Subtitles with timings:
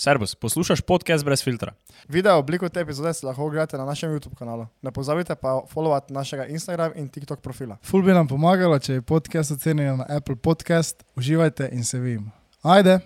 [0.00, 1.72] Servus, poslušaj podcast brez filtra.
[2.08, 4.66] Video obliko te epizode si lahko ogledate na našem YouTube kanalu.
[4.82, 7.76] Ne pozabite pa followati našega Instagram in TikTok profila.
[7.82, 11.02] Ful bi nam pomagalo, če je podcast ocenjen na Apple Podcast.
[11.16, 12.30] Uživajte in se vidimo.
[12.62, 13.00] Ajde!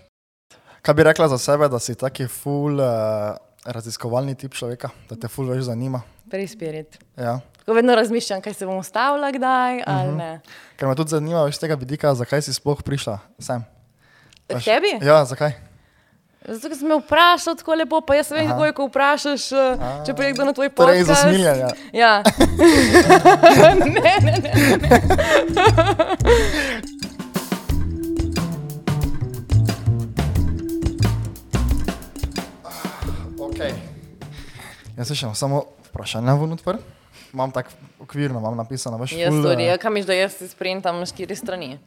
[0.81, 5.27] Kaj bi rekla za sebe, da si taki full uh, raziskovalni tip človeka, da te
[5.27, 6.03] full več zanima?
[6.29, 7.01] Prej spirit.
[7.17, 7.39] Ja.
[7.65, 9.99] Ko vedno razmišljam, kaj se bom ustavila, kdaj uh -huh.
[9.99, 10.41] ali ne.
[10.77, 13.65] Ker me tudi zanima iz tega vidika, zakaj si sploh prišla sem.
[14.47, 14.99] K tebi?
[15.01, 15.72] Ja, zakaj?
[16.43, 18.51] Zato, ker si me vprašal tako lepo, pa jaz vem, Aha.
[18.51, 21.25] kako je, ko vprašaš, eh, če prije kdo na tvoj Torej iz podcast.
[21.25, 21.69] usmiljenja.
[22.03, 22.23] Ja.
[23.95, 24.51] ne, ne, ne.
[33.43, 33.73] Okay.
[34.97, 36.79] Jaz se še imam samo vprašanje vun odpr.
[37.33, 37.69] Imam tako
[38.03, 40.35] okvirno, imam napisano, veš, Jaz tudi, ja, kam miš, da jaz
[40.83, 41.77] na štiri strani.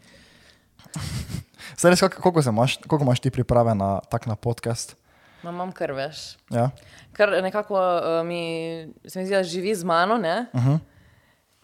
[1.76, 4.96] Saj res, koliko, koliko, se imaš, koliko imaš ti priprave na tak na podcast?
[5.42, 6.38] Ma, imam kar veš.
[6.50, 6.70] Ja?
[7.12, 10.46] Kar nekako uh, mi, se mi zdi, da živi z mano, ne?
[10.52, 10.78] Uh -huh.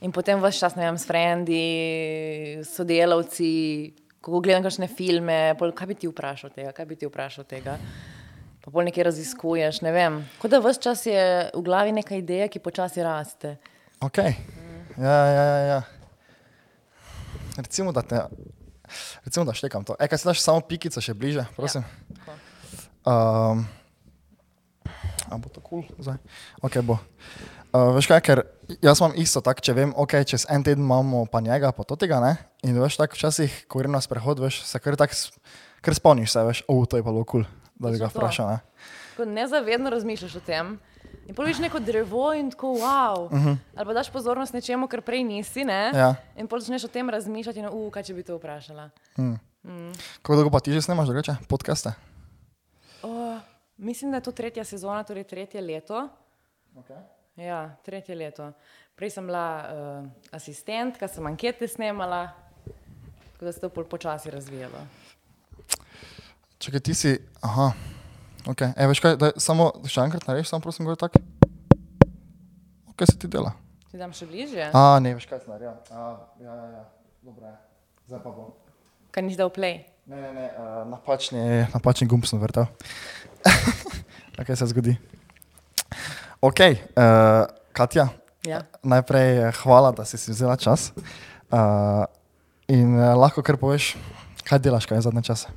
[0.00, 5.86] In potem vse čas, ne vem, s frendi, sodelavci, ko gledam kakšne filme, pol, kaj
[5.86, 7.78] bi ti vprašal tega, kaj bi ti vprašal tega.
[8.64, 10.28] Pa pol nekaj raziskuješ, ne vem.
[10.38, 13.56] Kot da vse čas je v glavi neka ideja, ki počasi raste.
[14.00, 14.18] Ok.
[14.98, 15.82] Ja, ja, ja, ja.
[17.56, 18.20] Recimo, da te.
[19.24, 19.96] Recimo, da štekam to.
[19.98, 21.86] E, kaj si daš samo pikico še bliže, prosim.
[22.14, 22.38] tako.
[23.02, 23.66] Um,
[25.26, 26.20] a bo to kul cool zdaj?
[26.62, 26.98] Ok, bo.
[27.72, 28.42] Uh, veš kaj, ker
[28.84, 31.96] jaz imam isto tako, če vem, ok, čez en teden imamo pa njega, pa to
[31.96, 32.36] tega ne.
[32.68, 35.16] In veš tako, včasih, ko grem na sprehod, veš, se kar tako,
[35.82, 38.52] kar spomniš se, veš, o, to je pa bilo kul, cool, da bi ga vprašal,
[38.52, 38.88] ne.
[39.16, 40.76] Ko nezavedno razmišljaš o tem.
[41.28, 43.24] In pol vidiš neko drevo in tako, wow.
[43.24, 43.56] Uh -huh.
[43.76, 45.90] Ali pa daš pozornost nečemu, kar prej nisi, ne?
[45.94, 46.14] Ja.
[46.36, 48.90] In pol začneš o tem razmišljati, in uh, kaj če bi to vprašala.
[50.22, 51.92] Kako dolgo pa ti že snemaš, drugače, podcaste?
[53.02, 53.38] Oh,
[53.76, 56.08] mislim, da je to tretja sezona, torej tretje leto.
[56.74, 57.02] Okay.
[57.36, 58.52] Ja, tretje leto.
[58.96, 62.28] Prej sem bila uh, asistentka, sem ankete snemala,
[63.32, 64.78] tako da se to pol počasi razvijalo.
[66.58, 67.72] Čakaj, ti si, aha,
[68.46, 71.20] ok, e, veš kaj, daj, samo še enkrat narediš, samo prosim, gore tako.
[72.92, 73.54] Ok, se ti dela.
[73.90, 74.70] Ti dam še bližje?
[74.72, 75.76] A, ne, veš kaj sem naredil.
[75.92, 76.08] A,
[76.42, 76.84] ja, ja, ja,
[77.22, 77.56] dobro je.
[78.10, 78.52] Zdaj pa bom.
[79.12, 79.84] Kaj nisi dal play?
[80.08, 82.66] Ne, ne, ne, uh, napačni, napačni gumb sem vrtel.
[84.42, 84.96] Kaj se zgodi?
[86.42, 86.58] Ok,
[86.98, 88.08] uh, Katja,
[88.42, 88.64] Ja.
[88.82, 90.90] najprej eh, hvala, da si si vzela čas.
[91.52, 92.02] Uh,
[92.66, 93.92] in uh, lahko kar poveš,
[94.52, 95.48] kaj delaš, kaj je zadnje čase.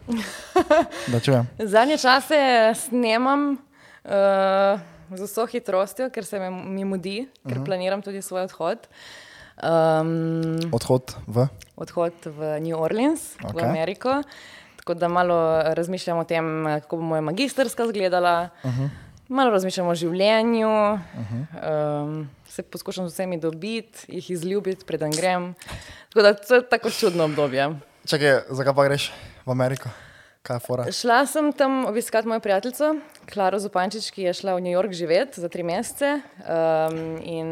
[1.74, 2.40] Zadnje čase
[2.80, 4.80] snemam uh,
[5.12, 7.66] z vso hitrostjo, ker se mi mudi, ker uh -huh.
[7.66, 8.88] planiram tudi svoj odhod.
[9.60, 11.48] Um, Odhod v.
[11.76, 13.64] odhod v New Orleans, okay.
[13.64, 14.24] V Ameriko.
[14.76, 18.90] Tako da malo razmišljam o tem, kako bo moja magistrska izgledala, uh -huh.
[19.28, 22.04] malo razmišljam o življenju, uh -huh.
[22.04, 25.56] um, se poskušam z vsemi dobiti, jih izljubiti, preden grem.
[26.10, 27.76] Tako da to je tako čudno obdobje.
[28.06, 29.10] Čakaj, zakaj pa greš
[29.46, 29.90] v Ameriko?
[30.94, 32.92] Šla sem tam obiskati mojo prijateljico,
[33.34, 36.20] Klaro Zupančič, ki je šla v New York živeti za tri mesece.
[36.46, 37.48] Um, in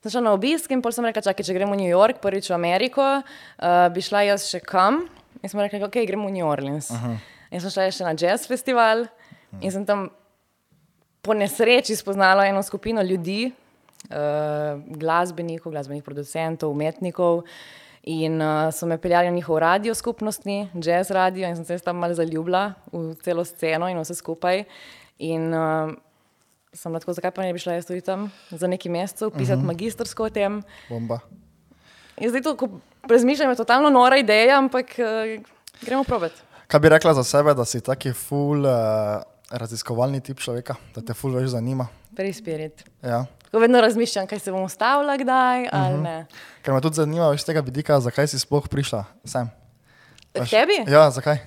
[0.00, 2.48] sem šla na obisk in pol sem rekla, čakaj, če gremo v New York, prvič
[2.48, 5.02] v Ameriko, uh, bi šla jaz še kam.
[5.42, 6.88] In sem rekla, ok, gremo v New Orleans.
[6.88, 7.18] Uh -huh.
[7.52, 9.04] In sem šla še na jazz festival
[9.60, 10.08] in sem tam
[11.20, 13.52] po nesreči spoznala eno skupino ljudi,
[14.08, 17.44] uh, glasbenikov, glasbenih producentov, umetnikov.
[18.08, 21.98] In uh, so me peljali v njihov radio skupnostni, jazz radio, in sem se tam
[22.00, 24.62] malo zaljubila v celo sceno in vse skupaj.
[25.18, 25.92] In uh,
[26.72, 29.58] sem bila tako, zakaj pa ne bi šla jaz tudi tam za nekaj mesecev, pisati
[29.58, 29.66] uh -huh.
[29.66, 30.62] magistrsko o tem.
[30.88, 31.20] Bomba.
[32.16, 32.68] In zdaj to, ko
[33.08, 35.44] razmišljam, je totalno nora ideja, ampak uh,
[35.84, 36.32] gremo probat.
[36.66, 41.14] Kaj bi rekla za sebe, da si taki full uh, raziskovalni tip človeka, da te
[41.14, 41.86] full več zanima?
[42.16, 42.84] Prej spirit.
[43.02, 43.26] Ja.
[43.50, 45.86] Ko vedno razmišljam, kaj se bom ustavila, kdaj uh -huh.
[45.86, 46.26] ali ne.
[46.62, 49.50] Ker me tudi zanima iz tega vidika, zakaj si sploh prišla sem.
[50.34, 50.92] Veš- tebi?
[50.92, 51.38] Ja, zakaj?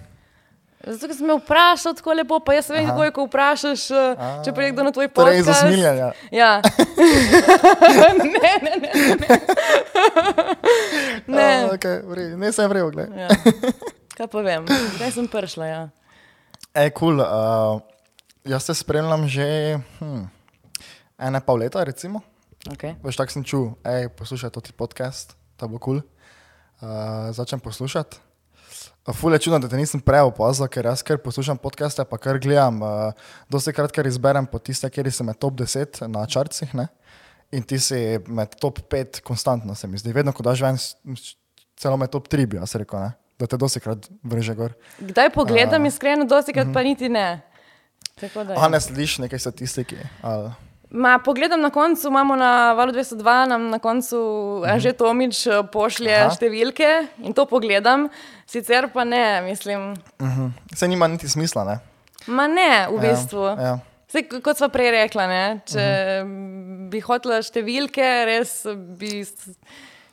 [0.81, 2.90] Zato, ker si me vprašal tako lepo, pa jaz vem, Aha.
[2.90, 5.64] kako je, ko vprašaš, eh, če prije kdo na tvoj Torej iz podcast.
[5.64, 6.11] usmiljenja.
[6.31, 6.61] Ja.
[8.34, 8.90] ne, ne, ne.
[11.28, 11.70] Ne, ne.
[11.70, 13.14] A, okay, vrej, ne sem vrel, gledaj.
[13.14, 13.29] Ja.
[14.17, 14.66] Kaj pa vem,
[14.97, 15.66] zdaj sem prišla.
[15.70, 15.81] Ja.
[16.73, 17.81] E, kul, cool, uh,
[18.49, 20.26] jaz te spremljam že hm,
[21.22, 22.23] ene pol leta, recimo.
[22.70, 22.97] Okay.
[23.02, 26.02] Veš, tako sem čul, ej, poslušaj to ti podcast, to bo kul.
[26.02, 26.09] Cool.
[26.82, 28.18] Uh, začnem poslušati.
[29.06, 32.18] Uh, Ful je čudno, da te nisem prej opazil, ker jaz kar poslušam podcaste, pa
[32.22, 32.82] kar gledam.
[32.82, 36.90] Uh, dosti krat, ker izberem po tiste, kjer sem med top 10 na čarcih, ne?
[37.52, 37.97] in ti si
[38.32, 40.14] med top 5 konstantno, se mi zdi.
[40.16, 40.78] Vedno, ko daš ven,
[41.76, 43.12] celo med top 3 bi jaz rekel, ne?
[43.41, 44.74] da te dosti krat vrže gor.
[45.02, 47.41] Kdaj pogledam, iskreno, dosti krat pa niti ne.
[48.22, 48.70] Tako da, A ja.
[48.70, 49.97] ne slediš nekaj statistiki?
[50.22, 50.52] Ali...
[50.91, 54.17] Ma, pogledam na koncu, imamo na valu 202, nam na koncu
[54.59, 56.29] uh že Tomič eh, pošlje Aha.
[56.29, 56.90] Številke
[57.20, 58.09] in to pogledam,
[58.46, 59.93] sicer pa ne, mislim.
[60.76, 61.79] Se nima niti smisla, ne?
[62.28, 63.46] Ma ne, v Ja, bistvu.
[63.58, 63.79] ja.
[64.11, 66.90] Sej, k- kot sva prej rekla, ne, če uh -huh.
[66.90, 68.66] bi hotela številke, res
[68.99, 69.23] bi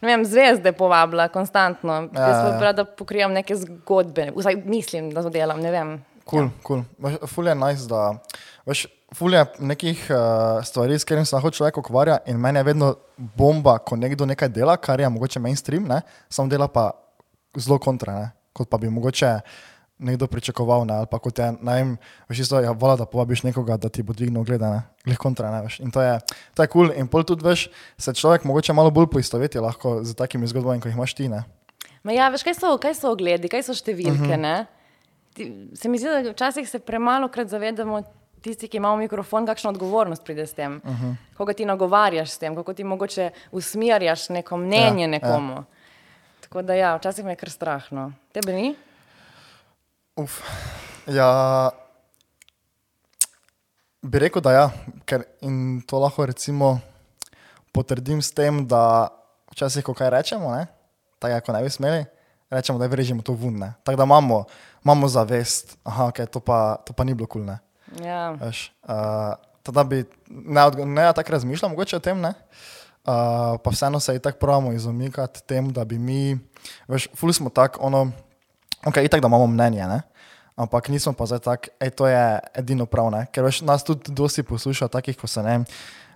[0.01, 1.93] vem, zvezde povabila konstantno.
[1.93, 2.59] Ja, Ja, Jaz ja.
[2.59, 5.59] pa rada pokrivam neke zgodbe, vsaj mislim, da to delam.
[6.25, 6.85] Kul, kul.
[7.03, 7.27] Cool.
[7.27, 8.15] Ful je nice, da
[8.67, 12.63] veš, ful je nekih uh, stvari, s katerimi se lahko človek ukvarja in meni je
[12.63, 16.01] vedno bomba, ko nekdo nekaj dela, kar je mogoče mainstream, ne?
[16.29, 16.91] sam dela pa
[17.57, 18.31] zelo kontra, ne?
[18.53, 19.39] kot pa bi mogoče
[19.99, 20.95] nekdo pričakoval, ne?
[20.95, 21.97] ali pa kot je, ne vem,
[22.29, 25.63] veš, isto je vola, da povabiš nekoga, da ti bo dvignil gledane, glih kontra, ne
[25.65, 25.81] veš.
[25.81, 26.19] In to je,
[26.55, 26.93] to je cool.
[26.95, 27.69] in pol tudi veš,
[27.99, 31.43] se človek mogoče malo bolj poistoveti lahko z takimi zgodbami, kot jih imaš ti, ne.
[32.07, 34.13] Ma ja, veš, kaj so, kaj so ogledi, kaj so številke.
[34.13, 34.45] Uh Mhm.
[34.45, 34.67] -huh.
[35.35, 38.03] Ti, se mi zdi, da včasih se premalo krat zavedamo,
[38.43, 40.81] tisti, ki imamo mikrofon, kakšna odgovornost pride s tem.
[40.85, 40.91] Uh.
[40.91, 41.15] -huh.
[41.37, 45.53] Kako ti nagovarjaš s tem, kako ti mogoče usmerjaš neko mnenje Ja, ja, nekomu.
[45.53, 45.65] Ja.
[46.41, 48.13] Tako da ja, včasih me je kar strahno.
[48.33, 48.75] Tebe ni?
[50.17, 50.41] Uf.
[51.07, 51.71] Ja,
[54.03, 54.71] bi rekel, da ja,
[55.05, 56.79] ker in to lahko recimo
[57.73, 59.09] potrdim s tem, da
[59.53, 60.67] včasih, ko kaj rečemo, ne,
[61.19, 62.05] tako ako ne bi smeli,
[62.51, 63.59] rečemo, da je vrežemo to vun.
[63.59, 63.73] ne.
[63.85, 64.45] Tako da imamo,
[64.85, 67.45] imamo zavest, aha, okay, to, pa, to pa ni bilo kul.
[67.45, 67.57] Cool,
[68.05, 68.31] Ja.
[68.41, 72.35] Veš, uh, teda bi ne, ne ja tako razmišljal, mogoče o tem, ne?
[73.09, 76.39] Uh, pa vseeno se itak pravimo izomikati tem, da bi mi,
[76.89, 78.11] veš, ful smo tako, ono,
[78.85, 80.01] ok, itak da imamo mnenje, ne?
[80.59, 83.27] Ampak nismo pa zdaj tako, ej, to je edino prav, ne?
[83.33, 85.61] Ker veš, nas tudi dosti posluša takih, ko se ne,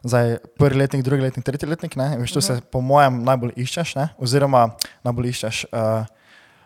[0.04, 2.16] zdaj prvi letnik, drugi letnik, tretji letnik, ne?
[2.18, 4.08] Veš, tu se po mojem najbolj iščeš, ne?
[4.18, 4.66] Oziroma
[5.06, 6.04] najbolj iščeš, uh,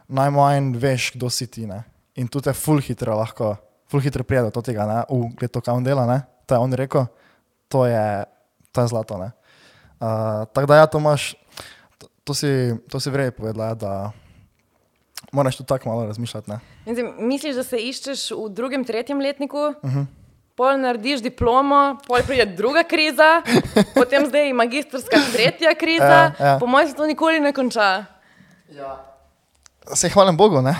[0.08, 1.84] najmanj veš, kdo si ti, ne?
[2.16, 3.54] In tu te ful hitro lahko,
[3.90, 4.98] ful hitro pride do tega, ne?
[5.08, 6.22] U, gled to, kaj on dela, ne?
[6.46, 7.06] To je on rekel,
[7.68, 8.24] to je,
[8.72, 9.30] to je zlato, ne?
[10.00, 11.34] Uh, tako da ja, to imaš,
[11.98, 13.92] to, to si, to si vrej povedala, ja, da
[15.32, 16.58] moraš tu tako malo razmišljati, ne?
[16.86, 19.74] Mislim, misliš, da se iščeš v drugem, tretjem letniku?
[19.82, 20.06] Uh -huh.
[20.56, 23.42] Pol narediš diplomo, pol pride druga kriza,
[23.98, 26.32] potem zdaj magistrska tretja kriza.
[26.40, 26.58] Ja, ja.
[26.58, 28.04] Po mojem se to nikoli ne konča.
[29.94, 30.76] Se hvalim Bogu, ne?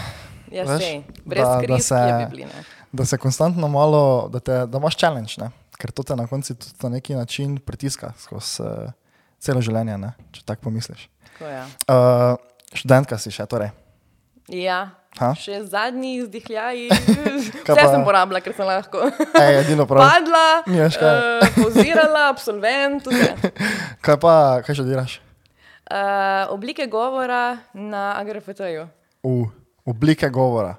[0.50, 2.52] Ja, Veš, sej, brez da- da kriz, se- ki je bibline.
[2.96, 5.50] Da se konstantno malo, da, te, da imaš challenge, ne?
[5.76, 8.93] ker to te na koncu tudi na neki način pritiska skozi uh,
[9.38, 10.14] celo življenje, ne?
[10.32, 11.08] če tako pomisliš.
[11.26, 11.66] Tako, ja.
[11.84, 12.38] Uh,
[12.72, 13.75] študentka si še, torej.
[14.48, 14.87] ja.
[15.16, 15.31] Ha?
[15.32, 16.88] Še zadnji izdihljaji.
[17.66, 19.06] Kaj Vse sem porabila, ker sem lahko.
[19.42, 20.04] Ej, edino prav.
[20.04, 23.52] Padla, uh, pozirala, absolvent, vse.
[24.04, 24.34] Kaj pa,
[24.66, 25.19] kaj študiraš?
[25.87, 28.88] Uh, oblike govora na AGRFT-ju.
[29.25, 29.46] V
[29.88, 30.75] oblike govora.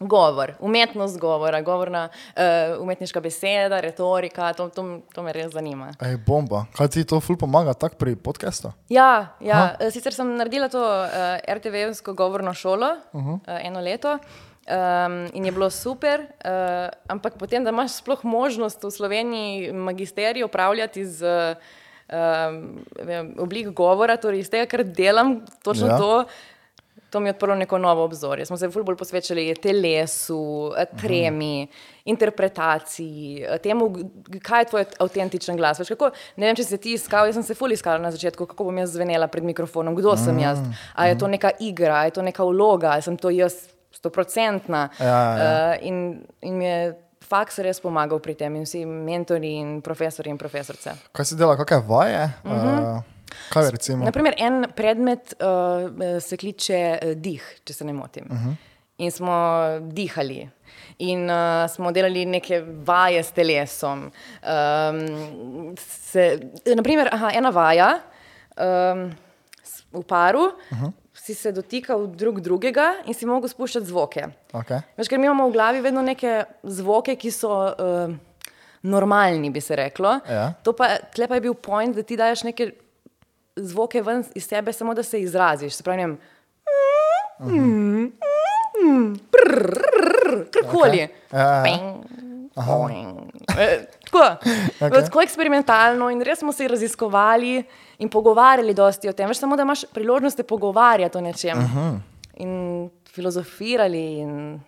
[0.00, 5.90] Govor, umetnost govora, govorna, uh, umetniška beseda, retorika, to, to, to me res zanima.
[6.00, 6.66] Ej, bomba.
[6.76, 8.70] Kaj ti to ful pomaga tako pri podkastu?
[8.88, 9.74] Ja, ja.
[9.80, 11.08] eh, sicer sem naredila to uh,
[11.48, 13.34] RTV-evsko govorno šolo uh -huh.
[13.34, 14.18] uh, eno leto.
[14.68, 20.44] Um, in je bilo super, uh, ampak potem, da imaš sploh možnost v Sloveniji magisterij
[20.44, 21.24] upravljati z
[22.12, 22.84] um,
[23.38, 25.92] oblik govora, torej iz tega, kar delam, točno Ja.
[25.92, 25.98] ja.
[25.98, 26.24] to,
[27.10, 28.46] to mi je odprlo neko novo obzorje.
[28.46, 31.68] Smo se bolj posvečali telesu, eh, tremi,
[32.04, 33.90] interpretaciji, eh, temu,
[34.42, 35.78] kaj je tvoj avtentičen glas.
[35.78, 38.46] Veš, kako, ne vem, če si ti iskal, jaz sem se ful iskala na začetku,
[38.46, 40.60] kako bom jaz zvenela pred mikrofonom, kdo sem jaz.
[40.94, 44.88] A je to neka igra, je to neka vloga, ali sem to jaz stoprocentna.
[45.00, 45.74] Ja, ja.
[45.74, 46.96] Uh, in, in mi je
[47.28, 50.94] faks res pomagal pri tem in vsi mentori in profesori in profesorice.
[51.12, 52.24] Kaj si dela, kakšne vaje?
[52.44, 52.96] Uh -huh.
[52.96, 53.17] uh,
[53.52, 54.04] kaj je recimo?
[54.04, 55.88] Naprimer, en predmet uh,
[56.20, 58.26] se kliče uh, dih, če se ne motim.
[58.30, 58.54] Uh -huh.
[58.98, 59.34] In smo
[59.80, 60.48] dihali.
[60.98, 64.10] In uh, smo delali neke vaje s telesom.
[64.42, 66.40] Um, se,
[66.76, 68.00] naprimer, aha, ena vaja
[68.56, 69.12] um,
[69.92, 70.92] v paru, uh -huh.
[71.12, 74.26] si se dotikal drug drugega in si mogel spuščati zvoke.
[74.52, 74.82] Okay.
[74.96, 78.14] Veš, ker mi imamo v glavi vedno neke zvoke, ki so uh,
[78.82, 80.20] normalni, bi se reklo.
[80.28, 80.52] Ja.
[80.62, 82.72] To pa, tle pa je bil point, da ti daš neke
[83.58, 85.74] zvoke ven iz sebe, samo da se izraziš.
[85.74, 86.16] Se pravi,
[90.52, 91.08] karkoli.
[94.04, 94.18] Tako,
[94.80, 95.04] okay.
[95.04, 97.62] tako eksperimentalno in res smo se raziskovali
[97.98, 99.28] in pogovarjali dosti o tem.
[99.28, 101.58] Veš, samo da imaš priložnost se pogovarjati o nečem.
[101.58, 101.98] Uh -huh.
[102.36, 104.18] In filozofirali.
[104.18, 104.60] In,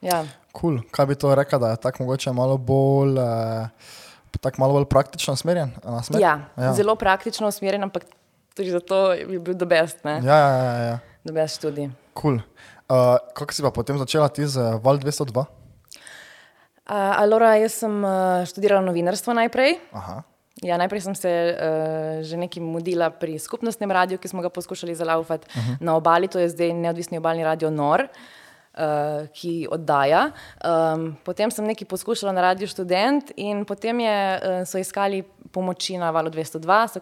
[0.00, 0.24] ja.
[0.60, 0.78] Cool.
[0.90, 3.68] Kaj bi to rekel, da je tako mogoče malo bolj, uh,
[4.40, 5.72] tako malo bolj praktično usmerjen?
[6.18, 6.40] ja.
[6.56, 8.04] ja, zelo praktično usmerjen, ampak
[8.56, 10.20] tudi zato je bil the best, ne?
[10.24, 10.74] Ja, ja, ja.
[10.90, 10.98] ja.
[11.26, 11.90] The best študij.
[12.16, 12.40] Cool.
[12.86, 15.44] Uh, kako si pa potem začela ti z Val 202?
[16.86, 19.76] Uh, Alora, jaz sem uh, študirala novinarstvo najprej.
[19.90, 20.22] Aha.
[20.64, 24.94] Ja, najprej sem se uh, že nekaj mudila pri skupnostnem radiju, ki smo ga poskušali
[24.94, 25.76] zalaufati uh -huh.
[25.80, 30.30] na obali, to je zdaj neodvisni obalni radio Nor, uh, ki oddaja.
[30.62, 35.22] Um, potem sem nekaj poskušala na radiju študent in potem je, uh, so iskali
[35.52, 37.00] pomoči na valu 202, so,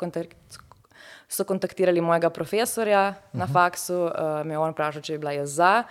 [1.34, 3.38] so kontaktirali mojega profesorja uh -huh.
[3.38, 4.10] na faksu, uh,
[4.44, 5.84] me je on vprašal, če je bila jaz za.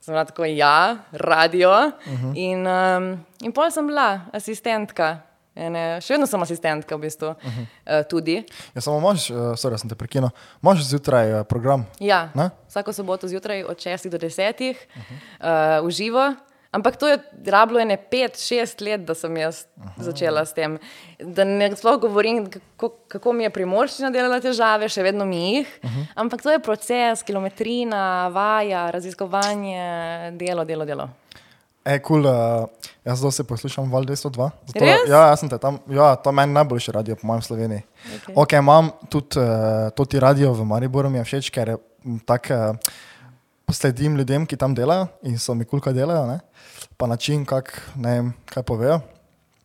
[0.00, 1.70] Sem bila tako, ja, radio.
[2.06, 2.32] Uh -huh.
[2.34, 5.18] In, um, in pol sem bila asistentka.
[5.54, 7.28] Ene, še vedno sem asistentka, v bistvu.
[7.28, 7.66] Uh -huh.
[8.00, 8.44] uh, tudi.
[8.74, 10.30] Ja, samo imaš, uh, sorry, sem te prekinil,
[10.62, 11.86] imaš zjutraj uh, program.
[12.00, 12.50] Ja, Ne?
[12.68, 15.80] vsako soboto zjutraj od 6 do 10 uh -huh.
[15.80, 16.34] uh, v živo.
[16.70, 17.18] Ampak to je
[17.50, 20.04] rabilo ene 5-6 let, da sem jaz Aha.
[20.06, 20.76] začela s tem.
[21.18, 25.72] Da ne sploh govorim, kako, kako mi je primorščina delala težave, še vedno mi jih.
[25.82, 26.04] Aha.
[26.22, 29.82] Ampak to je proces, kilometrina, vaja, raziskovanje,
[30.38, 31.08] delo, delo, delo.
[31.80, 34.50] E, kul, cool, uh, jaz zelo se poslušam Val 202.
[34.66, 37.82] Zato, ja, jaz sem te tam, ja, to je meni najboljši radio, po mojem Sloveniji.
[38.16, 38.34] Okej.
[38.36, 41.78] Ok, imam tudi uh, to ti radio v Mariboru, mi je všeč, ker je
[42.28, 42.76] tak, uh,
[43.72, 46.40] sledim ljudem, ki tam delajo in so mi kul, kaj delajo, ne?
[47.00, 49.00] pa način, kak, ne vem, kaj povejo.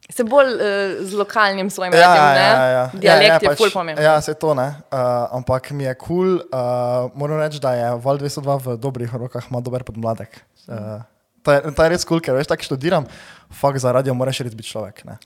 [0.09, 0.61] Se bolj uh,
[1.01, 2.83] z lokalnim svojim Ja, radijem, ja, ja, ja.
[2.93, 4.05] Dialekt ja, je pač, ful pomemben.
[4.05, 4.67] Ja, se to ne.
[4.93, 4.99] Uh,
[5.39, 9.49] ampak mi je kul, cool, uh, moram reči, da je Val 202 v dobrih rokah,
[9.49, 10.37] ima dober podmladek.
[10.69, 11.01] Uh,
[11.41, 13.09] to, je, to je res kul, cool, ker veš, tako študiram,
[13.49, 15.01] fakt za radio moraš res biti človek.
[15.09, 15.17] Ne?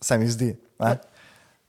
[0.00, 0.54] Se mi zdi.
[0.78, 0.94] Ne?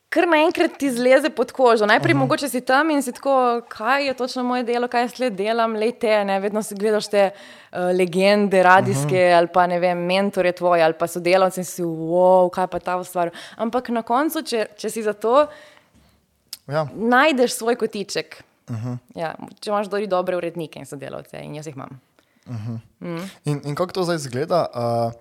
[0.10, 1.86] Kar naenkrat ti zleze pod kožo.
[1.86, 2.22] Najprej uh -huh.
[2.24, 5.74] mogoče si tam in si tako, kaj je točno moje delo, kaj jaz le delam,
[5.74, 9.38] le te, ne vedno si gledaš te uh, legende, radijske uh -huh.
[9.38, 13.04] ali pa ne vem, mentore tvoje ali pa sodelavce in si, wow, kaj pa ta
[13.04, 13.30] stvar.
[13.56, 15.48] Ampak na koncu, če, če si za to,
[16.68, 16.88] Ja.
[16.94, 18.44] najdeš svoj kotiček.
[18.70, 18.98] Uh -huh.
[19.16, 22.02] ja, če imaš dori dobre urednike in sodelavce in jaz jih imam.
[23.46, 24.68] In, in kako to zdaj izgleda?
[24.76, 25.14] Uh,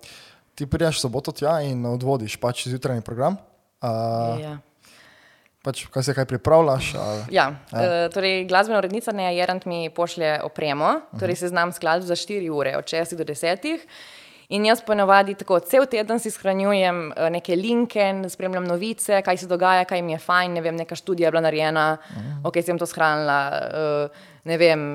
[0.55, 3.37] ti prideš soboto tja in odvodiš pač zjutrajni program.
[3.81, 4.57] Uh, Ja.
[5.69, 6.93] Pač, kaj se kaj pripravljaš?
[6.97, 7.81] Ali, Ja, ja.
[7.81, 12.73] Uh, torej, glasbena urednica Neja Jerant mi pošlje opremo, torej seznam skladb za 4 ure,
[12.79, 13.85] od 6 do 10.
[14.49, 19.47] In jaz ponovadi tako cel teden si shranjujem eh, neke linke, spremljam novice, kaj se
[19.47, 21.83] dogaja, kaj mi je fajn, ne vem, neka študija je bila narejena,
[22.41, 24.85] ok, sem to shranila, eh, ne vem,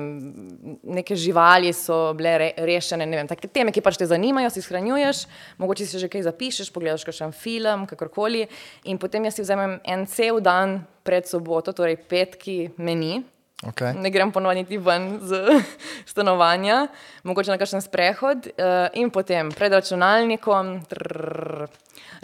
[0.97, 4.63] neke živali so bile re, rešene, ne vem, take teme, ki pač te zanimajo, si
[4.65, 5.23] shranjuješ,
[5.63, 8.49] mogoče si že kaj zapišeš, pogledaš kakšen film, kakorkoli.
[8.91, 13.21] In potem jaz si vzamem en cel dan pred soboto, torej petki meni,
[13.63, 13.93] okay.
[13.93, 15.35] ne grem ponovno niti ven z
[16.11, 16.87] stanovanja,
[17.23, 20.79] mogoče na kakšen sprehod uh, in potem pred računalnikom.
[20.89, 21.67] Trrr,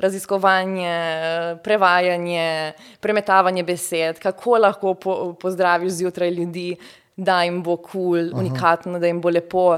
[0.02, 0.94] Raziskovanje,
[1.64, 6.76] prevajanje, premetavanje besed, kako lahko po, pozdraviš zjutraj ljudi,
[7.16, 9.78] da jim bo kul, cool, unikatno, da jim bo lepo,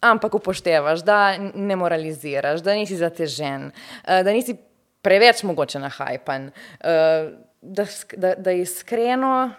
[0.00, 3.70] ampak upoštevaš, da ne moraliziraš, da nisi zatežen,
[4.04, 4.56] eh, da nisi
[5.02, 6.50] preveč mogoče nahajpan,
[6.80, 7.30] eh,
[7.62, 9.50] da, da, da je iskreno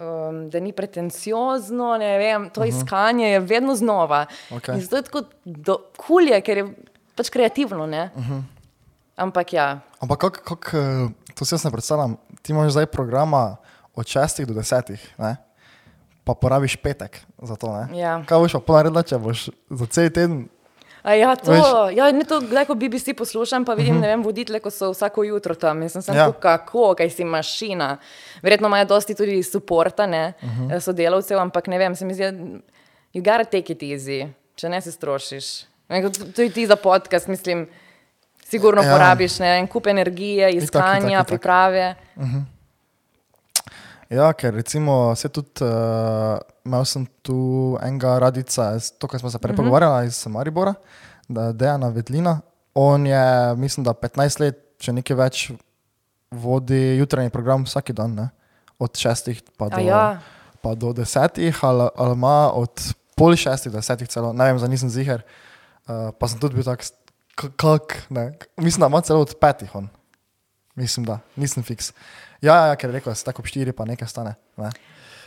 [0.00, 2.68] um, da ni pretenciozno, ne vem, to uh -huh.
[2.68, 4.26] iskanje je vedno znova.
[4.50, 4.74] Okej.
[4.74, 5.22] In zato je tako
[5.96, 6.74] kulje, ker je
[7.14, 7.84] pač kreativno.
[7.84, 8.42] Uh -huh.
[9.16, 13.56] Ampak ja, Ampak kako, kak, eh, to si jaz ne predstavljam, ti imaš zdaj programa
[13.94, 15.36] od 6 do 10, ne?
[16.24, 17.72] pa porabiš petek za to.
[17.72, 17.98] Ne?
[17.98, 18.22] Ja.
[18.28, 20.48] Kaj boš pa naredila, če boš za cel teden?
[21.08, 24.02] A ja, to, Veš- ja, ne to, kdaj ko BBC poslušam, pa vidim, uh -huh.
[24.02, 25.82] ne vem, voditelje, ko so vsako jutro tam.
[25.82, 26.32] Jaz sem samo Ja.
[26.32, 27.96] kako, kaj si mašina.
[28.42, 30.80] Verjetno imajo dosti tudi suporta, ne, uh -huh.
[30.80, 32.24] sodelavcev, ampak ne vem, se mi zdi,
[33.14, 35.64] you gotta take it easy, če ne se strošiš.
[36.36, 37.68] Tudi ti za podcast, mislim,
[38.44, 38.92] sigurno Ja.
[38.92, 41.26] porabiš ne, en kup energije, iskanja, itak, itak.
[41.26, 41.94] priprave.
[44.08, 47.36] Ja, ker recimo se tudi, uh, imel sem tu
[47.82, 49.56] enega radica, to, kar smo se prej Mhm.
[49.56, 50.74] pogovarjali iz Maribora,
[51.28, 52.40] da Dejana Vedlina.
[52.74, 53.24] On je,
[53.56, 55.50] mislim, da 15 let, če nekaj več,
[56.30, 58.28] vodi jutranji program vsak dan, ne?
[58.78, 60.20] od 6 pa do, A ja.
[60.62, 62.70] pa do 10, ali, ali ima od
[63.16, 65.22] pol šestih do 10 celo, ne vem, za nisem ziger.
[65.84, 66.84] Uh, pa sem tudi bil tak,
[67.34, 69.88] kak, ne, mislim, da ima celo od petih on.
[70.76, 71.90] Mislim, da, nisem fiks.
[72.40, 74.34] Ja, ja, ker je rekel, se tako ob štiri pa nekaj stane.
[74.56, 74.70] Ne.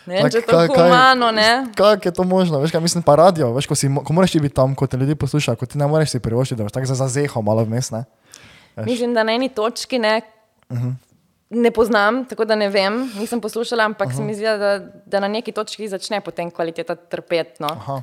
[0.05, 1.49] Ne vem, Tako, če je kaj- to kaj- humano, ne?
[1.77, 2.59] Kako je to možno?
[2.59, 4.97] Veš, kaj mislim, pa radio, veš, ko, si, ko moraš ti biti tam, ko te
[4.97, 7.91] ljudje poslušajo, ko ti ne moreš si privoščiti, da boš tako za zazeho malo vmes,
[7.91, 8.03] ne?
[8.75, 8.85] Veš.
[8.85, 10.21] Mislim, da na eni točki ne,
[10.69, 10.93] uh -huh.
[11.49, 14.17] ne poznam, tako da ne vem, nisem poslušala, ampak uh -huh.
[14.17, 17.61] se mi zdi, da, da na neki točki začne potem kvaliteta trpeti.
[17.61, 17.67] No.
[17.67, 18.01] Aha,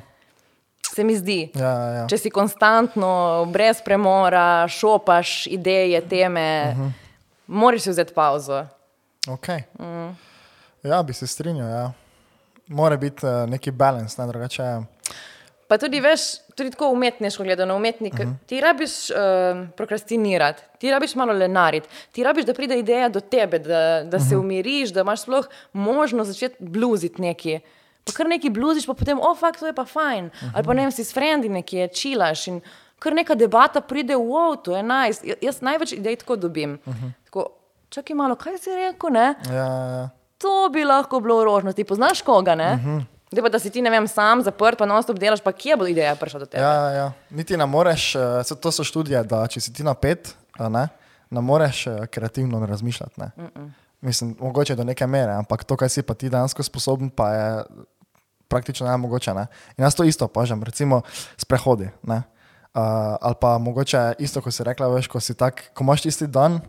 [0.95, 1.51] Se mi zdi.
[1.55, 2.07] ja, ja, ja.
[2.07, 6.91] Če si konstantno, brez premora, šopaš ideje, teme, uh -huh.
[7.47, 8.65] moraš si vzeti pauzo.
[9.29, 9.61] Okay.
[9.79, 10.15] Mm.
[10.83, 11.69] Ja, bi se strinjal.
[11.69, 11.91] Ja.
[12.67, 14.63] Mora biti uh, neki balans, ne drugače.
[15.67, 16.21] Pa tudi veš,
[16.57, 18.33] tudi tako umetniško gledano, umetnik, uh -huh.
[18.45, 19.17] ti rabiš uh,
[19.77, 24.25] prokrastinirati, ti rabiš malo lenariti, ti rabiš, da pride ideja do tebe, da, da se
[24.25, 24.39] uh -huh.
[24.39, 27.59] umiriš, da imaš sploh možnost začeti bluziti nekaj.
[28.03, 30.25] Pa kar neki bluziš, pa potem, oh, fakt, to je pa fajn.
[30.25, 30.51] Uh -huh.
[30.55, 32.61] Ali pa ne vem, si s frendi nekje čilaš in
[32.99, 35.21] kar neka debata pride, wow, to je najs.
[35.21, 35.37] Nice.
[35.41, 36.79] Jaz največ idej tako dobim.
[36.85, 37.11] Uh -huh.
[37.25, 37.58] tako,
[37.89, 39.35] čakaj malo, kaj si rekel, ne?
[39.49, 40.09] Ja, ja.
[40.39, 42.73] To bi lahko bilo orožno, ti poznaš koga, ne?
[42.73, 43.05] Uh -huh.
[43.31, 46.15] Da, pa, da si ti, vem, sam zaprt, pa non-stop delaš, pa kje bo ideja
[46.15, 46.63] prišla do tebe?
[46.63, 47.11] Ja, ja.
[47.29, 50.87] Niti ne moreš, uh, to so študije, da če si ti napet, ne,
[51.29, 53.21] ne moreš uh, kreativno razmišljati.
[53.21, 53.31] Ne.
[53.37, 53.69] Mm -mm.
[54.01, 57.63] Mislim, mogoče do neke mere, ampak to, kar si pa ti dejansko sposoben, pa je
[58.47, 59.33] praktično nemogoče.
[59.33, 59.47] Ne.
[59.77, 61.01] In jaz to isto opažam, recimo
[61.37, 61.89] sprehodi.
[62.03, 62.15] Ne.
[62.15, 62.81] Uh,
[63.21, 66.61] ali pa mogoče isto, ko si rekla, veš, ko si tak, ko imaš tisti dan,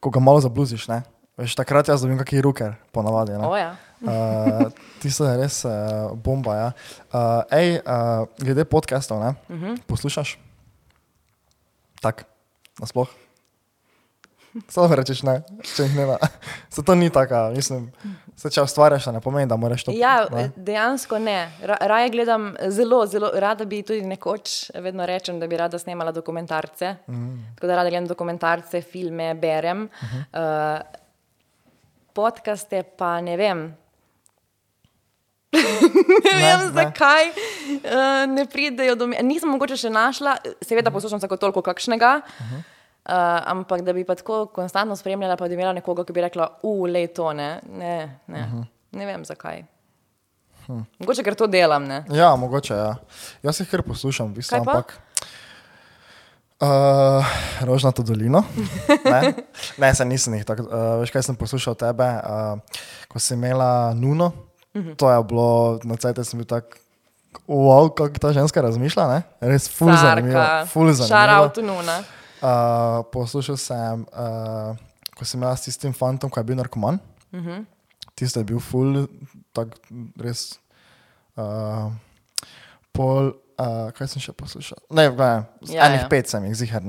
[0.00, 1.02] ko ga malo zabluziš, ne.
[1.36, 3.36] Veš, takrat jaz dobim kakšen ruker, ponavadi.
[3.36, 3.44] Ne.
[3.44, 3.76] Oh, ja.
[4.00, 6.56] Uh, ti so res uh, bomba.
[6.56, 6.68] Ja.
[7.12, 9.76] Uh, ej, uh, glede podcastov, uh -huh.
[9.86, 10.38] poslušaš?
[12.00, 12.24] Tako,
[12.80, 13.25] nasploh.
[14.68, 15.40] Samo rečeš, ne,
[15.74, 16.16] če jih ne.
[16.74, 17.88] Se to ni tako, mislim.
[18.36, 19.94] Se če ustvarjaš, ne pomeni, da moraš to.
[19.96, 20.50] Ja, ne?
[20.56, 21.38] dejansko ne.
[21.64, 26.12] Ra raje gledam zelo, zelo rada bi tudi nekoč, vedno rečem, da bi rada snemala
[26.12, 26.96] dokumentarce.
[27.08, 27.56] Mm.
[27.56, 29.88] Tako da rada gledam dokumentarce, filme, berem.
[29.88, 30.80] Uh -huh.
[30.80, 31.02] uh,
[32.12, 33.66] podcaste pa ne vem
[36.24, 39.22] ne vem, ne, zakaj uh, ne pridejo do mene.
[39.22, 42.75] Nisem mogoče še našla, seveda poslušam vsako toliko kakšnega, uh -huh.
[43.08, 46.48] Uh, ampak da bi pa tako konstantno spremljala, pa bi imela nekoga, ki bi rekla,
[46.62, 47.60] ule, to ne.
[47.70, 48.40] Ne, ne.
[48.40, 48.64] Uh -huh.
[48.92, 49.64] ne vem, zakaj.
[50.66, 50.80] Hm.
[50.98, 51.84] Mogoče, ker to delam.
[51.84, 52.04] Ne?
[52.10, 52.74] Ja, mogoče.
[52.74, 52.96] Ja.
[53.42, 54.98] Jaz jih kar poslušam, v bistvu, ampak.
[56.60, 56.68] Uh,
[57.60, 58.42] rožnato dolino.
[59.04, 59.32] Ne,
[59.78, 60.62] ne se nisem jih tako.
[60.62, 62.58] Uh, veš, kaj sem poslušal tebe, uh,
[63.08, 64.32] ko si imela Nuno.
[64.76, 64.96] -hmm.
[64.96, 66.76] To je bilo, na cajt sem bil tak,
[67.48, 69.22] wow, kako ta ženska razmišlja, ne?
[69.40, 71.08] res fulzano.
[71.08, 71.98] Šarao tu nuna.
[71.98, 72.25] Uh,
[73.12, 74.76] poslušal sem, uh,
[75.16, 76.98] ko sem imel s tistim fantom, ko je bil narkoman.
[77.32, 77.64] Mm -hmm.
[78.14, 79.06] Tisti je bil ful,
[79.52, 79.68] tak
[80.16, 80.58] res.
[81.36, 81.92] Uh,
[82.92, 84.78] pol, uh, kaj sem še poslušal?
[84.90, 86.08] Ne, gledaj, ja, enih ja.
[86.08, 86.82] pet sem jih zihar.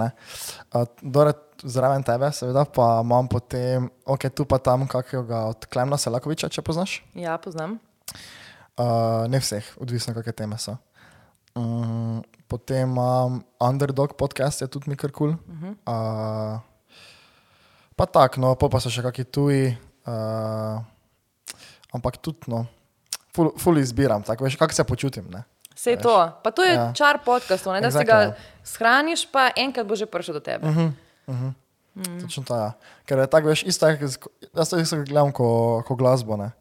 [0.74, 6.50] Uh, zraven tebe, seveda, pa imam potem, ok, tu pa tam kakega od Klemna Selakoviča,
[6.50, 7.04] če poznaš.
[7.17, 7.80] Ja, poznam.
[8.78, 10.78] Uh, ne vseh, odvisno kakšne teme so.
[11.58, 15.34] Um, potem imam Underdog podcast, je tudi mi kar kul.
[15.34, 15.56] Cool.
[15.56, 15.74] Uh -huh.
[16.54, 16.60] uh,
[17.96, 20.84] pa tako, no, pa so še kakšni tuji, uh,
[21.93, 22.65] ampak tudi, no,
[23.36, 25.26] ful, ful izbiram, tako veš, kako se počutim.
[25.32, 25.43] Ne?
[25.76, 26.32] Vse je to.
[26.43, 26.93] Pa to je ja.
[26.93, 28.00] čar podcastov, da exactly.
[28.00, 30.67] si ga shraniš, pa enkrat bo že prišel do tebe.
[30.67, 30.91] Uh -huh.
[31.28, 31.54] Uh -huh.
[31.96, 32.22] mm.
[32.22, 32.62] Točno to je.
[32.62, 32.72] Ja.
[33.06, 34.00] Ker je tako, veš, isto je,
[34.56, 36.38] jaz to isto gledam kot ko glasbo.
[36.38, 36.52] Ne?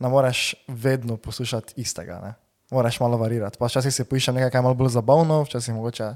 [0.00, 2.34] ne moreš vedno poslušati istega, ne?
[2.70, 3.58] Moraš malo varirati.
[3.58, 6.14] Pa včasih si poiščem nekaj, kar je malo bolj zabavno, včasih mogoče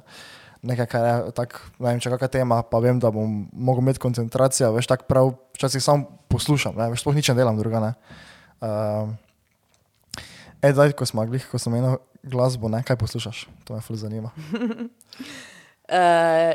[0.64, 4.00] nekaj, kar je tako, ne vem, če kakšna tema, pa vem, da bom mogel imeti
[4.02, 6.88] koncentracijo, veš, tako prav, včasih samo poslušam, ne?
[6.92, 7.82] veš, sploh nič ne delam druga.
[7.84, 7.92] Ne?
[8.64, 9.12] Uh,
[10.64, 12.80] Ej, daj, ko smo mogli, ko sem imel glasbo, ne?
[12.86, 13.44] kaj poslušaš?
[13.68, 14.30] To me ful zanima.
[14.56, 14.72] uh,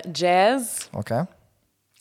[0.19, 1.29] jazz, okay.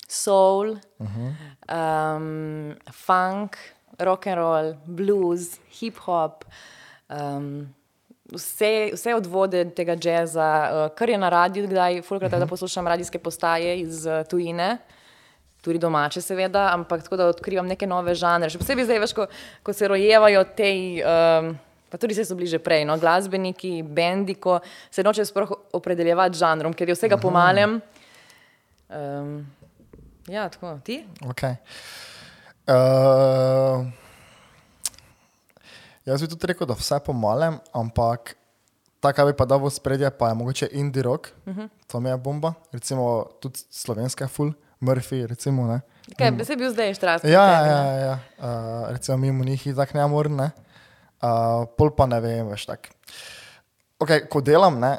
[0.08, 1.30] soul, uh -huh.
[1.68, 3.58] um, funk,
[4.00, 6.44] rock and roll, blues, hip hop.
[7.08, 7.74] Um,
[8.28, 12.42] Vse, vse odvode tega jazza, uh, kar je na radiju, kdaj fulkrat, uh -huh.
[12.42, 12.48] mhm.
[12.48, 14.78] poslušam radijske postaje iz uh, tujine,
[15.62, 18.50] tudi domače, seveda, ampak tako da odkrivam neke nove žanre.
[18.50, 19.26] Še posebej zdaj, veš, ko,
[19.62, 20.72] ko se rojevajo te.
[21.04, 21.58] Um,
[21.90, 24.60] pa tudi se so bliže prej, no, glasbeniki, bendi, ko
[24.90, 27.22] se noče sploh opredeljevati žanrom, ker je vsega -huh.
[27.22, 27.80] pomalem.
[28.88, 29.46] Um,
[30.26, 31.06] ja, tako, ti?
[31.20, 31.56] Okay.
[32.68, 33.86] Uh,
[36.08, 38.34] jaz bi tudi rekel, da vse pomalem, ampak
[39.04, 41.68] tako bi pa dal v spredje, pa je mogoče indie rock, uh -huh.
[41.86, 45.66] to mi je bomba, recimo tudi slovenska full, Murphy, recimo.
[45.66, 45.80] Ne.
[46.18, 47.24] Kaj, bi se bil zdaj štrast?
[47.24, 48.18] Ja, ja, ja.
[48.38, 50.50] Uh, recimo mimo njih je tako neamorne
[51.22, 52.90] uh, pol pa ne vem, veš tak.
[53.98, 54.98] Okay, ko delam, ne,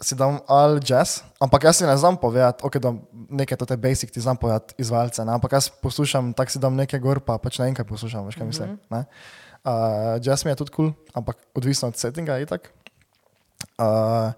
[0.00, 3.76] si dam al jazz, ampak jaz si ne znam povedati, okay, da nekaj to te
[3.76, 7.36] basic ti znam povedati izvajalce, ne, ampak jaz poslušam, tako si dam nekaj gor, pa
[7.36, 8.68] pač ne enkrat poslušam, veš kaj mislim.
[8.70, 9.04] Mm -hmm.
[9.64, 12.72] Uh, jazz mi je tudi kul, cool, ampak odvisno od settinga je tak.
[13.78, 14.32] Uh,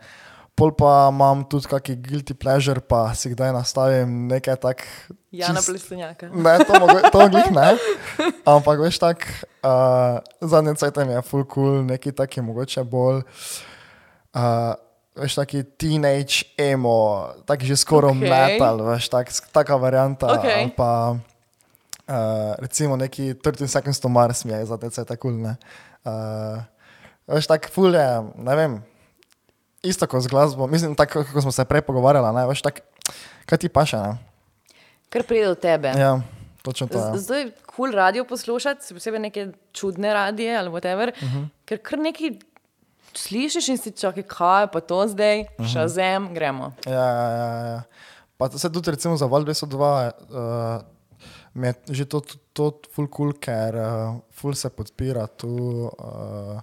[0.52, 4.84] Pol pa imam tudi kakšen guilty pleasure, pa si kdaj nastavim nekaj tak.
[5.32, 6.28] Ja, na plesnjaka.
[6.28, 7.72] Ne, to, mogo, to glih ne.
[8.44, 9.24] Ampak veš tak,
[9.64, 13.24] uh, zadnji cajt mi je full cool, neki taki mogoče bolj,
[14.36, 14.76] uh,
[15.16, 18.28] veš taki teenage emo, taki že skoro okay.
[18.28, 20.36] metal, veš tak, taka varianta.
[20.36, 20.68] Okay.
[20.76, 21.16] Pa
[22.08, 22.14] uh,
[22.58, 25.56] recimo neki 13 seconds to Mars mi je zadnji cajt cool, ne.
[26.04, 26.62] Uh,
[27.26, 28.82] veš tak full je, ne vem
[29.82, 32.80] isto kot z glasbo, mislim, tako kot smo se prej pogovarjali, ne, veš, tak,
[33.46, 34.18] kaj ti paše, ne?
[35.08, 35.92] Kar pride do tebe.
[35.92, 36.20] Ja,
[36.62, 36.98] točno to.
[36.98, 37.16] Ja.
[37.16, 41.38] Zdaj je kul cool radio poslušati, posebej neke čudne radije ali whatever, uh Mhm.
[41.38, 41.48] -huh.
[41.64, 42.30] ker kar nekaj
[43.14, 45.64] slišiš in si čakaj, kaj pa to zdaj, uh Mhm.
[45.64, 45.72] -huh.
[45.72, 46.72] šazem, gremo.
[46.86, 47.82] Ja, ja, ja, ja.
[48.36, 50.82] Pa se tudi recimo za Val 202 uh,
[51.54, 55.50] mi je že to, to, to ful cool, ker uh, ful se podpira tu
[55.88, 56.60] uh,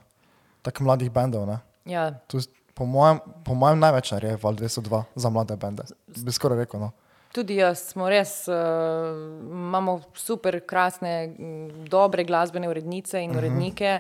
[0.62, 1.60] tako mladih bendov, ne.
[1.86, 2.12] Ja.
[2.28, 2.42] Tu,
[2.74, 6.92] po, mojem, po mojem največ naredi Val 202 za mlade bende, bi skoraj rekel, no.
[7.30, 8.56] Tudi jaz smo res, uh,
[9.46, 11.36] imamo super, krasne,
[11.86, 14.00] dobre glasbene urednice in urednike,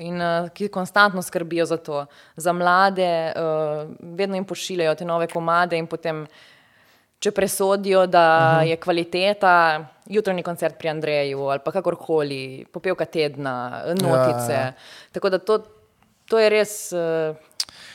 [0.00, 2.06] in, uh, ki konstantno skrbijo za to.
[2.40, 6.24] Za mlade, uh, vedno jim pošiljajo te nove komade in potem,
[7.20, 8.24] če presodijo, da
[8.66, 9.54] je kvaliteta,
[10.10, 14.52] jutranji koncert pri Andreju ali pa kakorkoli, popevka tedna, notice.
[14.52, 14.72] Ja, ja.
[15.12, 15.58] Tako da to,
[16.30, 17.36] to je res uh,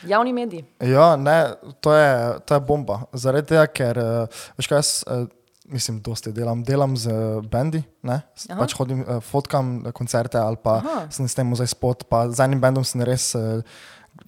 [0.06, 0.62] javni medij.
[0.80, 1.40] Ja, ne,
[1.82, 2.12] to je,
[2.46, 3.02] to je bomba.
[3.14, 5.26] Zaradi tega, ker uh, veš kaj, jaz uh,
[5.74, 6.62] mislim, dosti delam.
[6.64, 7.18] Delam z
[7.50, 8.60] bendi, ne, Aha.
[8.62, 11.08] pač hodim, fotkam koncerte ali pa Aha.
[11.10, 12.06] sem s tem zdaj spot.
[12.12, 13.34] Pa z enim bendom sem res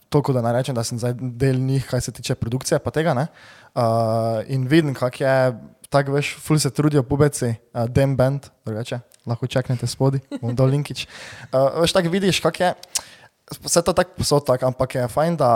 [0.10, 3.14] toliko, da ne rečem, da sem zdaj del njih, kar se tiče produkcije pa tega.
[3.18, 3.28] Ne,
[3.76, 5.36] uh, in vidim, kak je,
[5.90, 9.00] tako veš, ful se trudijo pubeci, uh, dem band, drugače.
[9.28, 11.08] Lahko čaknete spodaj, bom dol linkič.
[11.52, 12.74] Uh, veš, tako vidiš, kak je.
[13.64, 15.50] Vse to tako posod, tak, ampak je fajn, da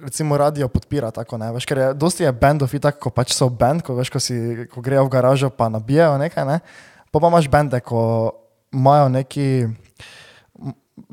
[0.00, 3.50] recimo radio podpira tako, ne, veš, ker je dosti je bendov, tako, ko pač so
[3.52, 6.58] bend, ko veš, ko, si, ko grejo v garažo pa nabijajo nekaj, ne,
[7.12, 8.00] pa pa imaš bende, ko
[8.72, 9.48] imajo neki,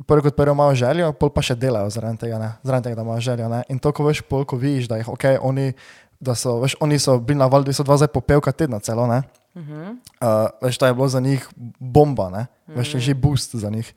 [0.08, 3.06] prvo kot prvo imajo željo, pol pa še delajo zaradi tega, ne, zaradi tega, da
[3.08, 5.72] imajo željo, ne, in to, ko veš, pol, ko vidiš, da jih, ok, oni,
[6.22, 9.24] da so, veš, oni so bili na val 202 zdaj popevka tedna celo, ne,
[10.22, 11.48] Uh, veš, to je bilo za njih
[11.80, 12.46] bomba, ne?
[12.67, 13.94] veš, je že boost za njih.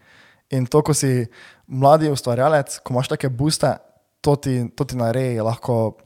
[0.51, 1.27] In to, ko si
[1.67, 3.77] mladi ustvarjalec, ko imaš take booste,
[4.21, 5.97] to ti, to ti naredi lahko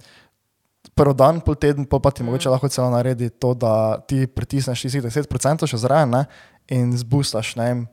[0.94, 2.26] prvi dan, pol teden, pol pa ti mm.
[2.26, 6.24] mogoče lahko celo naredi to, da ti pritisneš tistih 10% še zraven ne?
[6.68, 7.86] in zboostaš ne vem,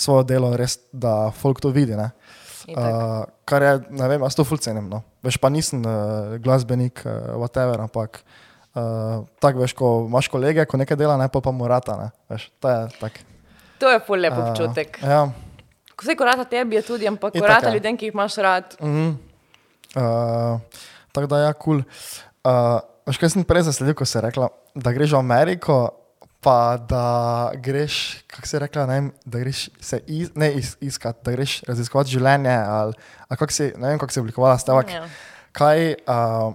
[0.00, 1.96] svoje delo, res, da folk to vidi.
[1.98, 2.10] Ne?
[2.70, 4.88] Uh, kar je, ne vem, jaz to ful cenim.
[4.90, 5.02] No.
[5.24, 10.80] Veš, pa nisem uh, glasbenik, uh, whatever, ampak uh, tako veš, ko imaš kolege, ko
[10.80, 11.96] nekaj dela, ne pa pa morata.
[12.00, 12.08] Ne.
[12.32, 13.20] Veš, to je tak.
[13.80, 15.00] To je ful lep Uh, občutek.
[15.02, 15.28] ja.
[16.00, 17.74] Vse korata tebi je tudi, ampak Itak, korata ja.
[17.76, 18.76] ljudem, ki jih imaš rad.
[18.80, 19.10] Mhm.
[19.96, 20.60] Uh,
[21.12, 21.82] tako da, ja, kul.
[21.82, 21.84] Cool.
[22.40, 25.76] Uh, veš, kaj sem prej zasledil, ko si rekla, da greš v Ameriko,
[26.40, 27.06] pa da
[27.54, 32.10] greš, kako si rekla, ne da greš se iz, ne is, iskat, da greš raziskovati
[32.10, 32.54] življenje.
[32.54, 32.94] Ali,
[33.28, 34.92] ali kako si, ne vem, kako si oblikovala stavek.
[34.94, 35.04] Ja.
[35.52, 36.54] Kaj, uh,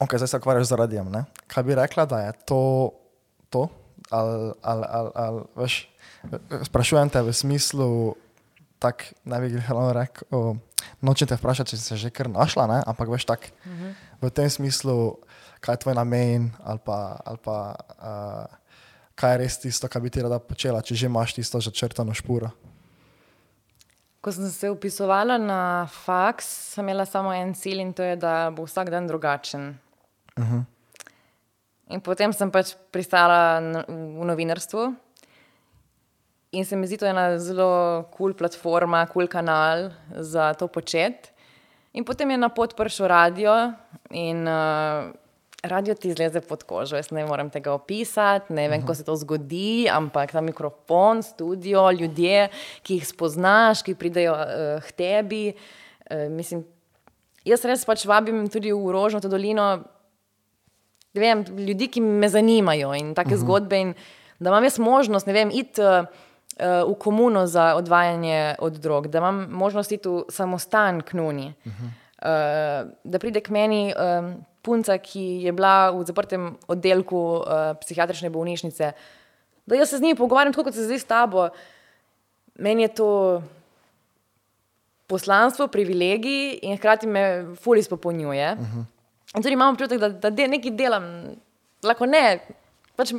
[0.00, 1.08] okay, zdaj se ukvarjaš z radijem.
[1.12, 1.24] Ne?
[1.46, 2.60] Kaj bi rekla, da je to,
[3.50, 3.68] to?
[4.10, 5.78] Ali, ali, ali, ali, veš,
[6.68, 7.88] sprašujem te v smislu,
[8.82, 10.56] tako ne bi bilo rekel,
[11.00, 12.78] nočem te vprašati, če si se že kar našla, ne?
[12.86, 13.94] ampak veš tako uh -huh.
[14.20, 15.16] v tem smislu,
[15.60, 18.61] kaj je tvoj namen ali pa, ali pa uh,
[19.14, 22.50] kaj je res tisto, kar bi ti rada počela, če že imaš tisto začrtano špuro.
[24.22, 28.52] Ko sem se upisovala na faks, sem imela samo en cilj in to je, da
[28.54, 29.74] bo vsak dan drugačen.
[30.38, 30.64] Uh -huh.
[31.90, 34.94] In potem sem pač pristala na- v novinarstvu.
[36.52, 40.54] In se mi zdi, to je ena zelo kul cool platforma, kul cool kanal za
[40.54, 41.32] to početi.
[41.92, 43.72] In potem je na pot prišel radio
[44.10, 45.12] in uh,
[45.62, 46.96] radio ti zleze pod kožo.
[46.96, 51.90] Jaz ne morem tega opisati, ne vem, kako se to zgodi, ampak ta mikrofon, studio,
[51.90, 52.48] ljudje,
[52.82, 55.44] ki jih spoznaš, ki pridejo uh, k tebi.
[56.10, 56.64] Uh, mislim,
[57.46, 59.84] jaz res pač vabim tudi v Rožno dolino
[61.14, 63.44] vem, ljudi, ki me zanimajo in take uh -huh.
[63.44, 63.80] zgodbe.
[63.80, 63.94] In
[64.38, 66.04] da imam jaz možnost, ne vem, iti uh,
[66.58, 71.54] uh, v komuno za odvajanje od drog, da imam možnost iti v samostan k nuni.
[71.64, 71.86] Uh -huh.
[71.86, 78.30] uh, da pride k meni um, punca, ki je bila v zaprtem oddelku uh, psihiatrične
[78.30, 78.92] bolnišnice,
[79.66, 81.48] da jaz se z njimi pogovarjam, tako kot se zdaj s tabo.
[82.58, 83.10] Meni je to
[85.06, 88.52] poslanstvo, privilegij in hkrati me fully izpopolnjuje.
[88.52, 88.84] Uh -huh.
[89.36, 91.04] In tudi imam občutek, da, da de, nekaj delam,
[91.82, 92.38] lahko ne,
[92.96, 93.14] pač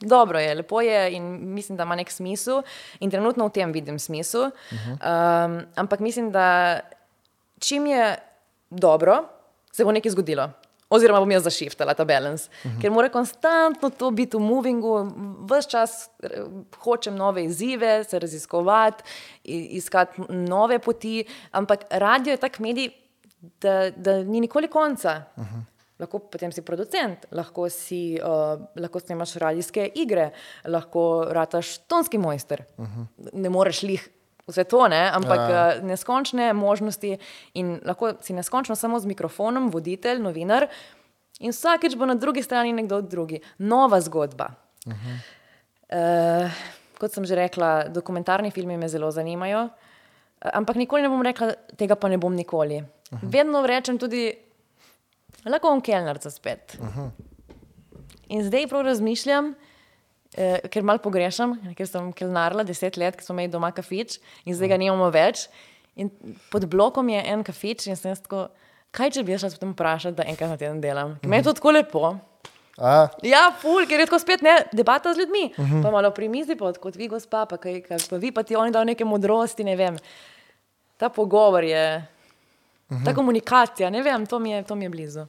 [0.00, 2.62] dobro je, lepo je in mislim, da ima nek smisel.
[3.00, 4.42] In trenutno v tem vidim smisel.
[4.42, 5.46] Uh -huh.
[5.46, 6.80] um, ampak mislim, da
[7.58, 8.16] čim je
[8.70, 9.24] dobro,
[9.72, 10.50] se bo nekaj zgodilo.
[10.90, 12.80] Oziroma bom jaz zašiftala ta balans, uh -huh.
[12.80, 15.12] ker mora konstantno to biti v movingu,
[15.48, 16.44] vse čas eh,
[16.78, 19.02] hočem nove izzive, se raziskovati,
[19.44, 21.24] iskati nove poti.
[21.50, 22.90] Ampak radio je tak medij,
[23.60, 25.22] da, da ni nikoli konca.
[25.36, 25.62] Uh -huh.
[25.98, 30.30] Lahko potem si producent, lahko si uh, lahko snimaš radijske igre,
[30.64, 32.64] lahko rataš tonski mojster.
[32.76, 33.06] Uh -huh.
[33.32, 34.08] Ne moreš jih
[34.46, 35.10] vse to, ne?
[35.12, 35.48] ampak Ja.
[35.50, 35.80] ja.
[35.82, 37.18] neskončne možnosti
[37.54, 40.68] in lahko si neskončno samo z mikrofonom, voditelj, novinar.
[41.40, 43.40] In vsakeč bo na drugi strani nekdo drugi.
[43.58, 44.54] Nova zgodba.
[44.86, 45.16] Uh -huh.
[46.44, 46.50] uh,
[46.98, 51.52] kot sem že rekla, dokumentarni filmi me zelo zanimajo, eh, ampak nikoli ne bom rekla,
[51.76, 52.80] tega pa ne bom nikoli.
[52.80, 53.18] Uh -huh.
[53.22, 54.32] Vedno rečem tudi,
[55.44, 56.76] lahko bom kelnarca spet.
[56.80, 57.10] Uh -huh.
[58.28, 59.54] In zdaj prav razmišljam,
[60.36, 64.54] eh, ker malo pogrešam, ker sem kelnarila deset let, ker smo imeli doma kafič in
[64.54, 65.48] zdaj ga nimamo več.
[65.96, 66.10] In
[66.50, 68.48] pod blokom je en kafič in sem tako,
[68.94, 71.16] kaj če bi jaz šla potem vprašati, da enkrat na teden delam.
[71.22, 72.16] Ker meni je to tako lepo.
[72.78, 75.44] A, Ja, ful, ker je tako spet ne, debata z ljudmi.
[75.54, 75.82] Uh -huh.
[75.82, 78.56] Pa malo pri mizi, pa kot vi, gospa, pa, kaj, kaj, pa vi pa ti
[78.56, 79.96] oni dajo neke modrosti, ne vem.
[80.96, 82.06] Ta pogovor je,
[82.90, 83.04] uh -huh.
[83.04, 85.26] ta komunikacija, ne vem, to mi je, to mi je blizu.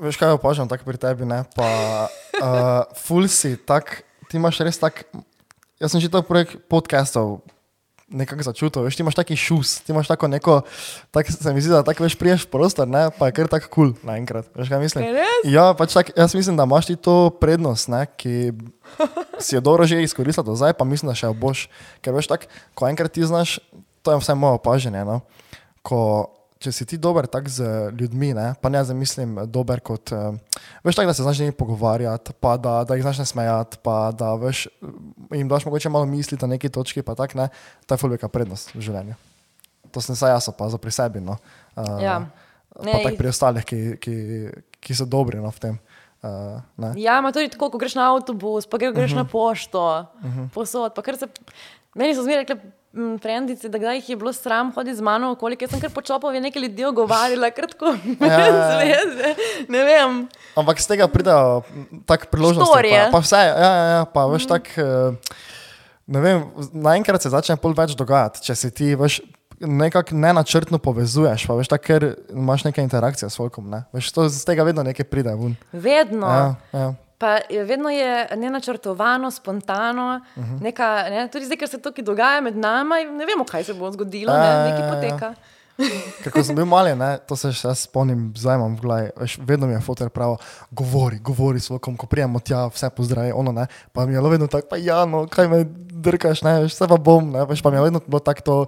[0.00, 1.44] Veš kaj opažam tako pri tebi, ne?
[1.54, 1.68] Pa
[2.08, 5.06] uh, ful si, tak, ti imaš res tak,
[5.78, 7.44] jaz sem že to projekt podcastov
[8.04, 10.60] nekako začutil, veš, ti imaš taki šus, ti imaš tako neko,
[11.08, 13.08] tak se mi zdi, da tako veš priješ prostor, ne?
[13.16, 15.08] Pa je kar tako kul cool, naenkrat, veš kaj mislim?
[15.48, 18.04] Ja, pač tak, jaz mislim, da imaš ti to prednost, ne?
[18.20, 18.52] Ki
[19.44, 21.66] si jo dobro že izkoristila do zdaj, pa mislim, da še jo boš,
[22.04, 23.56] ker veš tako, ko enkrat ti znaš,
[24.04, 25.24] to je vse moje opažanje, no?
[25.84, 26.32] ko
[26.64, 30.38] če si ti dober tak z ljudmi, ne, pa ne zdaj mislim dober kot, uh,
[30.86, 34.12] veš tako, da se znaš z njimi pogovarjati, pa da, da jih znaš nasmejati, pa
[34.16, 34.66] da veš,
[35.32, 37.50] jim daš mogoče malo misli na neki točki, pa tak ne,
[37.86, 39.18] to je fulveka prednost v življenju.
[39.92, 41.38] To sem saj jaz opazil pri sebi, no.
[41.76, 42.18] Uh, Ja.
[42.74, 44.14] Pa Ne, tako pri ostalih, ki, ki,
[44.82, 45.76] ki so dobri no, v tem.
[46.24, 46.94] Uh, ne.
[46.98, 49.16] Ja, ima tudi tako, ko greš na avtobus, pa greš uh -huh.
[49.20, 50.48] na pošto, uh -huh.
[50.50, 50.94] posod.
[50.94, 51.28] pa kar Se,
[51.94, 52.56] meni so zmeraj rekli,
[53.22, 56.40] frendice, da jih je bilo sram hoditi z mano okoli, ker sem kar počopal, je
[56.40, 58.70] nekaj ljudi ogovarjala, kar tako, Ja, ja, ja.
[58.78, 59.34] zveze,
[59.68, 60.20] ne vem.
[60.56, 61.62] Ampak z tega pridejo
[62.06, 62.70] tako priložnosti.
[62.70, 63.04] Storije.
[63.10, 65.38] Pa, pa vse, ja, ja, ja, pa veš tako, eh,
[66.06, 69.22] ne vem, naenkrat se začne pol več dogajati, če si ti veš.
[69.64, 73.68] Nekako nenačrtno povezuješ, pa veš, tako, ker imaš neke interakcije s folkom.
[73.70, 73.84] Ne?
[73.94, 75.54] Veš, to, z tega vedno nekaj pride ven.
[75.70, 76.26] Vedno.
[76.26, 76.88] Ja, ja.
[77.24, 80.62] Pa vedno je nenačrtovano, spontano, uh -huh.
[80.62, 83.74] neka, ne, tudi zdaj, ker se to ki dogaja med nami, ne vemo, kaj se
[83.74, 84.94] bo zgodilo, ja, ne, nekaj ja, ja.
[84.94, 85.34] poteka.
[86.22, 89.38] Ker ko sem bil mali, ne, to se še spomnim, zdaj imam v glavi, veš,
[89.42, 90.36] vedno mi je fotor prav,
[90.70, 94.46] govori, govori s folkom, ko prijemo tja, vse pozdravi, ono ne, pa mi je vedno
[94.46, 97.70] tako, pa ja, no, kaj me drkaš, ne, veš, vse pa bom, ne, veš, pa
[97.70, 98.66] mi je vedno bilo tako to,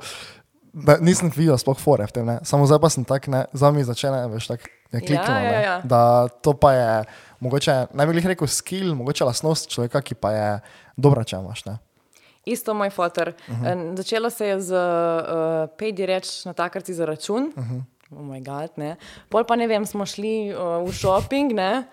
[0.72, 3.70] da nisem videl sploh fore v tem, ne, samo zdaj pa sem tak, ne, za
[3.70, 5.80] mi začne, veš, tako je kliknilo, ja, ne, ja.
[5.84, 6.90] da to pa je,
[7.40, 10.46] mogoče, ne bi rekel skill, mogoče lastnost človeka, ki pa je
[10.96, 11.78] dobra, če imaš, ne.
[12.46, 13.32] Isto moj fotor.
[13.48, 13.96] Uh -huh.
[13.96, 17.52] Začelo se je z uh, pejdi reč na takarci za račun.
[17.56, 17.82] Uh -huh.
[18.10, 18.96] Oh moj bog, ne.
[19.28, 21.84] Pol pa ne vem, smo šli uh, v shopping ne?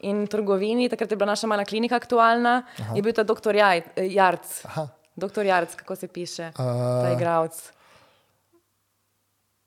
[0.00, 2.94] in trgovini, takrat je bila naša mala klinika aktualna, Aha.
[2.94, 4.64] je bil ta doktor eh, Jarc.
[4.64, 4.88] Aha.
[5.16, 7.72] Doktor Jarc, kako se piše, uh, ta igravc.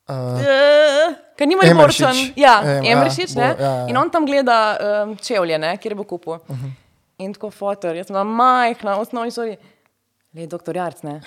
[0.10, 1.63] Uh, Ker nima.
[1.63, 2.15] Emorčan.
[2.36, 3.48] Ja, Em, ja, Emršič, bo- ne.
[3.60, 3.88] ja, ja.
[3.88, 6.34] In on tam gleda um, čevlje, ne, kjer bo kupil.
[6.34, 6.72] Uh -huh.
[7.19, 9.58] In tako fotor, jaz sem bila majhna, osnovni šoli.
[10.34, 11.22] Le, doktor Jarc, ne.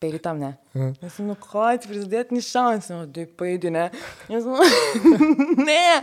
[0.00, 0.54] Pejdi tam, ne.
[1.02, 3.90] Jaz sem, no, kaj ti prizadeti, ni šans, no, da pojdi, ne.
[4.28, 4.52] Jaz sem,
[5.68, 6.02] ne.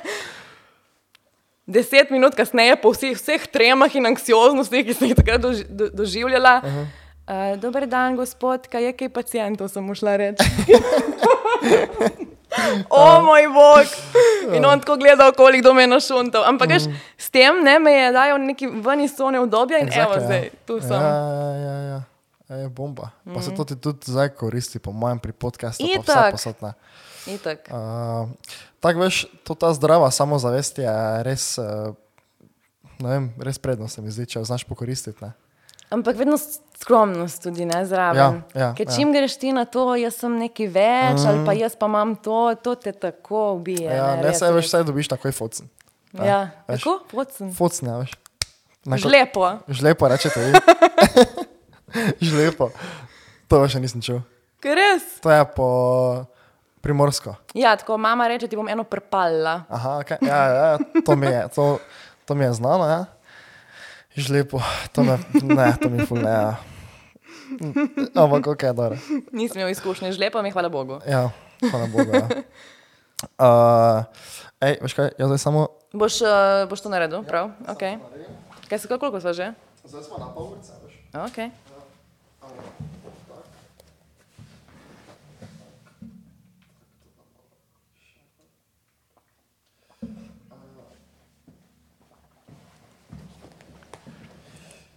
[1.70, 5.90] Deset minut kasneje, po vseh, vseh tremah in anksioznosti, ki sem jih takrat doži, do,
[5.94, 6.62] doživljala.
[6.64, 6.86] Uh -huh.
[7.30, 10.44] Uh, dober dan, gospod, kaj je kaj pacijentov, sem mu šla reči.
[12.90, 13.86] O moj bog!
[14.56, 16.44] In on tako gleda okoli, kdo me je našuntal.
[16.50, 20.02] Ampak veš, s tem ne, me je dajal neki ven iz cone obdobja in exactly,
[20.02, 20.98] evo Exactly, zdaj, tu sem.
[20.98, 22.02] Ja, ja, ja, ja.
[22.58, 23.12] Je bomba.
[23.26, 23.42] Pa mm.
[23.46, 25.86] se to ti tudi zdaj koristi, po mojem, pri podkastu.
[25.86, 26.32] Itak.
[26.32, 26.56] posod.
[27.30, 27.70] Itak.
[27.70, 28.30] Uh,
[28.80, 30.94] Tako veš, to ta zdrava samozavest je
[31.28, 31.92] res, uh,
[33.04, 35.20] ne vem, res prednost, se mi zdi, če jo znaš pokoristiti.
[35.22, 35.36] Ne?
[35.92, 36.40] Ampak vedno
[36.82, 38.42] skromnost tudi ne zraven.
[38.56, 38.96] Ja, ja, Ker ja.
[38.96, 41.28] čim greš ti na to, jaz sem neki več, mm.
[41.28, 43.90] ali pa jaz pa imam to, to te tako ubije.
[43.92, 45.70] Ja, ne, res, se veš, vse dobiš takoj focen.
[46.16, 46.82] Ja, veš.
[46.82, 47.54] tako, pocen.
[47.54, 48.16] Focen, ja, veš.
[48.88, 49.44] Neko- Žlepo.
[49.68, 50.52] Žlepo rečete vi.
[52.32, 52.72] Žlepo.
[53.52, 54.24] To še nisem.
[54.64, 55.20] Ker res.
[55.24, 55.68] To je po
[56.82, 57.36] primorsko.
[57.54, 59.64] Ja, tako mama reče, ti bom eno prepalla.
[59.68, 60.18] Aha, okay.
[60.24, 61.66] ja, ja, to mi je, to,
[62.26, 63.02] to mi je znano, ja.
[64.20, 64.60] Žlepo,
[64.92, 65.16] to me,
[65.48, 66.28] ne, to mi ful ne.
[66.28, 66.60] Ja.
[68.20, 69.00] Ampak ok, dobro.
[69.32, 71.00] Nisem imel izkušnje, žlepo mi, hvala Bogu.
[71.08, 71.30] Ja,
[71.64, 72.12] hvala Bogu.
[72.12, 72.28] Ja.
[73.40, 74.04] Uh,
[74.64, 75.68] ej, veš kaj, jaz zdaj samo...
[75.96, 77.52] Boš, uh, boš to naredil, prav?
[77.74, 77.98] Okay.
[78.68, 79.54] Kaj se, koliko smo že?
[79.88, 81.00] Zdaj smo na pol urce, veš.
[81.32, 81.50] Okay.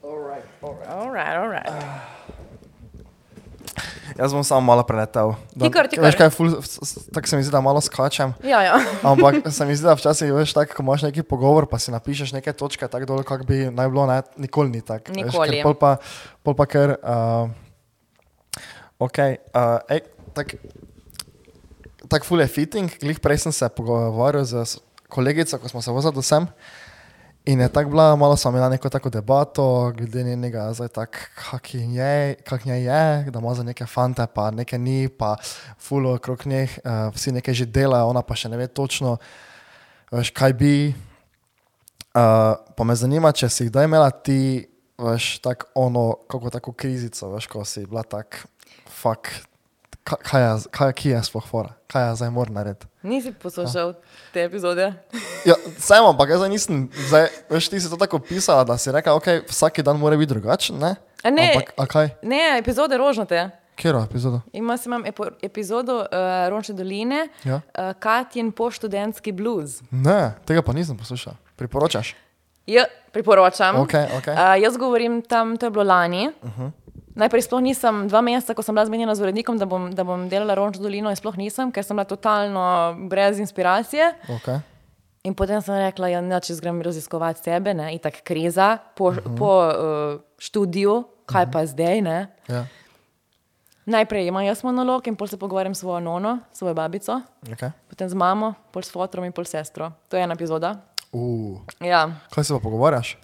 [0.02, 0.88] Alright, alright.
[0.88, 1.68] All right, all right.
[4.12, 5.32] Jaz bom samo malo preletel.
[5.54, 6.50] Da- Ti kar, ti Veš kaj, ful,
[7.14, 8.34] tako se mi zdi, da malo skačem.
[8.44, 8.76] Ja, ja.
[9.04, 12.32] Ampak se mi zdi, da včasih veš tako, ko imaš neki pogovor, pa si napišeš
[12.32, 15.14] neke točke tako dol, kako bi naj bilo, ne, nikoli ni tako.
[15.14, 15.48] veš, Nikoli.
[15.50, 15.96] ker Pol pa,
[16.42, 17.48] pol pa ker, uh,
[18.98, 19.18] ok,
[19.54, 20.02] uh, ej,
[20.34, 20.54] tak,
[22.04, 24.76] tak ful je fitting, glih prej sem se pogovarjal z
[25.08, 26.44] kolegico, ko smo se vozili do sem.
[27.44, 31.74] In je tako bila, malo smo imeli neko tako debato, glede njenega, zdaj tako, kak
[31.74, 35.36] je, kak nje je, da ima za neke fante, pa neke ni, pa
[35.78, 39.16] fulo okrog njih, uh, vsi nekaj že delajo, ona pa še ne ve točno,
[40.12, 40.94] veš, kaj bi.
[42.14, 47.32] Uh, pa me zanima, če si kdaj imela ti, veš, tako ono, kako tako krizico,
[47.34, 48.44] veš, ko si bila tak,
[48.86, 49.26] fuck,
[50.04, 52.86] ka- kaj je, kaj, ki je sploh fora, kaj je zdaj moram narediti.
[53.02, 53.94] Nisi poslušal
[54.32, 54.92] te epizode?
[55.44, 59.14] Ja, sem, ampak jaz nisem, zdaj, veš, ti si to tako pisala, da si rekla,
[59.14, 60.94] ok, vsak dan mora biti drugačen, ne?
[61.24, 61.52] A ne.
[61.54, 62.08] Ampak, a kaj?
[62.22, 63.50] Ne, epizode rožnate.
[63.74, 64.40] Kjero epizodo?
[64.52, 66.06] Ima se imam epo, epizodo uh,
[66.48, 67.54] Ronče doline, Ja.
[67.54, 69.80] uh, Katjen poštudentski blues.
[69.90, 71.34] Ne, tega pa nisem poslušal.
[71.56, 72.14] Priporočaš?
[72.66, 73.76] Ja, priporočam.
[73.76, 74.34] Okej, okej.
[74.34, 76.30] Uh, jaz govorim tam, to je bilo lani.
[76.42, 76.70] Uh -huh.
[77.14, 80.28] Najprej sploh nisem, dva meseca, ko sem bila zmenjena z urednikom, da bom, da bom
[80.32, 82.62] delala Rončo dolino, in sploh nisem, ker sem bila totalno
[83.08, 84.14] brez inspiracije.
[84.40, 84.62] Okay.
[85.28, 89.16] In potem sem rekla, ja, ne, če grem raziskovati sebe, ne, itak kriza po, uh
[89.16, 89.36] -huh.
[89.38, 91.52] po uh, študiju, kaj uh -huh.
[91.52, 92.26] pa zdaj, ne.
[92.48, 92.66] Ja.
[93.84, 97.70] Najprej imam jaz monolog in pol se pogovarjam s svojo nono, svojo babico, Okay.
[97.88, 99.92] potem z mamo, pol s fotrom in pol s sestro.
[100.08, 100.76] To je ena epizoda.
[101.12, 102.10] Uh, Ja.
[102.30, 103.18] kaj se pa pogovarjaš?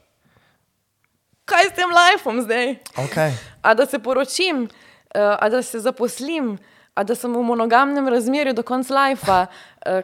[1.49, 2.77] Kaj s tem lifeom zdaj?
[2.97, 3.33] Okay.
[3.63, 6.59] A da se poročim, uh, a da se zaposlim,
[6.95, 10.03] a da sem v monogamnem razmerju do konca lajfa, uh,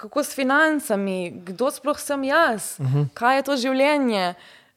[0.00, 3.06] kako s financami, kdo sploh sem jaz, uh -huh.
[3.14, 4.34] kaj je to življenje,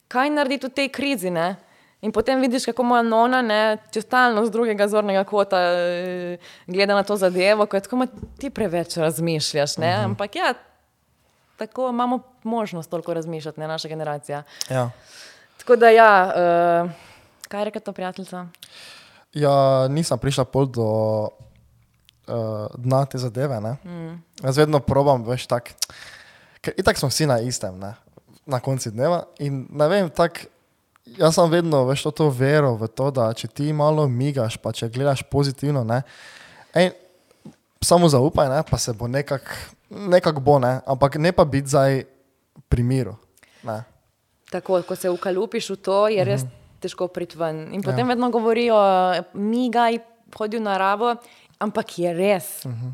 [0.08, 1.30] kaj narediti v tej krizi.
[1.30, 1.56] Ne?
[2.02, 6.96] In potem vidiš, kako moja nona, ne, če stalno z drugega zornega kota eh, gleda
[6.96, 8.08] na to zadevo, ko je tako, "Ma
[8.40, 9.78] ti preveč razmišljaš.
[9.78, 9.94] Ne?
[9.94, 10.06] Uh -huh.
[10.06, 10.54] Ampak ja,
[11.58, 14.44] tako imamo možnost toliko razmišljati, ne naša generacija.
[14.70, 14.90] Ja.
[15.70, 16.92] Tako da ja, uh,
[17.46, 18.48] kaj je rekla ta prijateljica?
[19.38, 20.86] ja, nisem prišla pol do
[21.30, 23.60] uh, dna te zadeve.
[23.62, 24.18] Mm.
[24.42, 25.70] Jaz vedno probam, veš, tak,
[26.66, 27.94] ker itak smo vsi na istem, ne?
[28.50, 29.28] na koncu dneva.
[29.46, 30.48] In ne vem, tak,
[31.06, 34.74] jaz sem vedno, veš, to, to vero v to, da če ti malo migaš, pa
[34.74, 36.02] če gledaš pozitivno, ne,
[36.74, 36.90] ej,
[37.86, 42.04] samo zaupaj, ne, pa se bo nekako nekak bo, ne, ampak ne pa biti zdaj
[42.70, 43.14] pri miru.
[43.66, 43.82] Ne.
[44.50, 46.46] Tako, ko se ukalupiš v to, je res
[46.82, 47.68] težko priti ven.
[47.74, 48.06] In potem Ja.
[48.06, 48.14] ja.
[48.16, 48.78] vedno govorijo,
[49.34, 50.00] migaj,
[50.36, 51.16] hodi v naravo,
[51.60, 52.66] ampak je res.
[52.66, 52.92] Uh -huh.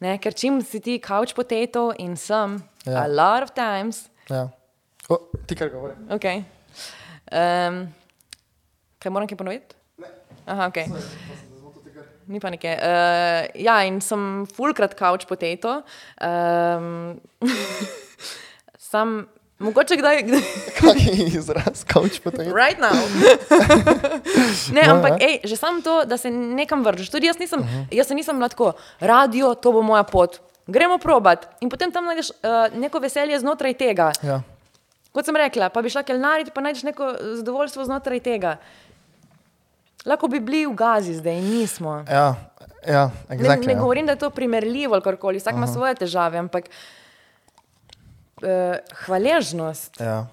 [0.00, 2.92] ne, ker čim si ti couch potato in sem, Ja.
[2.92, 3.02] ja.
[3.04, 4.48] a lot of times, Ja.
[5.08, 5.16] O,
[5.46, 5.94] ti kar govori.
[6.10, 6.24] ok.
[7.32, 7.88] Um,
[8.98, 9.74] kaj moram kaj ponoviti?
[10.46, 10.76] Aha, ok.
[12.26, 12.68] Ni panike.
[12.82, 15.82] Uh, ja, in sem fulkrat couch potato.
[16.20, 17.20] Um,
[18.90, 20.22] sam, mogoče kdaj.
[20.22, 20.40] kdaj
[20.80, 22.54] Kak je izraz, kauč potem?
[22.54, 22.94] Right now.
[24.74, 25.28] ne, Ja, ampak ja.
[25.28, 27.10] ej, že samo to, da se nekam vržeš.
[27.10, 27.86] Tudi jaz nisem, uh -huh.
[27.90, 30.40] jaz se nisem bila tako, radio, to bo moja pot.
[30.66, 31.48] Gremo probat.
[31.60, 34.12] In potem tam najdeš uh, neko veselje znotraj tega.
[34.22, 34.42] Ja.
[35.12, 38.56] Kot sem rekla, pa bi šla kelnariti, pa najdeš neko zadovoljstvo znotraj tega.
[40.04, 42.04] Lahko bi bili v gazi zdaj, nismo.
[42.10, 42.34] Ja,
[42.86, 43.78] ja, Ne, exactly, ne ja.
[43.78, 46.74] govorim, da je to primerljivo ali karkoli, vsak ima svoje težave, ampak uh,
[49.04, 50.00] hvaležnost.
[50.00, 50.26] Ja.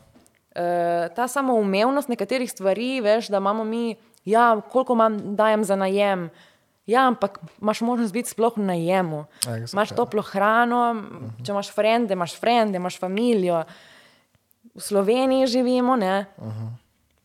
[0.55, 6.29] Uh, ta samoumevnost nekaterih stvari, veš, da imamo mi, ja, koliko imam, dajem za najem.
[6.85, 9.25] Ja, ampak imaš možnost biti sploh v najemu.
[9.45, 11.01] Ja, Imaš toplo hrano,
[11.41, 13.63] če imaš frende, imaš frende, imaš družino.
[14.75, 16.25] V Sloveniji živimo, ne.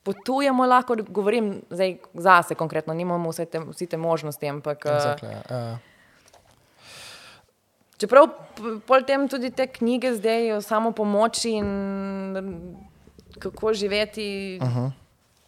[0.03, 5.29] Potujemo lahko, govorim zdaj zase konkretno, nimamo vse te, vsi te možnosti, ampak uh, Exactly,
[5.29, 5.43] ja.
[5.51, 5.79] Ja.
[8.01, 11.69] Čeprav p- pol tem tudi te knjige zdaj o samo pomoči in
[13.39, 14.91] kako živeti, uh -huh.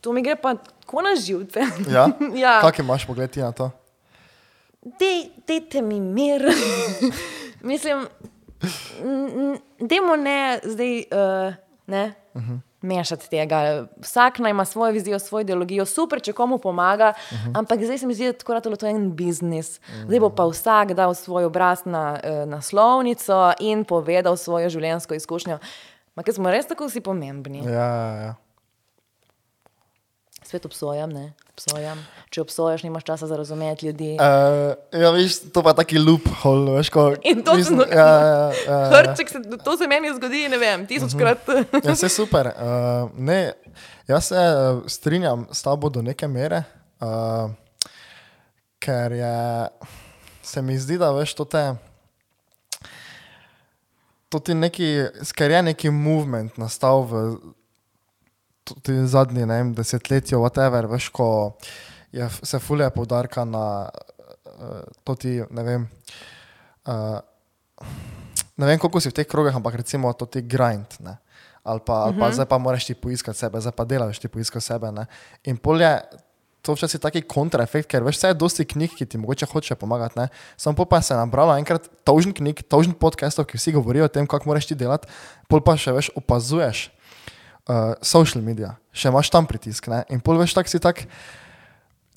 [0.01, 1.61] to mi gre pa tako na živce.
[1.91, 2.09] Ja?
[2.45, 2.61] ja.
[2.61, 3.71] Kak imaš pogled na to?
[4.83, 6.43] Dej, dejte mi mir.
[7.71, 8.07] Mislim,
[9.81, 11.55] dajmo ne zdaj uh,
[11.87, 12.59] ne, uh -huh.
[12.83, 13.87] Mešati tega.
[14.01, 17.59] Vsak naj ima svojo vizijo, svojo ideologijo, super, če komu pomaga, uh -huh.
[17.59, 19.79] ampak zdaj se mi zdi, da tako ratalo to je en biznis.
[19.79, 20.07] Uh -huh.
[20.07, 25.59] Zdaj bo pa vsak dal svoj obraz na uh, naslovnico in povedal svojo življenjsko izkušnjo.
[26.15, 27.65] Ma, ker smo res tako vsi pomembni.
[27.65, 28.35] Ja, ja, ja.
[30.53, 31.31] Svet obsojam, ne?
[31.57, 32.01] Obsojam.
[32.29, 34.11] Če obsojaš, nimaš časa za razumeti ljudi.
[34.21, 37.07] Uh, ja, veš, to pa je taki loophole, veš, ko...
[37.31, 38.91] In to mislim, sem- ja, ja, ja, ja.
[38.93, 41.49] Hrček, se, to se meni zgodi, ne vem, tisočkrat.
[41.79, 42.51] Ja, vse super.
[42.53, 43.55] Uh, ne,
[44.13, 46.67] jaz se uh, strinjam s tabo do neke mere.
[47.01, 47.49] Uh,
[48.77, 49.33] ker je,
[50.45, 51.65] se mi zdi, da veš to te.
[54.29, 54.93] To ti neki,
[55.33, 57.25] ker je neki movement nastal v
[58.65, 61.29] tudi zadnji ne vem, desetletju, whatever, veš, ko
[62.13, 65.87] je, se fulje poudarka na uh, to ti, ne vem,
[66.87, 67.19] uh,
[68.57, 71.19] ne vem, koliko si v teh krogih, ampak recimo to ti grind, ne.
[71.63, 74.65] Ali pa, ali pa zdaj pa moraš ti poiskati sebe, zdaj pa delaš ti poiskati
[74.67, 75.07] sebe, ne.
[75.47, 75.91] In polje,
[76.63, 80.19] to včasih taki kontraefekt, ker veš, vse je dosti knjig, ki ti mogoče hoče pomagati,
[80.19, 80.27] ne.
[80.59, 84.13] Samo pol pa se je nabralo enkrat tožen knjig, tožen podcastov, ki vsi govorijo o
[84.13, 85.11] tem, kako moraš ti delati,
[85.51, 86.91] pol pa še veš, opazuješ
[87.69, 90.03] uh, social media, še imaš tam pritisk, ne?
[90.11, 91.05] in pol veš, tak si tak,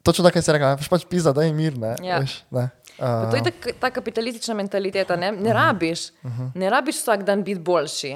[0.06, 2.20] točno tako, kot si rekel, veš pač pisa, da je mir, ne, Ja.
[2.24, 2.70] veš, ne.
[2.96, 5.18] Pa To je ta, ta kapitalistična mentaliteta.
[5.20, 6.14] Ne, ne rabiš,
[6.56, 8.14] ne rabiš vsak dan biti boljši.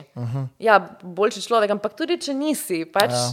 [0.64, 3.26] Ja, boljši človek, ampak tudi če nisi, pač ja.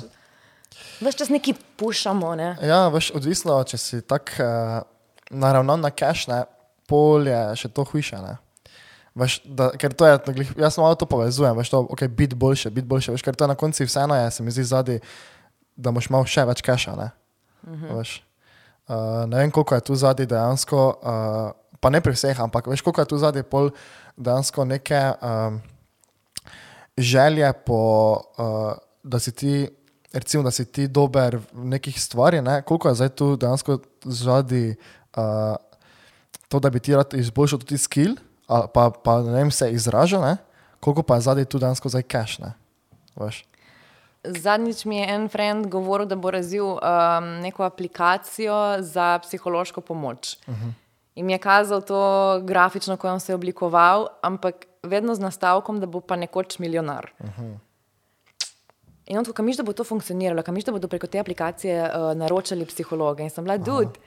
[1.07, 2.35] veš čas neki pušamo.
[2.35, 2.49] Ne?
[2.67, 4.83] Ja, veš, odvisno, če si tak uh,
[5.31, 6.43] naravnan na cash, ne,
[6.91, 8.35] pol je še to hujše, ne.
[9.17, 10.19] Veš, da, ker to je,
[10.61, 13.49] jaz malo to povezujem, veš, to, ok, biti boljše, biti boljše, veš, ker to je
[13.49, 14.99] na koncu vseeno, je, se mi zdi zadnji,
[15.77, 17.09] da boš imel še več cacha, ne.
[17.97, 18.19] Veš.
[18.87, 22.85] Uh, ne vem, koliko je tu zadnji dejansko, uh, pa ne pri vseh, ampak veš,
[22.85, 23.73] koliko je tu zadnji pol
[24.17, 25.59] dejansko neke um,
[26.99, 27.81] želje po,
[28.37, 29.65] uh, da si ti,
[30.13, 32.61] recimo, da si ti dober v nekih stvarih, ne?
[32.69, 34.77] koliko je zdaj tu dejansko zadnji
[35.17, 35.57] uh,
[36.49, 38.17] to, da bi ti rad izboljšal tudi skill,
[38.47, 40.37] pa, pa ne vem, se izražal, ne?
[40.81, 42.03] koliko pa je zadnji tu dejansko zdaj
[42.39, 42.53] ne.
[43.17, 43.45] Veš.
[44.25, 46.79] Zadnjič mi je en friend govoril, da bo razvil um,
[47.43, 50.37] neko aplikacijo za psihološko pomoč.
[50.47, 50.73] Uh -huh.
[51.15, 55.81] In mi je kazal to grafično, ko je on se oblikoval, ampak vedno z nastavkom,
[55.81, 57.11] da bo pa nekoč milijonar.
[57.19, 57.57] Uh -huh.
[59.07, 62.17] In on tako, kamiš, da bo to funkcioniralo, kamiš, da bodo preko te aplikacije uh,
[62.19, 63.23] naročali psihologe.
[63.23, 63.99] In sem bila, dud,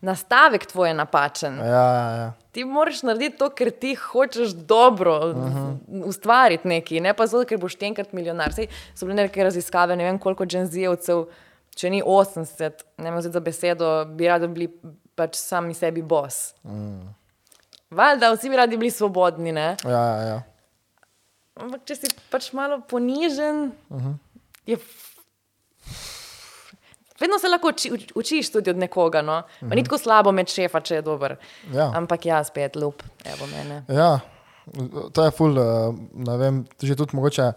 [0.00, 1.58] nastavek tvoj je napačen.
[1.58, 2.32] Ja, ja, ja.
[2.52, 6.04] Ti moraš narediti to, ker ti hočeš dobro uh -huh.
[6.04, 8.52] ustvariti nekaj, ne pa zato, ker boš enkrat milijonar.
[8.52, 11.24] Sej so bile neke raziskave, ne vem koliko dženzijevcev,
[11.76, 14.68] če ni 80, ne vem za besedo, bi radi bili
[15.14, 16.54] pač sami sebi bos.
[16.62, 17.14] Mm.
[17.90, 19.76] Valjda, vsi bi radi bili svobodni, ne?
[19.84, 20.42] ja, ja, ja.
[21.56, 24.14] Ampak če si pač malo ponižen, uh -huh.
[24.66, 24.76] je.
[27.20, 29.22] Vedno se lahko uči, uč- učiš tudi od nekoga.
[29.22, 29.38] No?
[29.38, 29.74] Uh -huh.
[29.74, 31.36] Ni tako slabo med šefa, če je dober.
[31.72, 31.92] Ja.
[31.94, 33.84] Ampak ja, spet lup, evo mene.
[33.88, 34.20] Ja,
[35.12, 37.52] to je ful, eh, ne vem, že tudi mogoče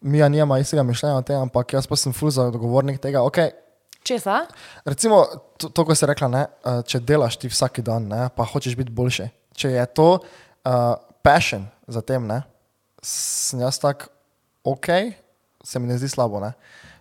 [0.00, 3.20] mi ja nima istega mišljenja o tem, ampak jaz pa sem ful zagovornik tega.
[3.20, 3.50] Okay,
[4.02, 4.46] Česa?
[4.84, 5.26] recimo,
[5.60, 8.76] to, to ko si rekla, ne, eh, če delaš ti vsak dan, ne, pa hočeš
[8.76, 9.28] biti boljši.
[9.60, 12.38] Če je to uh, passion za tem, ne,
[13.04, 14.06] sem jaz tak,
[14.64, 14.88] ok,
[15.64, 16.40] se mi ne zdi slabo.
[16.40, 16.54] Ne.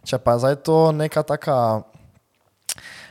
[0.08, 1.58] Če pa je zdaj to neka taka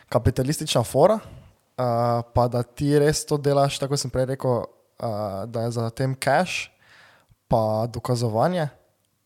[0.08, 5.66] kapitalistična fora, uh, pa da ti res to delaš, tako sem prej rekel, uh, da
[5.66, 6.70] je za tem cash,
[7.48, 8.68] pa dokazovanje,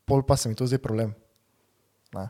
[0.07, 1.15] pol pa se mi to zdi problem.
[2.15, 2.27] Ne.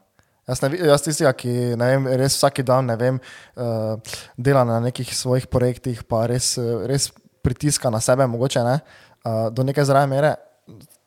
[0.49, 3.21] Jaz, ne, jaz tistega, ki vem, res vsak dan vem,
[3.57, 3.97] uh,
[4.37, 6.55] dela na nekih svojih projektih, pa res,
[6.89, 7.11] res
[7.43, 8.79] pritiska na sebe, mogoče ne,
[9.25, 10.37] uh, do neke zraven mere,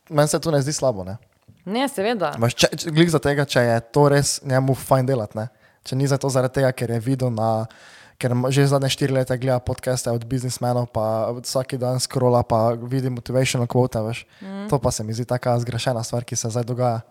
[0.09, 1.05] meni se to ne zdi slabo.
[1.05, 1.17] Ne.
[1.65, 2.35] Ne, seveda.
[2.41, 5.37] Veš, če, če, glih za tega, če je to res njemu fajn delati.
[5.39, 5.49] Ne?
[5.85, 7.67] Če ni za to zaradi tega, ker je videl na.
[8.15, 13.11] Ker že zadnje štiri leta gleda podcaste od biznismenov, pa vsak dan skrola, pa vidi
[13.11, 14.21] motivational quote, veš.
[14.39, 14.69] Mm.
[14.71, 17.01] To pa se mi zdi taka zgrešena stvar, ki se zdaj dogaja.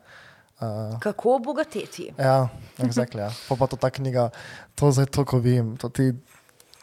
[0.64, 2.08] Uh, Kako obogateti?
[2.16, 2.48] ja,
[2.80, 3.28] exactly, ja.
[3.50, 4.30] Pa, pa to ta knjiga,
[4.78, 6.14] to zdaj to, ko vidim, to ti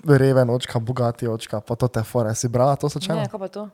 [0.05, 2.35] reven očka, bogati očka, pa to te fore.
[2.35, 3.25] Si brala to slučajno?
[3.25, 3.69] Ne, kaj pa to?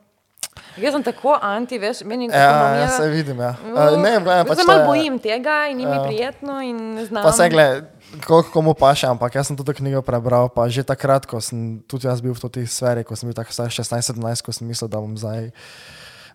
[0.78, 3.54] Jaz sem tako anti, veš, meni Ja, ekonomija- ja, se vidim, ja.
[3.66, 6.02] Uh, ne, ne, pač se malo je- bojim tega in ni mi Ja.
[6.06, 7.22] prijetno in znam.
[7.22, 7.84] Pa se gled,
[8.26, 12.06] koliko komu paše, ampak jaz sem to knjigo prebral, pa že takrat, ko sem tudi
[12.06, 15.18] jaz bil v tej sferi, ko sem bil tako 16-17, ko sem mislil, da bom
[15.18, 15.50] zdaj,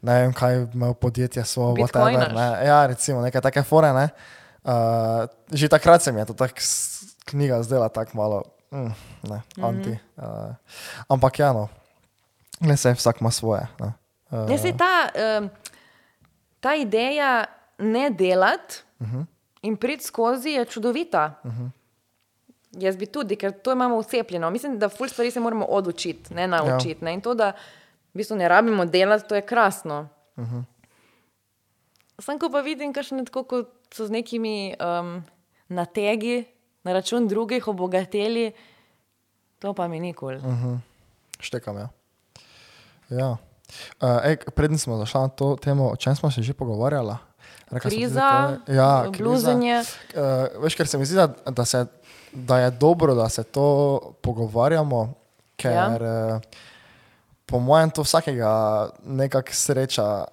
[0.04, 2.34] ne vem, kaj imel podjetje svoje, whatever.
[2.36, 2.68] Ne.
[2.68, 4.10] Ja, recimo, neke take fore, ne.
[4.64, 6.51] Uh, že takrat se mi je to tak
[7.26, 8.91] knjiga zdela tako malo, mm,
[9.24, 9.89] ne, anti.
[9.89, 10.49] Mm -hmm.
[10.49, 10.56] uh,
[11.10, 11.70] ampak ja, no,
[12.64, 13.68] ne se vsak ima svoje.
[13.80, 13.93] Ne.
[14.32, 15.09] Uh, Ne, sej ta,
[15.39, 15.49] um,
[16.59, 17.45] ta ideja
[17.78, 19.18] ne delati uh Mhm.
[19.20, 19.26] -huh.
[19.61, 21.39] in priti skozi je čudovita.
[21.43, 21.70] Uh -huh.
[22.72, 24.49] Jaz bi tudi, ker to imamo vcepljeno.
[24.49, 26.97] Mislim, da ful stvari se moramo odučiti, ne naučiti.
[27.01, 27.05] Ja.
[27.05, 27.14] Ne?
[27.14, 27.53] In to, da v
[28.14, 30.07] bistvu ne rabimo delati, to je krasno.
[30.36, 30.64] Uh -huh.
[32.20, 35.24] Sam ko pa vidim, kakšne tako, kot so z nekimi um,
[35.68, 36.45] nategi
[36.84, 38.51] na račun drugih obogateli,
[39.59, 40.38] to pa mi nikoli.
[40.38, 40.78] Uh -huh.
[41.39, 41.89] Štekam, ja.
[43.20, 43.38] Ja.
[44.01, 47.16] Uh, ej, preden smo zašli na to temo, o čem smo se že pogovarjali?
[47.74, 49.24] Ti, Kriza, je- ja, kriza.
[49.24, 49.82] bluzenje.
[50.14, 51.86] Uh, veš, ker se mi zdi, da, da, se,
[52.34, 55.14] da je dobro, da se to pogovarjamo,
[55.57, 56.39] ker ja.
[57.45, 60.26] po mojem to vsakega nekako sreča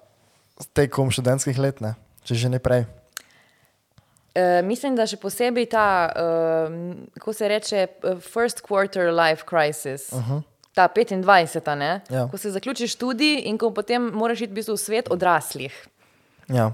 [0.73, 1.95] tekom študentskih let, ne?
[2.23, 2.85] če že ne prej.
[4.31, 6.75] Uh, mislim, da še posebej ta, uh,
[7.17, 10.11] kako se reče, uh, first quarter life crisis.
[10.13, 10.43] Uh -huh.
[10.73, 12.01] Ta 25, ne?
[12.09, 12.27] Ja.
[12.31, 15.75] ko se zaključiš študij in ko potem moraš iti v, bistvu v svet odraslih.
[16.47, 16.71] Ja.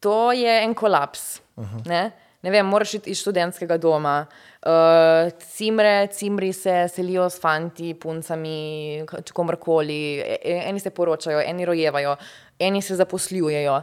[0.00, 1.40] To je en kolaps.
[1.56, 1.86] Uh -huh.
[1.86, 2.12] ne?
[2.44, 4.26] ne vem, moraš iti iz študentskega doma.
[4.64, 11.64] Uh, cimre, cimri se selijo s fanti, puncami, komorkoli, E- e- eni se poročajo, eni
[11.64, 12.16] rojevajo,
[12.58, 13.82] eni se zaposlujejo.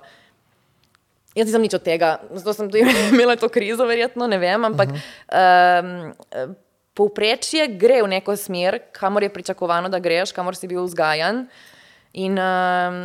[1.35, 2.83] Jaz nisem nič od tega, zato sem tudi
[3.13, 6.13] imela to krizo, verjetno, ne vem, ampak uh -huh.
[6.45, 6.55] um,
[7.01, 11.47] povprečje gre v neko smer, kamor je pričakovano, da greš, kamor si bil vzgajan.
[12.13, 13.01] In um,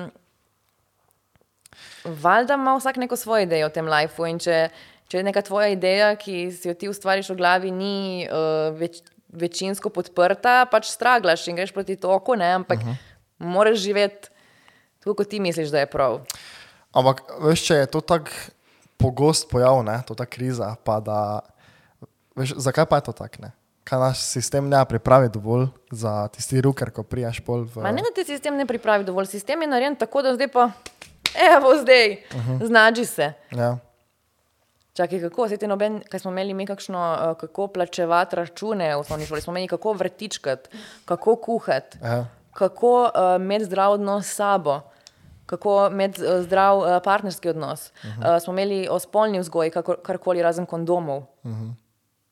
[2.04, 4.28] valjda ima vsak neko svojo idejo o tem lifeu.
[4.28, 4.68] In če,
[5.08, 9.00] če neka tvoja ideja, ki si jo ti ustvariš v glavi, ni uh, več,
[9.36, 12.52] večinsko podprta, pač straglaš in greš proti toku, ne?
[12.60, 12.96] ampak uh -huh.
[13.38, 14.28] moraš živeti
[15.00, 16.20] tako, kot ti misliš, da je prav.
[16.92, 18.30] Ampak, veš, če je to tako
[18.96, 21.40] pogost pojav, ne, to ta kriza, pa da,
[22.36, 23.52] veš, zakaj pa je to tako?
[23.86, 27.82] Kaj naš sistem ne pripravi dovolj za tisti ruker, ko prijaš pol v...
[27.82, 29.26] Ma ne, da ti sistem ne pripravi dovolj.
[29.30, 30.70] Sistem je narejen tako, da zdaj pa,
[31.54, 32.66] evo, zdaj, uh -huh.
[32.66, 33.32] znađi se.
[33.50, 33.76] Ja,
[34.96, 39.00] Čakaj, kako se ti noben, kaj smo imeli mi kakšno, uh, kako plačevati račune v
[39.00, 40.68] osnovni šoli, smo imeli kako vrtičkati,
[41.04, 44.80] kako kuhati, ja, kako uh, imeti zdrav odnos s sabo,
[45.46, 47.90] kako imeti uh, zdrav partnerski odnos.
[47.90, 48.36] Uh -huh.
[48.36, 51.18] uh, smo imeli o spolni vzgoji, kako- karkoli razen kondomov.
[51.18, 51.72] Uh -huh.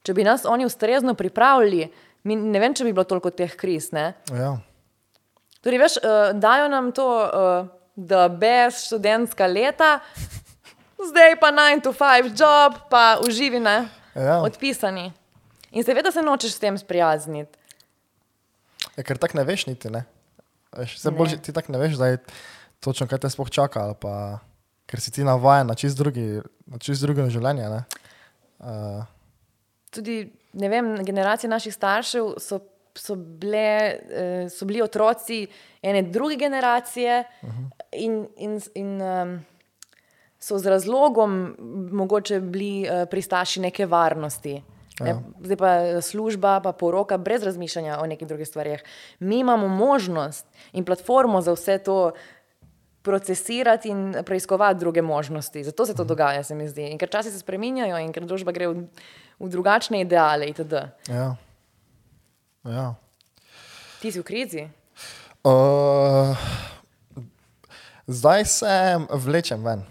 [0.05, 1.89] Če bi nas oni ustrezno pripravili,
[2.29, 3.91] mi, ne vem, če bi bilo toliko teh kriz.
[3.97, 4.13] Ne?
[4.31, 4.55] ja.
[5.65, 7.09] Torej, veš, uh, dajo nam to,
[7.97, 9.99] da brez študentska leta,
[11.09, 13.89] zdaj pa 9 to 5 job, pa uživi, ne?
[14.15, 14.43] Ja.
[14.45, 15.13] Odpisani.
[15.75, 17.59] In seveda se nočeš s tem sprijazniti.
[18.95, 20.05] Ja, ker tako ne veš niti, ne.
[20.77, 22.19] Veš, se bolj, ti tako ne veš, zdaj
[22.85, 24.39] točno kaj te sploh čaka, pa
[24.91, 27.83] ker si ti navajen na čist drugi, na čist drugo življenje, ne.
[28.59, 29.03] Uh,
[29.95, 32.61] Tudi, vem, generacije naših staršev so,
[32.95, 35.47] so, bile, eh, so bili otroci
[35.83, 37.71] ene druge generacije uh -huh.
[37.93, 39.41] in, in, in um,
[40.39, 41.57] so z razlogom
[41.93, 44.63] mogoče bili uh, pristaši neke varnosti.
[45.01, 45.19] Ne, Ja.
[45.41, 48.83] zdaj pa eh, služba, pa poroka, brez razmišljanja o nekih drugih stvarih.
[49.19, 52.13] Mi imamo možnost in platformo za vse to
[53.05, 55.65] procesirati in preiskovati druge možnosti.
[55.65, 56.89] Zato se to dogaja, se mi zdi.
[56.89, 58.87] In ker časi se spreminjajo in ker družba gre v,
[59.39, 60.89] v drugačne ideale itd.
[61.09, 61.35] ja.
[62.65, 62.95] Ja.
[64.01, 64.63] Ti si v krizi.
[65.45, 66.33] Uh,
[68.09, 68.77] zdaj se
[69.11, 69.85] vlečem ven.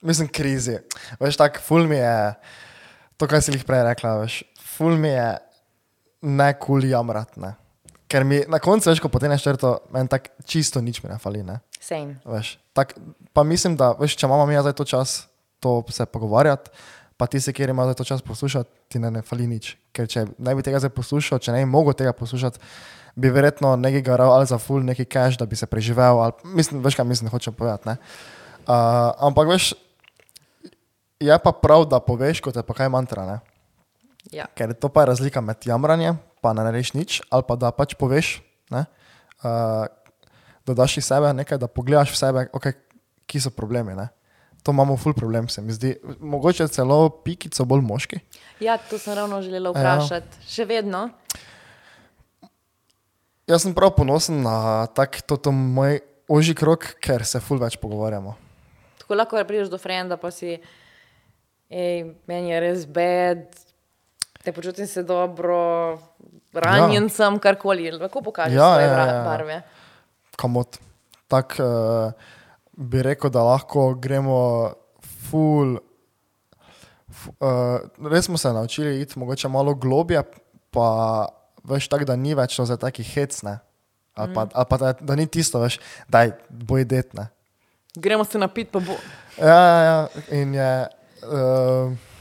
[0.00, 0.78] Mislim, krizi.
[1.20, 2.16] Veš, tako, ful mi je,
[3.16, 5.28] to, kar si jih prej rekla, veš, ful mi je
[6.24, 7.52] ne kul jamrat, ne.
[8.14, 11.42] Ker mi na koncu, veš, ko potem črto, meni tako čisto nič mi ne fali,
[11.42, 11.58] ne.
[11.82, 12.14] Same.
[12.22, 12.94] Veš, tak,
[13.34, 15.26] pa mislim, da veš, če imamo mi zdaj to čas,
[15.58, 16.70] to se pogovarjati,
[17.18, 19.74] pa ti se, kjer ima zdaj to čas poslušati, ti ne, ne fali nič.
[19.90, 22.62] Ker če ne bi tega zdaj poslušal, če ne bi mogel tega poslušati,
[23.18, 26.22] bi verjetno nekaj garal ali za full, neki cash, da bi se preživel.
[26.22, 27.88] Ali, mislim, veš, kaj mislim, hočem povedati.
[27.90, 27.96] ne.
[28.62, 29.72] Uh, ampak veš,
[31.18, 33.26] je pa prav, da poveš, kot je pa kaj mantra.
[33.26, 33.38] Ne?
[34.32, 34.46] Ja.
[34.54, 37.96] Ker to pa je razlika med jamranjem, pa ne narediš nič, ali pa da pač
[37.96, 38.34] poveš,
[38.74, 38.84] ne,
[39.40, 39.86] uh,
[40.68, 42.76] da daš iz sebe nekaj, da pogledaš v sebe, okay,
[43.28, 43.96] ki so problemi.
[43.96, 44.10] Ne.
[44.64, 45.90] To imamo ful problem, se mi zdi.
[46.24, 48.20] Mogoče celo pikico bolj moški.
[48.64, 49.80] ja, to sem ravno želela Ja.
[49.80, 50.40] vprašati.
[50.48, 51.08] Še vedno.
[53.44, 55.98] Jaz sem prav ponosen na tak, to, to moj
[56.32, 58.32] ožji krok, ker se ful več pogovarjamo.
[59.02, 60.54] Tako lahko prideš do frenda, pa si,
[61.68, 63.44] ej, meni je res bed,
[64.44, 65.98] te počutim se dobro,
[66.52, 67.08] ranjen ja.
[67.08, 67.90] sem, karkoli.
[67.90, 69.24] Lahko pokažeš Ja, svoje ja, ja, ja, ja.
[69.24, 69.62] barve.
[70.36, 70.78] Kamot.
[71.28, 72.12] Tako uh,
[72.72, 74.72] bi rekel, da lahko gremo
[75.30, 75.78] ful.
[77.08, 77.80] F, uh,
[78.10, 80.22] res smo se naučili iti mogoče malo globje,
[80.70, 81.28] pa
[81.64, 83.58] veš tako, da ni več to za taki hec, ne.
[84.14, 84.54] Ali pa, mm.
[84.54, 87.30] ali pa da, da ni tisto, veš, daj, boj detne.
[87.96, 88.98] Gremo se napiti, pa bo.
[89.38, 90.26] Ja, ja, ja.
[90.36, 90.72] in je.
[91.24, 92.12] Uh,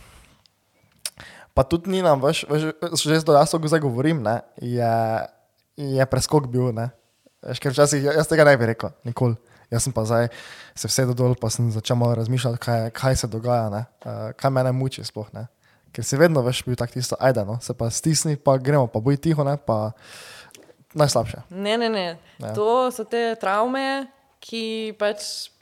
[1.54, 2.74] pa tudi ni nam, veš, veš
[3.06, 4.94] že zdaj, jaz to zdaj govorim, ne, je,
[5.78, 6.74] je preskok bil.
[6.74, 6.90] Ne.
[7.44, 9.38] Veš, ker včasih jaz tega ne bi rekel, nikoli.
[9.74, 10.30] Jaz sem pa zdaj
[10.78, 14.54] se vse dol, pa sem začel malo razmišljati, kaj, kaj se dogaja, ne, uh, kaj
[14.54, 15.30] mene muči sploh.
[15.34, 15.48] Ne.
[15.94, 19.02] Ker si vedno veš, bil tak tisto, ajde, no, se pa stisni, pa gremo, pa
[19.02, 19.94] boj tiho, ne, pa
[20.94, 21.46] najslabše.
[21.50, 22.06] Ne, ne, ne.
[22.06, 22.18] Ja.
[22.50, 22.54] Ja.
[22.58, 24.10] To so te travme,
[24.44, 25.53] ki pač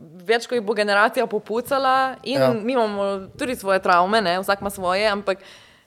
[0.00, 2.52] več kot jih bo generacija popucala, in Ja.
[2.52, 4.38] mi imamo tudi svoje travme, ne?
[4.40, 5.38] vsak ima svoje, ampak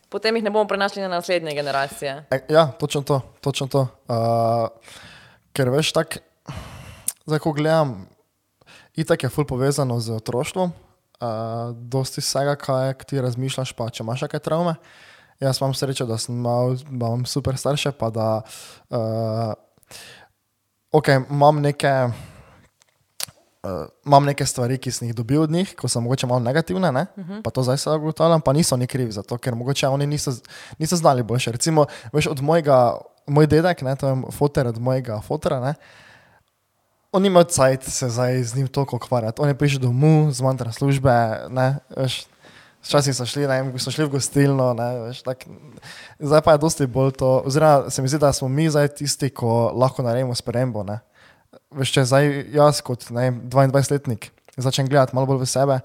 [0.09, 2.25] potem jih ne bomo prenašali na naslednje generacije.
[2.31, 3.21] E, ja, točno to.
[3.41, 3.87] Točno to.
[4.07, 4.69] Uh,
[5.53, 6.21] ker veš, tako,
[7.25, 8.07] zdaj ko gledam,
[8.95, 14.27] itak je ful povezano z otroštvom, uh, dosti vsega, kaj ti razmišljaš, pa če imaš
[14.27, 14.75] kakšne travme.
[15.41, 18.27] Jaz imam srečo, da sem imel, imam super starše, pa da
[18.93, 19.53] uh,
[20.93, 21.89] okay, imam neke.
[23.63, 26.91] Uh, imam neke stvari, ki sem jih dobil od njih, ko so mogoče malo negativne,
[26.91, 27.05] ne?
[27.15, 27.41] uh -huh.
[27.43, 30.31] pa to zdaj se ugotavljam, pa niso oni krivi za to, ker mogoče oni niso,
[30.79, 31.51] niso znali boljše.
[31.51, 32.97] Recimo, veš, od mojega,
[33.27, 35.73] moj dedek, ne, to je fotor od mojega fotora, ne,
[37.11, 39.41] on ima cajt se zdaj z njim toliko ukvarjati.
[39.41, 42.25] On je prišel domov, zmanjkar službe, ne, veš,
[42.81, 45.45] včasih so šli, ne so šli v gostilno, ne, veš, tak,
[46.19, 49.29] zdaj pa je dosti bolj to, oziroma se mi zdi, da smo mi zdaj tisti,
[49.29, 50.99] ko lahko naredimo spremembo, ne.
[51.73, 55.79] Veš, če zdaj jaz kot ne vem, 22-letnik začnem gledati malo bolj v sebe,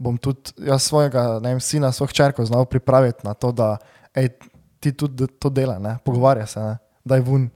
[0.00, 3.76] bom tudi jaz svojega vem, sina, svojo hčerko znal pripraviti na to, da
[4.16, 4.32] ej,
[4.80, 7.50] ti tudi to dela, ne, pogovarja se, ne, daj ven.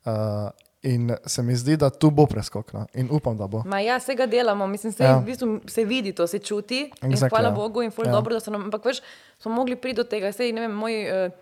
[0.00, 0.50] Uh,
[0.82, 3.62] in se mi zdi, da tu bo preskok no, in upam, da bo.
[3.68, 5.18] Ma ja, vsega delamo, mislim, se, Ja.
[5.18, 6.90] v bistvu se vidi to, se čuti.
[7.02, 7.54] In Exactly, hvala ja.
[7.54, 8.12] Bogu in ful Ja.
[8.12, 9.02] dobro, da so nam, ampak veš,
[9.38, 10.32] smo mogli priti do tega.
[10.32, 11.32] Sej, ne vem, moji uh,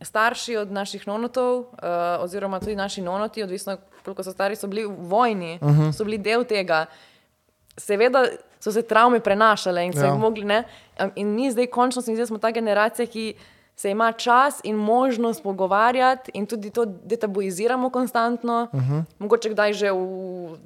[0.00, 1.66] starši od naših nonotov, uh,
[2.20, 5.80] oziroma tudi naši nonoti, odvisno koliko so stari, so bili v vojni, uh Mhm.
[5.80, 5.92] -huh.
[5.92, 6.86] so bili del tega.
[7.76, 8.24] Seveda
[8.60, 10.06] so se travme prenašale in so Ja.
[10.06, 10.64] jih mogli, ne.
[11.14, 13.34] In mi zdaj končno mi zdi, da smo ta generacija, ki
[13.76, 18.68] se ima čas in možnost pogovarjati in tudi to detabuiziramo konstantno.
[18.72, 19.02] Uh -huh.
[19.18, 20.56] Mogoče kdaj že v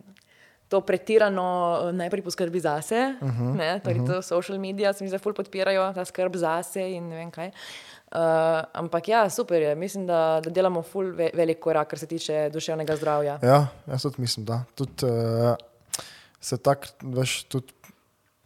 [0.69, 4.15] to pretirano, eh, najprej poskrbi zase, uh -huh, ne, torej uh -huh.
[4.15, 7.51] to social media se mi zdaj ful podpirajo, ta skrb zase in ne vem kaj.
[8.09, 12.07] Uh, ampak ja, super je, mislim, da, da delamo ful ve velik korak, kar se
[12.09, 13.39] tiče duševnega zdravja.
[13.45, 14.63] Ja, jaz tudi mislim, da.
[14.75, 15.57] Tudi, uh,
[16.41, 17.75] se tako, veš, tudi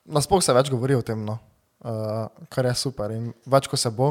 [0.04, 1.38] nasploh se več govori o tem, no.
[1.84, 3.14] uh, kar je super.
[3.14, 4.10] In več, ko se bo,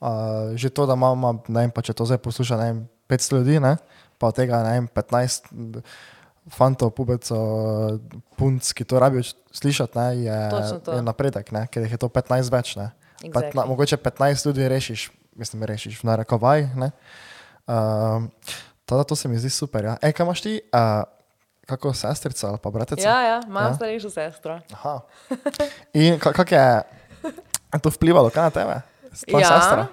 [0.00, 3.38] uh, že to, da imamo, ne vem, pa če to zdaj posluša, ne vem, 500
[3.38, 3.76] ljudi, ne,
[4.18, 5.50] pa od tega, ne vem, 15
[6.54, 8.00] fantov, pubecov,
[8.36, 10.38] punc, ki to rabijo slišati, ne, je,
[10.84, 10.98] to.
[10.98, 12.90] je napredek, ne, ker jih je to 15 več, ne.
[13.24, 13.40] Exactly.
[13.42, 16.90] Petna, mogoče 15 ljudi rešiš, mislim, rešiš v narekovaj, ne.
[17.66, 18.24] Uh,
[18.84, 19.84] Tada to se mi zdi super.
[19.84, 19.96] Ja.
[20.02, 21.02] Ej, kaj imaš ti, uh,
[21.66, 23.00] kako sestrica ali pa bratica?
[23.02, 23.74] Ja, ja, imam Ja.
[23.74, 24.60] starejšo sestro.
[24.72, 25.00] Aha.
[25.94, 26.82] In ka- kako je
[27.82, 28.74] to vplivalo, kaj na tebe?
[29.24, 29.86] Tvoja ja, sestra?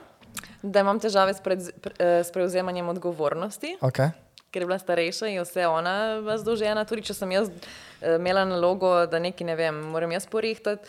[0.63, 3.77] da imam težave s, pred, pre, eh, s prevzemanjem odgovornosti.
[3.81, 4.11] Okay.
[4.51, 6.83] ker je bila starejša in vse ona bila zadolžena.
[6.85, 10.83] Tudi če sem jaz eh, imela nalogo, da nekaj ne vem, moram jaz porihtati,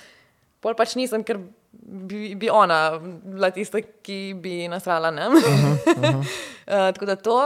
[0.63, 1.41] pol pač nisem, ker
[1.73, 5.11] bi, bi ona bila tista, ki bi nasrala.
[5.11, 6.19] Uh -huh, uh -huh.
[6.19, 7.39] uh, tako da to.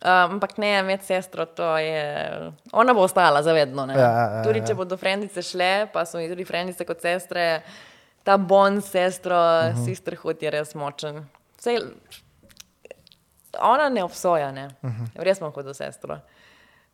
[0.00, 2.52] Um, ampak ne, med sestro, to je.
[2.72, 3.84] Ona bo ostala zavedno.
[3.92, 4.66] Ja, ja, ja, tudi ja.
[4.66, 7.62] če bodo frendice šle, pa so mi tudi frendice kot sestre,
[8.24, 9.84] ta bond s sestro, uh -huh.
[9.84, 11.26] sisterhood je res močen.
[11.58, 11.80] Sej,
[13.58, 14.70] ona ne obsoja, ne.
[14.82, 15.06] Uh -huh.
[15.14, 16.18] Res imam hudo sestro.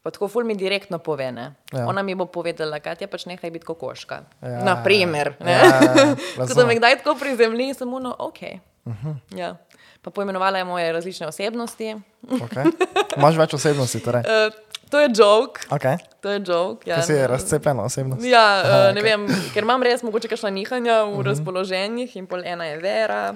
[0.07, 1.49] Pa tako ful mi direktno pove, ne.
[1.73, 1.89] Ja.
[1.91, 4.21] Ona mi bo povedala, kaj je pač nehaj biti kokoška.
[4.39, 5.33] Ja, Naprimer.
[5.43, 8.39] ja, ja, ja, Tako da me kdaj tako prizemlji, samo no, ok.
[8.85, 9.17] Uh -huh.
[9.35, 9.57] ja.
[10.03, 11.97] Pa poimenovala je moje različne osebnosti.
[12.23, 12.71] Okay.
[13.17, 14.21] Imaš več osebnosti, torej.
[14.21, 14.55] Uh,
[14.91, 15.99] to je joke, Okay.
[16.21, 16.91] to je joke.
[16.91, 16.95] Ja.
[16.95, 18.25] Kaj si je razcepljena osebnost?
[18.25, 19.03] Ja, Aha, Aha, ne okej.
[19.03, 21.27] vem, ker imam res mogoče kakšna nihanja v uh -huh.
[21.27, 23.35] razpoloženjih in pol ena je Vera,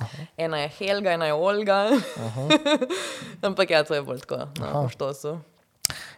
[0.00, 0.26] Aha.
[0.36, 1.90] ena je Helga, ena je Olga.
[3.46, 5.40] Ampak ja, to je bolj tako, no, po štosu.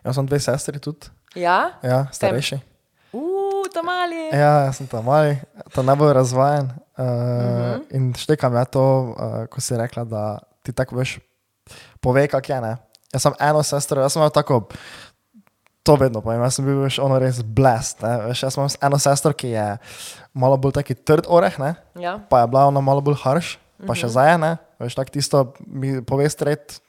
[0.07, 1.77] Jaz sem dve sestri tudi, Ja?
[1.83, 2.61] ja, starejši.
[3.13, 4.29] Uf, to mali.
[4.33, 5.37] Ja, jaz sem tam mali,
[5.75, 6.71] ta najbolj razvajen.
[6.97, 7.83] Uh, uh -huh.
[7.91, 11.19] In štekam ja to, uh, ko si rekla, da ti tako veš,
[12.01, 12.61] pove, kak je.
[12.61, 12.77] Ne?
[13.13, 14.69] Jaz sem eno sestro, jaz sem imel tako,
[15.83, 18.03] to vedno povem, jaz sem bil veš, ono res blest.
[18.03, 19.79] ne, Veš, jaz imam eno sestro, ki je
[20.35, 21.75] malo bolj taki trd oreh, ne?
[21.95, 22.19] Ja.
[22.31, 25.55] pa je bila ona malo bolj harš, pa še zdaj je, ne, veš, tako tisto
[25.67, 26.29] mi pove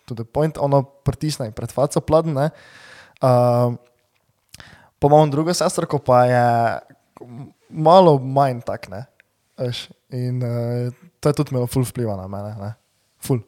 [0.06, 2.50] to the point, ono pritisne pred faco pladen,
[3.22, 3.30] ne.
[3.30, 3.76] Uh,
[5.00, 6.80] pa imam drugo sestro, ko pa je
[7.70, 9.06] malo manj tak, ne,
[9.58, 12.74] veš, in uh, to je tudi imelo ful vpliva na mene, ne,
[13.22, 13.42] ful.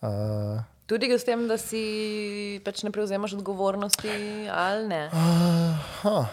[0.00, 4.10] Uh, Tudi s tem, da si pač ne prevzemaš odgovornosti
[4.50, 5.02] ali ne.
[5.14, 6.24] Aha,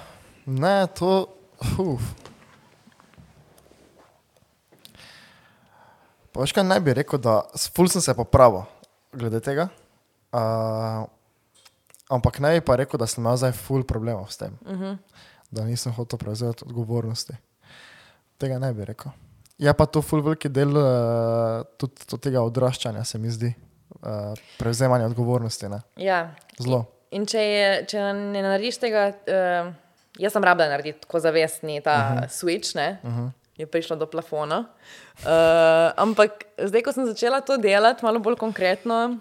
[0.50, 1.28] ne, to.
[1.78, 2.08] Uf.
[6.34, 8.66] Pa veš, kaj naj bi rekel, da ful sem se popravil
[9.14, 9.70] glede tega.
[10.34, 11.06] Uh,
[12.10, 14.58] ampak bi pa rekel, da sem imel zdaj ful problemov s tem.
[14.66, 14.98] Uh -huh.
[15.52, 17.34] Da nisem hotel prevzeti odgovornosti.
[18.38, 19.12] Tega ne bi rekel.
[19.58, 23.54] Je pa to ful veliki del uh, tudi to tega odraščanja, se mi zdi.
[24.02, 25.70] Uh, prevzemanje odgovornosti.
[25.70, 25.82] Ne?
[25.96, 26.36] Ja.
[26.60, 26.86] Zelo.
[27.12, 29.72] In če, je, če ne narediš tega, uh,
[30.20, 32.30] jaz sem rabila narediti tako zavestni ta uh -huh.
[32.30, 33.00] switch, ne?
[33.04, 33.32] Uh -huh.
[33.58, 34.60] je prišlo do plafona.
[34.60, 39.18] Uh, ampak zdaj, ko sem začela to delati, malo bolj konkretno,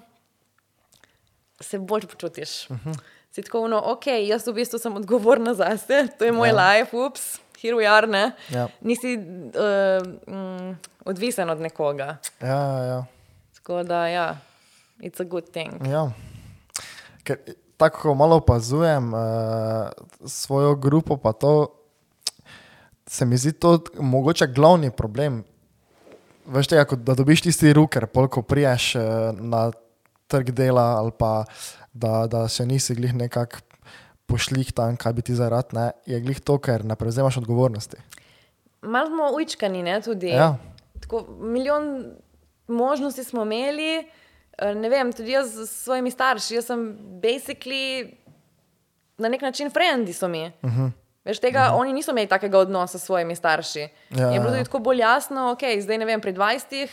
[1.61, 2.70] se bolj počutiš.
[2.70, 2.98] Uh -huh.
[3.36, 6.54] Si tako, no, ok, jaz v bistvu sem odgovorna za sebe, to je moj ja.
[6.57, 8.32] life, ups, here we are, ne.
[8.48, 8.68] Ja.
[8.80, 12.16] Nisi uh, mm, odvisen od nekoga.
[12.40, 13.04] Ja, ja, ja.
[13.54, 14.38] Tako da, ja,
[15.00, 15.86] it's a good thing.
[15.86, 16.11] ja.
[17.24, 17.36] Ker,
[17.76, 19.20] tako, ko malo opazujem uh,
[20.24, 21.82] svojo grupo, pa to
[23.07, 25.44] se mi zdi to mogoče glavni problem.
[26.46, 29.02] Veš, tega, da dobiš tisti ruker, polko priješ uh,
[29.40, 29.72] na
[30.27, 31.45] trg dela ali pa
[31.93, 33.62] da, da še nisi glih nekako
[34.27, 37.97] pošlih tam, kaj bi ti zarad, ne, je glih to, ker ne prevzemaš odgovornosti.
[38.83, 40.33] Malo smo ujčkani, ne, tudi.
[40.35, 40.57] Ja.
[41.01, 42.14] Tako, milijon
[42.66, 44.03] možnosti smo imeli,
[44.59, 46.55] eh, ne vem, tudi jaz s svojimi starši.
[46.59, 46.83] Jaz sem
[47.22, 48.11] basically
[49.18, 50.53] na nek način frendi so mi.
[50.62, 50.85] Uh Mhm.
[50.87, 50.91] -huh.
[51.24, 51.81] Veš, tega, uh -huh.
[51.81, 53.89] Oni niso imeli takega odnosa s svojimi starši.
[54.11, 54.57] Ja, je bilo ja.
[54.57, 56.89] tudi tako bolj jasno, ok, zdaj ne vem, pri 20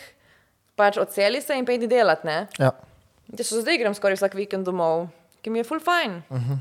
[0.74, 2.26] pač odseli se in pejdi delati.
[2.26, 2.46] Ne?
[2.58, 2.70] Ja.
[3.32, 5.08] Še zdaj grem skoraj vsak vikend domov,
[5.42, 6.22] ki mi je full fajn.
[6.28, 6.58] Uh -huh.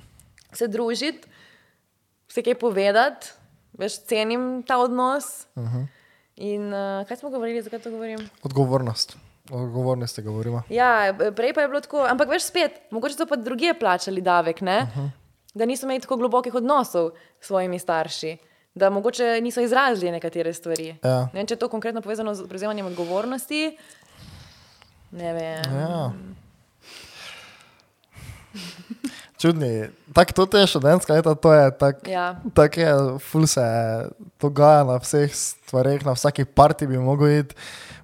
[0.54, 1.28] Se družiti,
[2.28, 3.28] se kaj povedati,
[3.78, 5.48] veš, cenim ta odnos.
[5.56, 5.86] Uh -huh.
[6.36, 8.30] In uh, kaj smo govorili, zakaj to govorim?
[8.44, 9.18] Odgovornost.
[9.52, 10.62] O odgovornosti govorimo.
[10.70, 14.62] Ja, prej pa je bilo tako, ampak veš spet, mogoče so pa druge plačali davek,
[14.62, 15.10] uh -huh.
[15.54, 18.38] da niso imeli tako globokih odnosov s svojimi starši.
[18.76, 20.96] Da mogoče niso izrazili nekatere stvari.
[21.04, 21.20] Ja.
[21.20, 23.78] Ne vem, če je to konkretno povezano z prevzemanjem odgovornosti.
[25.12, 25.80] Ne vem.
[25.80, 26.12] Ja.
[29.40, 29.90] Čudni.
[30.14, 32.06] Tako to je študentska leta, to je tako.
[32.06, 32.40] Ja.
[32.54, 32.90] Tak je,
[33.20, 33.64] ful se
[34.40, 37.56] dogaja na vseh stvareh, na vsaki parti bi mogel iti.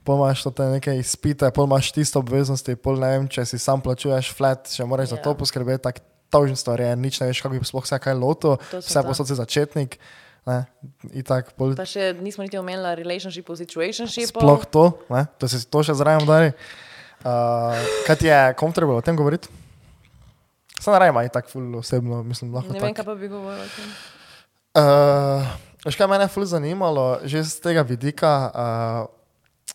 [0.03, 3.77] Pol imaš to neke izpite, pol imaš tiste obveznosti, pol ne vem, če si sam
[3.77, 5.21] plačuješ flat, še moraš za Ja.
[5.21, 8.57] to poskrbeti, tako tožen stvar je, nič ne veš, kako bi sploh vse kaj loto,
[8.73, 9.99] vse posod si začetnik.
[10.47, 10.65] Ne,
[11.11, 14.31] in tako, pol, Pa še nismo niti omenili relationship, situationship.
[14.31, 16.51] sploh to, ne, to se to še zraven udari.
[17.19, 17.75] Uh,
[18.07, 19.51] kaj ti je comfortable o tem govoriti?
[20.79, 22.73] Sam ne rajem, tako ful osebno, mislim, lahko.
[22.73, 22.95] Ne vem, tako.
[22.95, 23.89] kaj pa bi govoril o tem.
[24.79, 25.47] Uh,
[25.85, 29.01] veš, kaj mene je ful zanimalo, že z tega vidika, uh,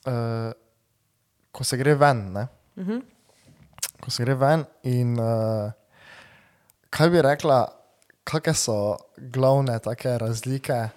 [0.09, 0.53] uh,
[1.53, 2.33] ko se gre ven.
[2.33, 2.49] Ne?
[2.77, 3.03] Uh -huh.
[4.01, 5.73] Ko se gre ven in uh,
[6.91, 7.69] kaj bi rekla,
[8.25, 10.89] kakšne so glavne take razlike.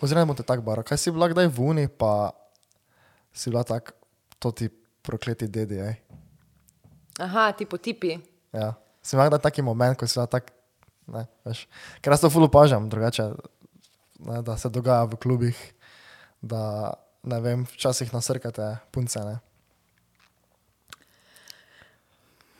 [0.00, 2.30] Oziroma, te tako baro, kaj si bila kdaj v Uni, pa
[3.32, 3.92] si bila tako,
[4.38, 4.68] to ti
[5.02, 5.78] prokleti dedi.
[5.80, 5.94] Ej.
[7.18, 8.18] Aha, tipo tipi.
[8.52, 8.83] Ja.
[9.12, 10.50] Imela kdaj taki moment, ko si bila tak,
[11.12, 11.66] ne, veš.
[12.00, 13.28] Ker jaz to ful opažam, drugače,
[14.24, 15.58] ne, da se dogaja v klubih,
[16.40, 16.94] da
[17.28, 19.20] ne vem, včasih nasrkate punce.
[19.20, 19.36] Ne.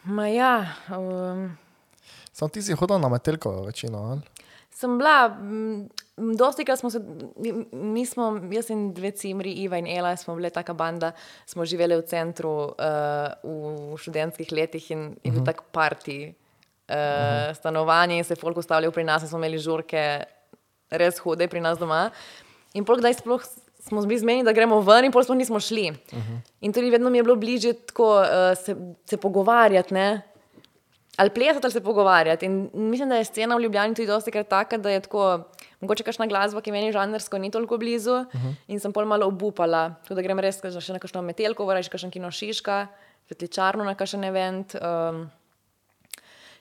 [0.05, 1.57] Ma ja, um,
[2.35, 4.23] Sam ti si hodil na metelko večino, ali?
[4.75, 5.31] sem bila,
[6.17, 7.01] dosti krat smo se,
[7.73, 11.13] mi, smo, jaz in dve cimri, Iva in Ela, smo bile taka banda,
[11.47, 18.19] smo živeli v centru uh, v študentskih letih in je bil tak parti uh, stanovanje
[18.19, 20.25] in se je folk ustavljal pri nas in smo imeli žurke
[20.91, 22.11] res hude pri nas doma.
[22.75, 23.43] In pol kdaj sploh
[23.85, 25.91] smo bili zmeni, da gremo ven in pol sploh nismo šli.
[25.91, 26.39] Uh -huh.
[26.61, 30.23] In tudi vedno mi je bilo bližje tako uh, se, se pogovarjati, ne?
[31.17, 32.47] ali plesati ali se pogovarjati.
[32.47, 35.41] In mislim, da je scena v Ljubljani tudi dosti krat taka, da je tako,
[35.81, 38.55] mogoče kakšna glasba, ki meni žanrsko ni toliko blizu uh -huh.
[38.69, 42.11] in sem pol malo obupala, tudi da grem res še na kakšno metelko, reči kakšen
[42.11, 42.87] kino Šiška,
[43.27, 44.75] svetličarno na kakšen event.
[44.75, 45.31] Um,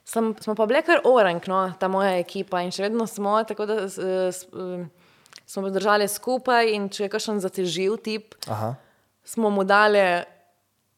[0.05, 3.66] Sem, smo pa bile kar orank, no, ta moja ekipa in še vedno smo, tako
[3.66, 3.95] da s,
[4.36, 4.89] s, um,
[5.45, 8.76] smo držali skupaj in če je kakšen zatežil tip, Aha,
[9.24, 10.03] smo mu dali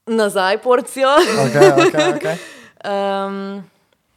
[0.05, 1.13] nazaj porcijo.
[1.45, 1.99] ok, ok.
[2.15, 2.37] okay.
[2.85, 3.63] Um,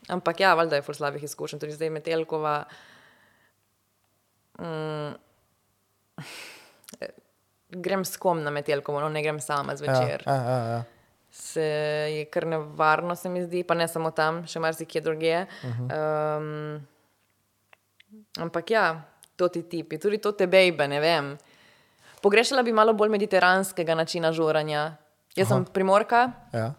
[0.09, 2.62] ampak ja, valjda je ful slabih izkušenj, tudi zdaj Metelkova.
[4.59, 5.15] Um,
[7.85, 10.23] grem s kom na Metelkovo, no ne grem sama zvečer.
[10.27, 10.83] Ja, ja, ja, ja.
[11.31, 11.63] Se
[12.17, 15.47] je kar nevarno, se mi zdi, pa ne samo tam, še marsikje drugje.
[15.63, 16.39] Uh -huh.
[16.39, 16.87] um,
[18.39, 19.03] ampak ja,
[19.37, 21.37] to ti tipi, tudi to te bejbe, ne vem.
[22.23, 24.97] Pogrešala bi malo bolj mediteranskega načina žuranja.
[25.37, 26.73] Jaz sem primorka, ja.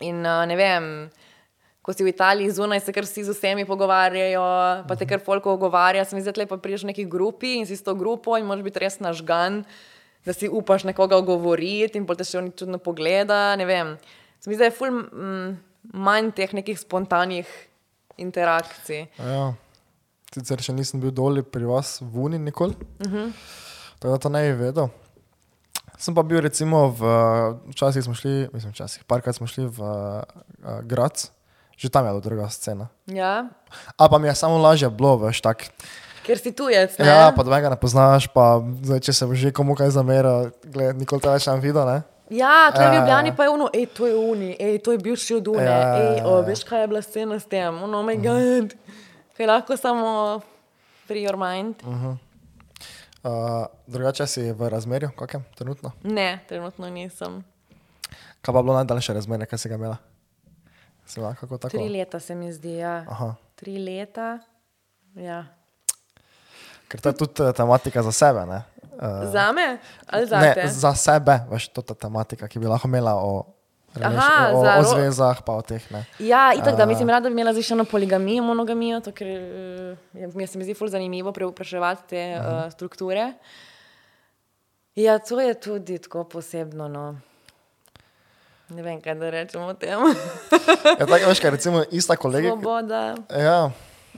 [0.00, 1.10] In uh, ne vem,
[1.88, 4.44] ko si v Italiji zunaj, se kar vsi z vsemi pogovarjajo,
[4.84, 6.04] pa te kar folko ogovarja.
[6.04, 8.44] Se mi zdi, da lepo priješ v neki grupi in si s to grupo in
[8.44, 9.62] moraš biti res nažgan,
[10.28, 13.56] da si upaš nekoga ogovoriti in potem te še oni čudno pogleda.
[13.56, 13.94] Ne vem.
[14.36, 15.48] Se mi zdi, da je ful mm,
[16.04, 17.48] manj teh nekih spontanih
[18.20, 19.08] interakcij.
[19.16, 19.48] ja.
[20.28, 23.32] Sicer še nisem bil dol pri vas v Uni nikoli, uh -huh.
[23.96, 24.90] tako da to ne bi vedel.
[25.96, 27.00] Sem pa bil recimo v,
[27.72, 31.30] včasih smo šli, mislim, včasih, parkrat smo šli v uh, Grac,
[31.78, 32.90] že tam je bila druga scena.
[33.06, 33.46] Ja,
[33.96, 35.70] A pa mi je samo lažje bilo, veš, tak.
[36.26, 36.98] Ker si tujec.
[36.98, 37.06] Ne?
[37.06, 40.50] Ja, pa da ga ne poznaš, pa zdaj, če se bo že komu kaj zamera,
[40.66, 42.02] gled, nikoli te več ne videl, ne?
[42.28, 43.34] Ja, tu Ja, v ja, Ljubljani ja.
[43.38, 45.94] pa je ono, ej, to je uni, ej, to je bivši od une, Ja, ja,
[45.96, 46.44] ej, ja, o, ja.
[46.44, 48.74] veš, kaj je bila scena s tem, ono, oh my god.
[49.38, 50.42] Kaj lahko samo
[51.08, 51.80] free your mind?
[53.24, 55.92] Uh, drugače si v razmerju, kakem trenutno?
[56.04, 57.40] Ne, trenutno nisem.
[58.44, 59.96] Kaj pa bilo najdaljše razmerje, kaj si ga imela?
[61.08, 61.70] Si imela kako tako?
[61.70, 63.04] Tri leta se mi zdi, ja.
[63.08, 63.34] Aha.
[63.54, 64.38] Tri leta,
[65.16, 65.44] ja.
[66.86, 68.62] Ker to je tudi eh, tematika za sebe, ne?
[68.92, 70.66] Uh, Za me ali za ne, te?
[70.68, 73.44] za sebe, veš, to je ta tematika, ki bi lahko imela o,
[73.94, 76.00] relation- Aha, o, o ro- zvezah, pa o teh, ne.
[76.18, 80.26] Ja, itak, da mislim, rada bi imela zdaj še eno poligamijo, monogamijo, to, ker eh,
[80.34, 83.32] mi se mi zdi ful zanimivo preupraševati te uh, strukture.
[84.96, 87.06] Ja, to je tudi tako posebno, no.
[88.68, 90.00] Ne vem, kaj da rečem o tem.
[90.98, 92.52] Ja, tako, veš, kaj recimo ista kolegika.
[92.52, 93.14] Svoboda.
[93.32, 93.70] Ja,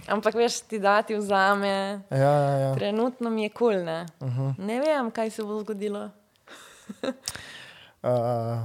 [0.09, 2.03] Ampak veš, ti dati vzame.
[2.11, 2.57] ja, ja.
[2.59, 2.75] ja.
[2.75, 4.07] Trenutno mi je kul, cool, ne?
[4.21, 4.55] Uh -huh.
[4.59, 6.11] Ne vem, kaj se bo zgodilo.
[8.03, 8.65] Uh,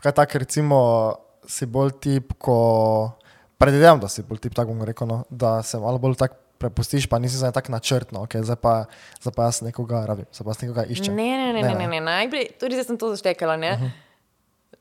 [0.00, 1.14] kaj tak, recimo,
[1.48, 3.10] si bolj tip, ko
[3.58, 7.06] predvidevam, da si bolj tip, tako bom rekel, no, da se malo bolj tako prepustiš,
[7.06, 8.84] pa nisi zdaj tako načrtno, okay, zdaj, pa,
[9.20, 11.14] zdaj pa jaz nekoga rabim, zdaj pa jaz nekoga iščem.
[11.14, 12.00] Ne, ne, ne, ne, ne, ne.
[12.00, 13.72] najprej, tudi zdaj sem to zaštekala, ne.
[13.72, 14.03] Uh -huh.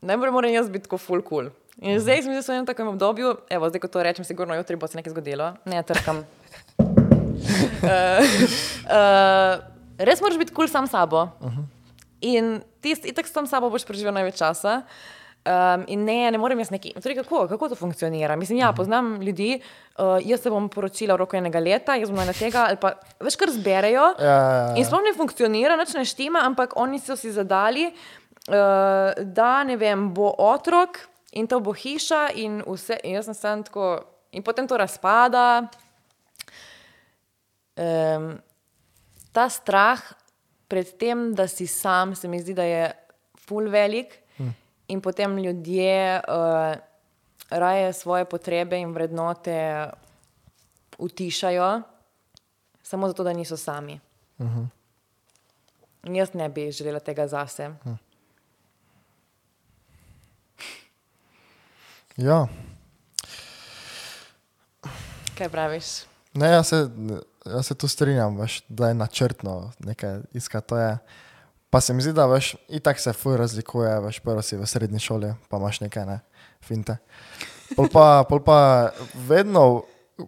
[0.04, 1.50] Najprej moram jaz biti tako full cool.
[1.82, 4.88] In zdaj sem v enem takem obdobju, evo, zdaj ko to rečem, sigurno jutri bo
[4.88, 6.22] se nekaj zgodilo, ne trkam.
[6.78, 6.86] uh,
[8.98, 9.54] uh,
[9.98, 11.32] res moraš biti kul cool sam sabo.
[11.40, 11.66] Uh -huh.
[12.22, 14.82] In ti itak sam s sabo boš preživel največ časa.
[15.44, 16.94] Um, in ne, ne morem jaz neki.
[17.04, 18.36] Torej, kako, kako to funkcionira?
[18.36, 19.60] Mislim, ja, poznam ljudi,
[20.00, 22.94] uh, jaz se bom poročila v roku enega leta, jaz bom na tega, ali pa
[23.20, 24.06] več kar zberejo.
[24.20, 24.76] Ja, ja, ja.
[24.80, 29.78] In sploh ne funkcionira, nič ne štima, ampak oni so si zadali, uh, da ne
[29.78, 31.00] vem, bo otrok
[31.34, 35.70] in to bo hiša, in, vse, in jaz sem sam tako, in potem to razpada.
[37.74, 38.36] Um,
[39.34, 40.02] ta strah
[40.70, 42.92] pred tem, da si sam, se mi zdi, da je
[43.48, 44.54] full velik, hmm.
[44.88, 46.76] in potem ljudje uh,
[47.50, 49.90] raje svoje potrebe in vrednote
[50.98, 51.82] utišajo,
[52.84, 54.00] samo zato, da niso sami.
[56.04, 57.72] In jaz ne bi želela tega zase.
[62.18, 62.48] Ja.
[65.38, 65.86] Kaj praviš?
[66.34, 66.90] Ne, jaz se,
[67.46, 70.76] jaz se tu strinjam, veš, da je načrtno nekaj iskati.
[71.70, 75.00] Pa se mi zdi, da veš, itak se fuj razlikuje, veš, prvo si v srednji
[75.00, 76.20] šoli, pa imaš nekaj, ne,
[76.62, 76.98] finte.
[77.76, 78.92] Pol pa, pol pa
[79.28, 79.84] vedno,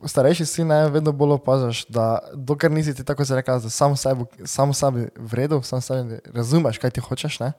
[0.05, 3.97] starejši si ne, vedno bolj opaziš, da dokler nisi ti tako se rekel, da sam
[3.97, 7.53] sebi, sam sebi vredu, sam sebi razumeš, kaj ti hočeš, ne,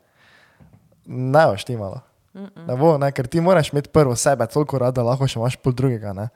[1.06, 2.02] ne boš ti malo.
[2.36, 5.56] Ne bo, ne, ker ti moraš imeti prvo sebe toliko rad, da lahko še imaš
[5.56, 6.28] pol drugega, ne.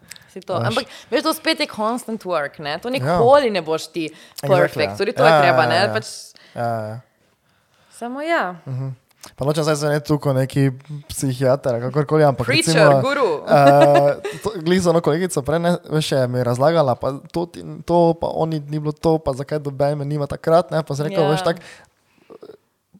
[0.48, 2.78] Ampak veš, to spet je constant work, ne?
[2.78, 3.52] to nikoli ja.
[3.52, 4.96] ne boš ti Exactly, perfect, ja.
[4.96, 5.62] tudi to Ja, je ja, treba.
[5.62, 5.76] ja, Ne?
[5.76, 5.92] ja.
[5.92, 6.06] Pač,
[6.54, 6.96] Ja, ja.
[7.90, 8.42] samo ja.
[9.36, 10.70] Pa nočem zdaj zveneti tu kot neki
[11.04, 13.44] psihiater, kakorkoli, ampak Preacher, recimo, guru.
[13.44, 14.16] Uh,
[14.56, 17.44] Glizo ono kolegico prej ne, veš, je mi razlagala, pa to,
[17.84, 21.06] to, pa oni ni bilo to, pa zakaj doben me nima takrat, ne, pa sem
[21.06, 21.28] rekel, Ja.
[21.28, 21.36] yeah.
[21.36, 21.60] veš, tak,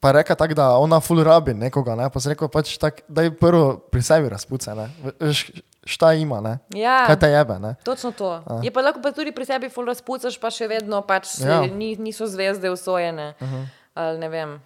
[0.01, 3.30] pa reka tak, da ona ful rabi nekoga, ne, pa sem rekel, pač tak, daj
[3.32, 4.88] prvo pri sebi razpuce, ne,
[5.18, 5.51] veš,
[5.84, 7.05] šta ima, ne, Ja.
[7.07, 7.74] kaj te jebe, ne.
[7.84, 8.42] Točno to.
[8.62, 11.61] Je pa lahko pa tudi pri sebi ful razpucaš, pa še vedno pač Ja.
[11.62, 13.34] ni, niso zvezde usvojene.
[13.36, 13.64] Uh -huh.
[13.94, 14.61] Ali ne vem.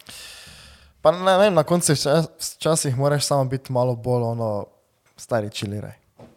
[1.03, 4.67] Pa ne vem, na koncu včas- včasih moraš samo biti malo bolj ono,
[5.17, 5.93] stari čiliraj.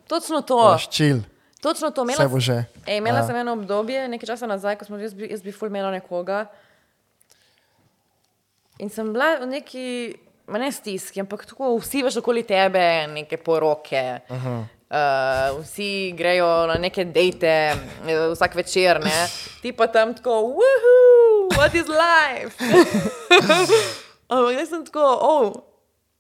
[0.08, 0.74] Točno to.
[0.74, 1.18] Veš, čil,
[1.62, 2.04] Točno to.
[2.04, 2.64] vse bo že.
[2.86, 3.28] Ej, imela Ja.
[3.28, 6.46] sem eno obdobje, nekaj časa nazaj, ko smo že, jaz bi, bi ful imela nekoga.
[8.80, 9.86] In sem bila v neki,
[10.48, 14.22] ne stiski, ampak tako vsi veš okoli tebe, neke poroke.
[14.30, 14.64] Uh -huh.
[14.88, 17.76] Uh, vsi grejo na neke dejte
[18.08, 19.28] eh, vsak večer, ne?
[19.62, 22.56] ti pa tam tako, woohoo, what is life?
[24.30, 25.52] Ampak jaz sem tako, oh,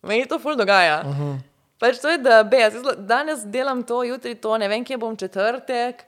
[0.01, 1.01] meni to ful dogaja.
[1.05, 1.37] Uh -huh.
[1.79, 5.15] Pač to je, da be, jaz danes delam to, jutri to, ne vem, kje bom
[5.15, 6.03] četrtek,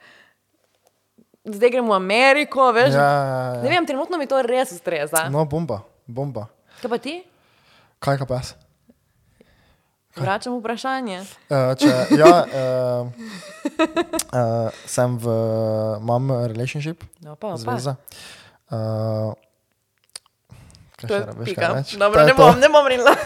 [1.46, 2.94] zdaj gremo v Ameriko, veš.
[2.94, 3.62] Ja, ja, ja.
[3.62, 5.30] Ne vem, trenutno mi to res ustreza.
[5.30, 6.48] No, bomba, bomba.
[6.82, 7.22] Kaj pa ti?
[8.00, 8.56] Kaj ka pa jaz?
[10.18, 11.22] Vračam vprašanje.
[11.48, 13.08] Uh, če, ja, uh,
[14.34, 15.26] uh, sem v,
[15.96, 17.58] imam relationship, No, pa, pa.
[17.58, 17.94] zveza.
[18.68, 19.32] Uh,
[21.00, 21.80] To je pika.
[21.96, 22.44] Dobro, To je ne to.
[22.44, 23.16] bom, ne bom rinila.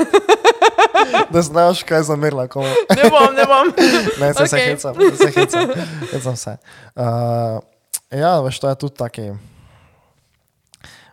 [1.33, 2.69] Da znaš, kaj zamerla komu.
[2.89, 3.65] Ne bom, ne bom.
[4.21, 4.47] Ne, se okay.
[4.47, 5.65] se hecam, se hecam,
[6.11, 6.53] hecam se.
[6.95, 7.57] Uh,
[8.11, 9.25] ja, veš, to je tudi taki,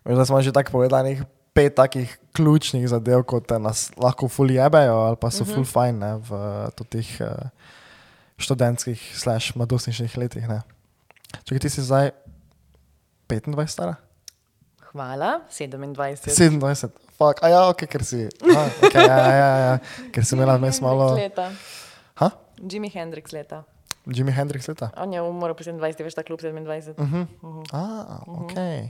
[0.04, 1.16] veš, da smo že tako povedali,
[1.54, 5.98] pet takih ključnih zadev, kot te nas lahko ful jebejo ali pa so ful fajn
[5.98, 7.50] ne, v teh uh,
[8.40, 10.46] študentskih slash mladostniških letih.
[10.48, 10.62] Ne.
[11.44, 12.10] Čakaj, ti si zdaj
[13.28, 13.98] 25 stara?
[14.90, 15.94] Hvala, 27.
[16.58, 16.90] 27.
[17.14, 18.24] Fuck, a ja, ok, ker si.
[18.26, 19.74] Aha, okay, ja, ja, ja, ja,
[20.10, 21.12] ker si imela vmes malo.
[21.14, 21.50] Leta.
[22.18, 22.30] Ha?
[22.58, 23.62] Jimi Hendrix leta.
[24.08, 24.88] Jimi Hendrix leta?
[24.98, 26.96] On je umrl po 27, veš, ta klub 27.
[26.96, 27.22] Uh Mhm.
[27.70, 27.82] A,
[28.26, 28.56] ok.
[28.56, 28.88] A, ja,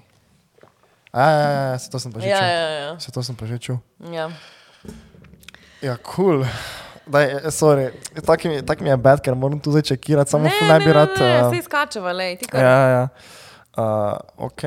[1.15, 2.47] ja, ja, se to sem pa že Ja, čul.
[2.49, 2.91] ja, ja.
[3.01, 3.79] Se to sem pa že čul.
[4.13, 4.31] ja.
[5.81, 6.45] Ja, kul.
[6.45, 6.47] Cool.
[7.11, 7.91] Daj, eh, sorry,
[8.27, 10.93] tak mi, tak mi je bed, ker moram tu zdaj čekirati, samo ne, ne bi
[10.93, 11.09] rad.
[11.19, 12.61] Ne, ne, uh, se izkačeva, lej, ti kar.
[12.63, 13.09] Ja, ja.
[13.75, 14.63] Uh, ok.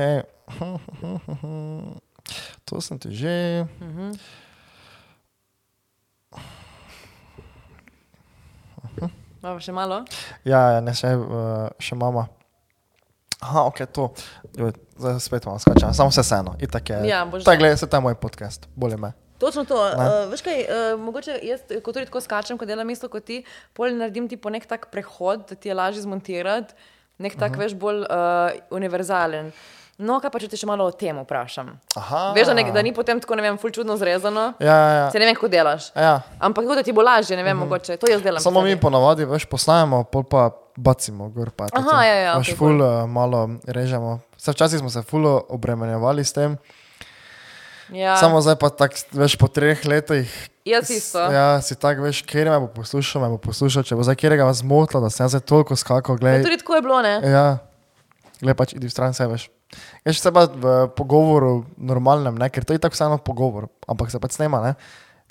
[2.64, 3.68] To sem ti že.
[9.44, 10.00] Imamo še malo?
[10.48, 12.24] Ja, ja ne, še, uh, še mama.
[13.44, 14.08] Aha, ok, to.
[14.96, 16.54] Zdaj spet vam skačem, samo vse vseeno.
[17.04, 17.58] Ja, boš Tak, že.
[17.58, 19.12] gledaj, se ta moj podcast, bolje me.
[19.38, 19.74] Točno to.
[19.74, 23.42] Uh, veš kaj, uh, mogoče jaz, ko tudi tako skačem, ko delam isto kot ti,
[23.74, 26.74] pol naredim ti po nek tak prehod, da ti je lažje zmontirati,
[27.18, 27.60] nek tak, uh -huh.
[27.60, 29.52] veš, bolj uh, univerzalen.
[29.98, 31.68] No, kaj pa če te še malo o tem vprašam?
[31.96, 32.32] Aha.
[32.34, 34.52] Veš, da, nek, da ni potem tako, ne vem, ful čudno zrezano.
[34.58, 35.10] Ja, ja, ja.
[35.14, 35.92] Se ne vem, kako delaš.
[35.94, 36.20] ja.
[36.38, 37.68] Ampak tako, da ti bo lažje, ne vem, uh -huh.
[37.68, 37.96] mogoče.
[37.96, 38.42] To jaz delam.
[38.42, 41.50] Samo mi ponavadi, veš, posnajamo, pol pa bacimo gor.
[41.50, 42.02] Pa, Aha, tako.
[42.02, 44.18] ja, ja, Veš, okej, ful uh, malo režemo.
[44.44, 46.58] Vse včasih smo se ful obremenjevali s tem,
[47.88, 48.16] Ja.
[48.16, 50.28] samo zdaj pa tak, veš, po treh letih.
[50.64, 51.16] Jaz isto.
[51.16, 54.44] Ja, si tak, veš, kjer me bo poslušal, me bo poslušal, če bo zdaj kjerega
[54.44, 56.44] vas zmotilo, da sem jaz zdaj toliko skakal, Ja, gledaj.
[56.44, 57.14] tudi tako je bilo, ne?
[57.22, 57.44] Ja,
[58.38, 59.48] gledaj pač idi v stran se, veš.
[60.04, 62.48] Je še seba v pogovoru normalnem, ne?
[62.48, 64.72] ker to je tako vseeno pogovor, ampak se pač snema, ne?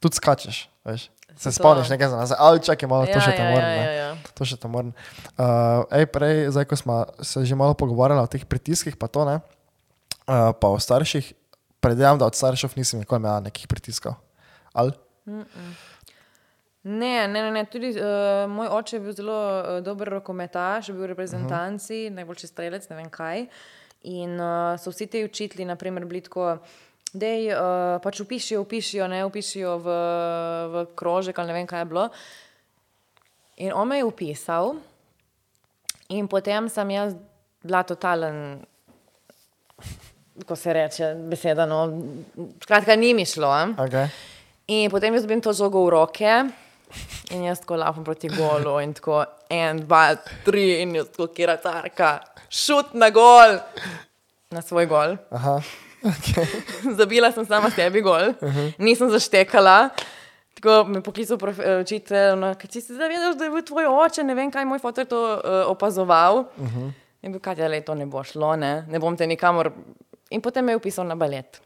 [0.01, 1.12] Tudi skačeš, veš.
[1.35, 3.69] Se to- spomniš nekaj za nazaj, ali čakaj malo, to Ja, še te ja, moram.
[3.69, 3.83] ja, ne.
[3.85, 4.15] ja, ja.
[4.33, 4.93] To še te moram.
[5.37, 9.25] Uh, ej, prej, zdaj, ko smo se že malo pogovarjali o teh pritiskih, pa to
[9.25, 9.39] ne,
[10.27, 11.33] uh, pa o starših,
[11.79, 14.13] predvidevam, da od staršev nisem nikoli imel nekih pritiskov.
[14.73, 14.93] Ali?
[16.83, 17.65] Ne, ne, ne, ne.
[17.65, 22.15] tudi uh, moj oče je bil zelo uh, dober rokometaš, bil v reprezentanci, uh -huh.
[22.15, 23.47] najboljši strelec, ne vem kaj.
[24.03, 26.57] In uh, so vsi ti učitelji, naprimer, bili tako,
[27.13, 29.97] da uh, pač upišijo, upišijo, ne upišijo v,
[30.73, 32.07] v krožek ali ne vem kaj je bilo.
[33.61, 34.73] In on me je upisal,
[36.09, 37.13] in potem sem jaz
[37.63, 38.65] bila totalen,
[40.47, 41.67] ko se reče, beseda.
[41.69, 41.85] No,
[42.63, 43.51] skratka, ni mi šlo.
[43.85, 44.09] Okay.
[44.73, 46.33] In potem jaz dobim to žogo v roke
[47.33, 51.57] in jaz tako lafam proti golu in tako en, dva, tri in jaz tako kira
[51.61, 52.17] tarka,
[52.49, 53.57] šut na gol,
[54.53, 55.17] na svoj gol.
[55.31, 55.57] Aha.
[56.03, 56.45] Okay.
[56.99, 58.73] Zabila sem sama sebi gol, uh -huh.
[58.77, 59.89] nisem zaštekala.
[60.53, 64.35] Tako me poklical eh, učitelj, no, kaj si zavedaš, da je bil tvoj oče, ne
[64.35, 66.37] vem, kaj moj fotor to uh, opazoval.
[66.57, 66.91] Uh -huh.
[67.21, 69.71] In bil, kaj je, to ne bo šlo, ne, ne bom te nikamor.
[70.29, 71.61] In potem me je upisal na balet.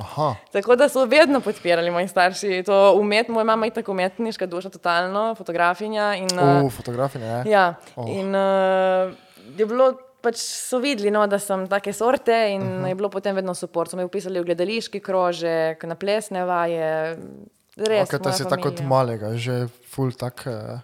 [0.00, 0.34] Aha.
[0.52, 2.62] Tako da so vedno podpirali moji starši.
[2.66, 6.14] To umet, moja mama je tako umetniška duša, totalno, fotografinja.
[6.14, 7.50] In, uh, Uh, fotografinje, ne?
[7.50, 8.04] ja, Oh.
[8.04, 8.16] oh.
[8.16, 9.12] in uh,
[9.58, 9.94] je bilo,
[10.28, 12.88] pač so videli, no, da sem take sorte in uh -huh.
[12.88, 13.90] je bilo potem vedno suport.
[13.90, 17.18] So me upisali v gledališki krožek, na plesne vaje.
[17.76, 20.80] Res, Okay, to si tako od malega, že full tak, eh,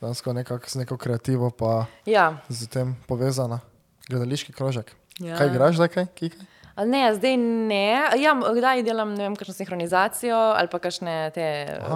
[0.00, 3.60] dansko nekak, z neko kreativo pa Ja, z tem povezana.
[4.08, 4.92] Gledališki krožek.
[5.20, 5.36] Ja.
[5.36, 6.06] Kaj igraš zdaj, kaj?
[6.14, 6.36] Kike?
[6.76, 8.10] Ne, zdaj ne.
[8.18, 11.44] Ja, kdaj delam, ne vem, kakšno sinhronizacijo ali pa kakšne te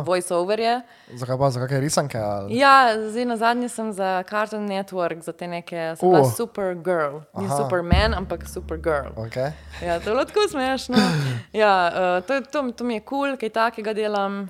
[0.07, 0.81] voice-overje.
[1.19, 2.19] Zakaj pa, za kakšne risanke?
[2.19, 2.59] Ali?
[2.59, 6.31] Ja, zdaj na zadnje sem za Cartoon Network, za te neke, sem Uh.
[6.37, 7.27] Supergirl.
[7.35, 7.57] Ni Aha.
[7.57, 9.11] Superman, ampak Supergirl.
[9.17, 9.51] Okay.
[9.83, 10.97] Ja, to je bilo tako smešno.
[11.53, 14.47] Ja, uh, to, to, to mi je kul, cool, kaj takega delam.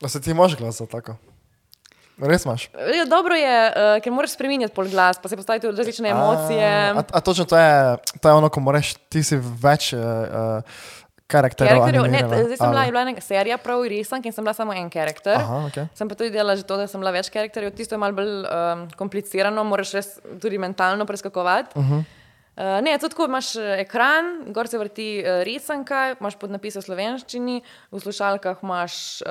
[0.00, 1.16] Da se ti moš glasati tako.
[2.18, 2.66] Res imaš?
[2.96, 6.66] Ja, dobro je, uh, ker moraš spremenjati pol glas, pa se postaviti v različne emocije.
[6.66, 10.00] A, a, a točno to je, to je ono, ko moraš, ti si več uh,
[10.00, 10.86] uh.
[11.28, 15.36] Karakterjev, zdaj sem bila, bila ena serija, prav risank in sem bila samo en karakter.
[15.36, 15.84] Aha, okay.
[15.92, 17.74] Sem pa tudi delala že to, da sem bila več karakterjev.
[17.76, 20.08] Tisto je malo bolj um, komplicirano, moraš res
[20.40, 21.76] tudi mentalno preskakovati.
[21.76, 22.06] Uh -huh.
[22.58, 26.82] Uh, ne, to tako imaš eh, ekran, gor se vrti uh, risanka, imaš podnapis v
[26.82, 27.56] slovenščini,
[27.90, 29.28] v slušalkah imaš uh,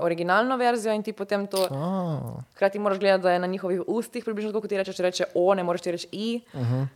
[0.00, 1.64] originalno verzijo in ti potem to.
[1.66, 2.36] Oh.
[2.52, 5.24] Hkrati moraš gledati, da je na njihovih ustih približno tako, kot ti rečeš, če reče
[5.34, 6.28] o, ne moreš ti reči i.
[6.52, 6.86] Uh -huh.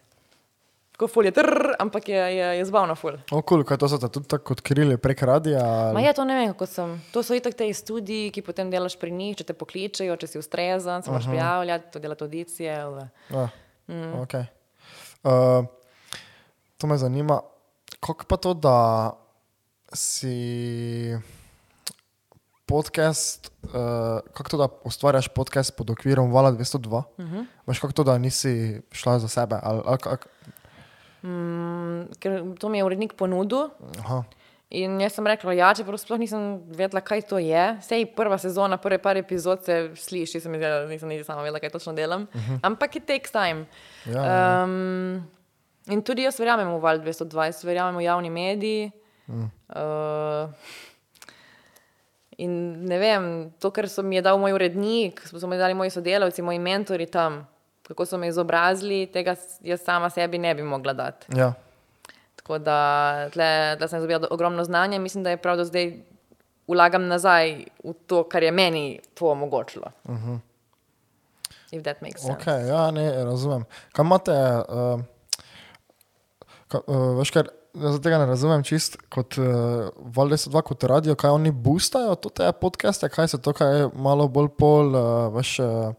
[0.92, 3.12] Tako ful je trr, ampak je, je, je zabavno ful.
[3.30, 5.58] O, kul, kaj to so te tudi tako odkrili prek radia?
[5.58, 7.02] ali- Ma ja, to ne vem, kako sem.
[7.12, 10.38] To so itak te studiji, ki potem delaš pri njih, če te pokličejo, če si
[10.38, 12.76] ustrezan, se moraš prijavljati, to delati audicije.
[12.76, 13.48] ali- Ja,
[13.88, 14.12] mm.
[14.20, 14.44] okay.
[15.22, 15.66] Uh,
[16.78, 17.40] to me zanima,
[18.00, 19.10] kako pa to, da
[19.92, 21.18] si
[22.66, 23.70] podcast, uh,
[24.32, 26.88] kako to, da ustvarjaš podcast pod okvirom Vala 202?
[26.88, 27.46] Uh -huh.
[27.66, 29.56] Veš, kako to, da nisi šla za sebe?
[29.62, 30.28] Ali, ali, kak,
[31.22, 33.68] Mm, ker to mi je urednik ponudil
[34.00, 34.22] aha,
[34.70, 37.62] In jaz sem rekla, ja, čeprav sploh nisem vedela, kaj to je.
[37.82, 41.42] Sej prva sezona, prve par epizod se sliši, se mi zdi, da nisem niti sama
[41.42, 42.28] vedela, kaj točno delam.
[42.30, 42.58] Uh -huh.
[42.62, 43.66] Ampak it takes time.
[44.06, 44.64] Ja, ja.
[44.64, 45.26] Um,
[45.86, 48.90] in tudi jaz verjamem v Val 220, verjamem v javni mediji.
[49.26, 49.50] Mm.
[49.68, 50.50] Uh,
[52.38, 55.90] in ne vem, to, kar so mi je dal moj urednik, so mi dali moji
[55.90, 57.46] sodelavci, moji mentori tam,
[57.82, 61.26] kako so me izobrazili, tega jaz sama sebi ne bi mogla dati.
[61.36, 61.52] ja.
[62.40, 62.78] Tako da
[63.30, 65.92] tle, tle sem dobila ogromno znanja in mislim, da je prav, da zdaj
[66.68, 69.92] vlagam nazaj v to, kar je meni to omogočilo.
[70.04, 70.38] Uh -huh.
[71.70, 72.50] If that makes sense.
[72.50, 73.64] Okay, ja, ne, razumem.
[73.92, 75.00] Kaj imate, uh,
[76.68, 80.84] ka, uh, veš, kar jaz tega ne razumem čist, kot uh, Valde so dva kot
[80.84, 85.34] radio, kaj oni boostajo to te podcaste, kaj se to, kaj malo bolj pol, uh,
[85.34, 85.94] veš, uh,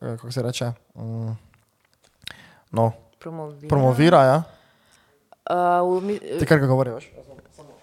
[0.00, 1.36] kako se reče, um,
[2.70, 3.68] no, Promovira.
[3.68, 4.42] promovira, ja,
[5.50, 7.10] Uh, mi- ti kar ga govori, veš.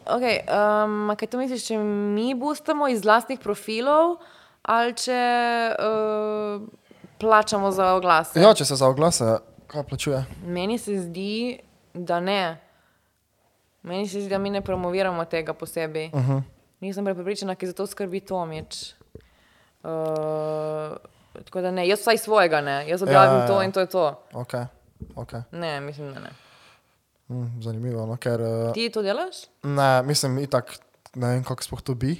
[0.05, 4.18] okay, um, kaj to misliš, če mi boostamo iz vlastnih profilov
[4.64, 5.22] ali če
[5.80, 6.61] uh,
[7.20, 8.39] plačamo za oglase?
[8.39, 9.38] Ja, če se za oglase,
[9.68, 10.26] kaj plačuje?
[10.45, 11.59] Meni se zdi,
[11.93, 12.57] da ne.
[13.84, 16.09] Meni se zdi, da mi ne promoviramo tega posebej.
[16.14, 16.41] Uh -huh.
[16.80, 18.93] Nisem prepričana, ki za to skrbi Tomič.
[19.84, 19.89] Uh,
[21.43, 23.47] tako da ne, jaz vsaj svojega ne, jaz objavim ja, ja, ja.
[23.47, 24.24] to in to je to.
[24.34, 24.53] Ok,
[25.16, 26.30] ok, Ne, mislim, da ne.
[27.30, 29.45] Mm, zanimivo, no, ker uh, Ti to delaš?
[29.63, 30.76] ne, mislim, itak,
[31.15, 32.15] ne vem, kako sploh to bi.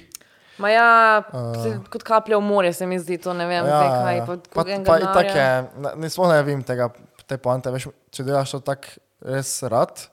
[0.58, 0.88] Ma ja,
[1.34, 4.16] uh, kot kaplja v morje se mi zdi to, ne vem, ja, zdaj kaj.
[4.16, 4.26] ja.
[4.26, 5.10] Pa, pa, pa denarja.
[5.10, 5.48] itak je,
[5.82, 6.90] ne, ne, sploh ne vem tega,
[7.26, 10.04] te poante, veš, če delaš to tako res rad,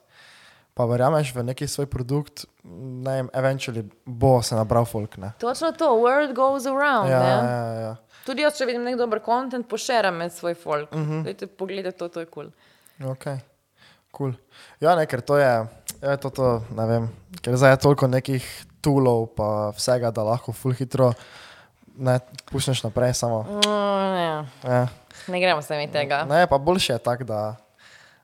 [0.74, 5.34] pa verjameš v neki svoj produkt, ne vem, eventually bo se nabral folk, ne.
[5.42, 7.12] Točno to, word goes around.
[7.12, 7.28] Ja, ne?
[7.28, 7.94] ja, ja.
[8.26, 10.92] Tudi jaz, če vidim nek dober kontent, pošeram med svoj folk.
[10.94, 11.00] Uh.
[11.00, 11.24] -huh.
[11.26, 12.50] Dajte pogledati to, to je kul.
[12.50, 13.10] Cool.
[13.12, 13.26] Ok,
[14.16, 14.32] cool.
[14.80, 15.66] Ja, ne, ker to je,
[16.02, 17.08] je to, to, ne vem,
[17.40, 18.44] ker zdaj je toliko nekih
[18.82, 21.12] toolov pa vsega, da lahko full hitro
[21.96, 23.42] ne pušneš naprej samo.
[23.42, 24.22] Mm, ne,
[24.64, 24.86] Ja.
[25.28, 26.24] ne gremo se mi tega.
[26.24, 27.56] Ne, pa boljše je tako, da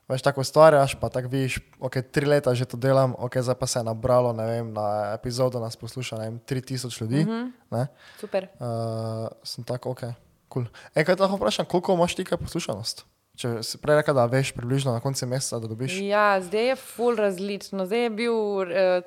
[0.09, 3.67] veš, tako ustvarjaš, pa tako vidiš, ok, tri leta že to delam, ok, zdaj pa
[3.67, 7.25] se je nabralo, ne vem, na epizodo nas posluša, ne vem, 3000 ljudi.
[7.25, 7.53] Mm -hmm.
[7.71, 7.87] ne,
[8.21, 8.49] Super.
[8.61, 10.13] uh, sem tako, ok, kul.
[10.49, 10.67] Cool.
[10.95, 13.05] Enkaj lahko vprašam, koliko imaš ti kaj poslušanost?
[13.39, 16.01] Če si prej rekel, da veš približno na koncu meseca, da dobiš.
[16.03, 17.87] Ja, zdaj je ful različno.
[17.87, 19.07] Zdaj je bil uh,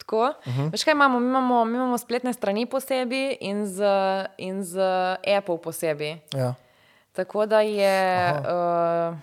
[0.00, 0.32] tako.
[0.46, 0.72] Uh -huh.
[0.72, 1.20] Veš kaj imamo?
[1.20, 1.64] Mi, imamo?
[1.64, 3.84] mi imamo spletne strani posebej in z,
[4.38, 4.80] in z
[5.36, 6.18] Apple posebej.
[6.32, 6.54] Ja.
[7.12, 9.16] Tako da je, uh,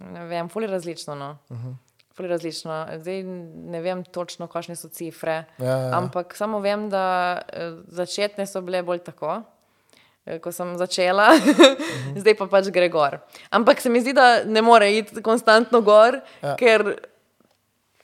[0.00, 1.14] ne vem, ful je različno.
[1.14, 1.38] No.
[1.48, 1.74] Uh -huh.
[2.16, 2.86] Ful je različno.
[2.98, 3.22] Zdaj
[3.54, 5.44] ne vem točno, kakšne so cifre.
[5.58, 5.98] Ja, ja, ja.
[5.98, 9.42] Ampak samo vem, da eh, začetne so bile bolj tako.
[10.26, 11.30] Eh, Ko sem začela,
[12.20, 13.18] zdaj pa pač gre gor.
[13.50, 16.48] Ampak se mi zdi, da ne more iti konstantno gor, Ja.
[16.48, 16.56] ja.
[16.56, 16.94] ker,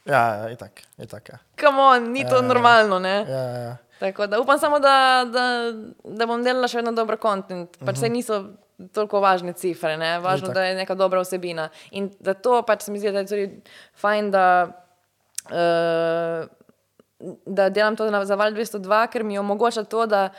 [0.04, 1.36] Ja, ja, itak, itak je.
[1.56, 2.98] kamo, ni to normalno.
[2.98, 3.24] Ne?
[3.28, 3.76] Ja, ja, ja.
[4.00, 5.72] Tako da upam samo, da, da,
[6.04, 7.76] da bom delala še vedno dober kontent.
[7.84, 8.10] Pač uh -huh.
[8.10, 8.44] niso
[8.92, 10.18] toliko važne cifre, ne?
[10.18, 10.54] važno, Itak.
[10.54, 11.68] da je neka dobra vsebina.
[11.90, 13.60] In zato pač se mi zdi, da je tudi
[13.94, 14.46] fajn, da,
[15.52, 16.48] uh,
[17.46, 20.30] da delam to na, za Val 202, ker mi omogoča to, da,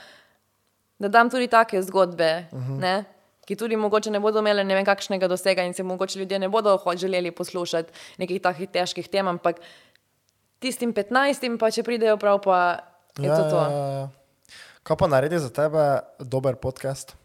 [1.01, 2.45] da dam tudi take zgodbe.
[2.51, 2.79] Uh -huh.
[2.79, 3.05] ne?
[3.45, 6.49] Ki tudi mogoče ne bodo imeli ne vem kakšnega dosega, in se mogoče ljudje ne
[6.49, 9.55] bodo želeli poslušati nekih takih težkih tem, ampak
[10.59, 12.79] tistim 15, pa če pridejo prav, pa
[13.17, 13.57] je ja, to to.
[13.57, 14.09] Ja, ja, ja.
[14.83, 17.15] Kaj pa naredi za tebe dober podcast?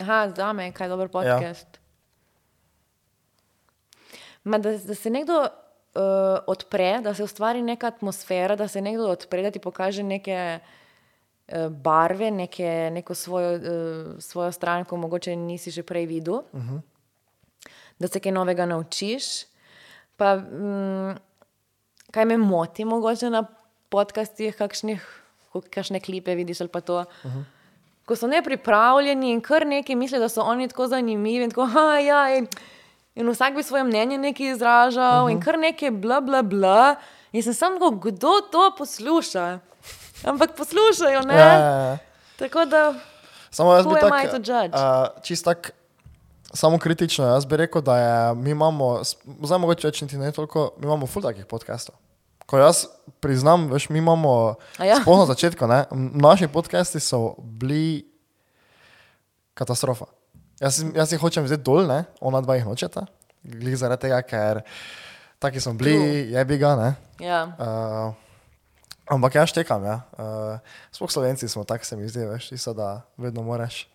[0.00, 1.66] Aha, za me je kaj dober podcast.
[1.74, 1.80] Ja.
[4.44, 9.10] Ma, da, da se nekdo uh, odpre, da se ustvari neka atmosfera, da se nekdo
[9.10, 10.81] odpre, da ti pokaže neke uh,
[11.70, 16.80] barve, neke, neko svojo, uh, svojo stran, ko mogoče nisi že prej videl, uh -huh.
[17.98, 19.24] da se kaj novega naučiš.
[20.16, 21.16] Pa, mm,
[22.10, 23.44] kaj me moti, mogoče na
[23.88, 25.22] podcastih, kakšnih,
[25.70, 26.98] kakšne klipe vidiš ali pa to.
[26.98, 27.44] Uh -huh.
[28.06, 31.44] Ko so nepripravljeni in kar neki mislijo, da so oni tako zanimivi.
[31.44, 32.46] In, tako, "Ha, ja, in,
[33.14, 35.32] in vsak bi svoje mnenje nekaj izražal, uh -huh.
[35.32, 36.96] in kar nekaj bla, bla, bla.
[37.32, 39.60] In sem samo kdo to posluša?
[40.24, 41.34] Ampak poslušajo, ne?
[41.34, 41.98] Ja, ja, ja.
[42.38, 42.94] Tako da,
[43.52, 43.92] Samo jaz bi
[44.36, 44.76] judge?
[44.76, 45.70] Uh, čist tak,
[46.54, 49.02] samo kritično, jaz bi rekel, da je, mi imamo,
[49.44, 51.98] zdaj mogoče več niti ne toliko, mi imamo ful takih podcastov.
[52.48, 52.86] Ko jaz
[53.20, 54.96] priznam, veš, mi imamo, A ja?
[55.02, 55.84] sploh na začetku, ne,
[56.16, 58.06] naši podcasti so bili
[59.54, 60.08] katastrofa.
[60.60, 63.04] Jaz, jaz jih hočem vzeti dol, ne, ona dva jih nočeta,
[63.44, 64.64] glih zaradi tega, ker
[65.44, 66.90] taki smo bili, je bi ga, ne.
[67.20, 67.44] ja.
[67.60, 68.21] Uh,
[69.10, 70.00] ampak jaz štekam, ja.
[70.18, 70.58] Uh,
[70.92, 73.88] Sploh slovenci smo tako, se mi zdi, veš, tisto, da vedno moraš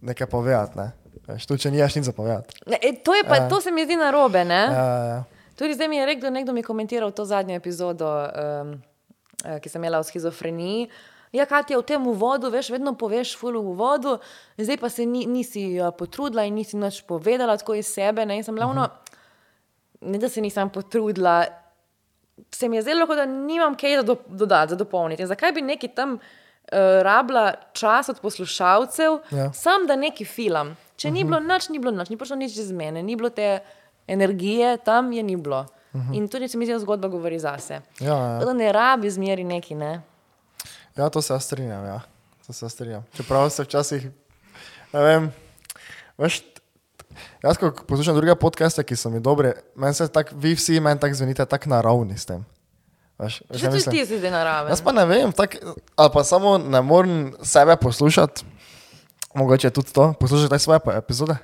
[0.00, 0.92] nekaj povedati, ne.
[1.28, 2.56] Veš, tu če nimaš nič zapovedati.
[2.66, 3.48] Ne, e, to, je pa, Ja.
[3.48, 4.44] to se mi zdi narobe.
[4.44, 4.62] Ne?
[4.72, 5.20] Ja, ja, ja.
[5.58, 8.80] Tudi zdaj mi je rekel, nekdo mi je komentiral to zadnjo epizodo, um,
[9.60, 10.88] ki sem imela o schizofreniji.
[11.32, 14.18] Ja, je v tem uvodu, veš, vedno poveš ful v uvodu,
[14.58, 18.26] zdaj pa se ni, nisi potrudila in nisi nič povedala tako iz sebe.
[18.26, 20.10] Ne, in sem ravno, uh -huh.
[20.12, 21.46] ne da se nisem potrudila,
[22.50, 25.22] se mi je zdelo, da nimam kaj do, dodati, za dopolniti.
[25.22, 26.18] In zakaj bi neki tam uh,
[27.02, 29.52] rabila čas od poslušalcev, Ja.
[29.52, 30.76] sam da neki film.
[30.96, 33.58] Če ni bilo nič, ni bilo nič, ni prišlo nič iz mene, ni bilo te
[34.06, 35.66] energije, tam je ni bilo.
[36.12, 37.80] In tudi se mi zdi, zgodba govori zase.
[38.00, 38.38] Ja, ja.
[38.38, 40.00] Tako Da ne rabi zmeri neki, ne.
[40.96, 41.84] Ja, to se strinjam.
[41.86, 42.00] Ja.
[42.46, 43.04] To se strinjam.
[43.14, 44.06] Čeprav se včasih,
[44.92, 45.32] ne vem,
[46.18, 46.40] veš,
[47.42, 51.00] jaz ko poslušam druge podcaste, ki so mi dobri, meni se tako, vi vsi meni
[51.00, 52.44] tako zvenite tako naravni s tem.
[53.18, 54.72] Veš, veš, kaj tudi ti si zdaj naraven.
[54.72, 55.56] Jaz pa ne vem, tak,
[55.96, 58.44] ali pa samo ne morem sebe poslušati,
[59.34, 61.36] mogoče tudi to, poslušati svoje epizode.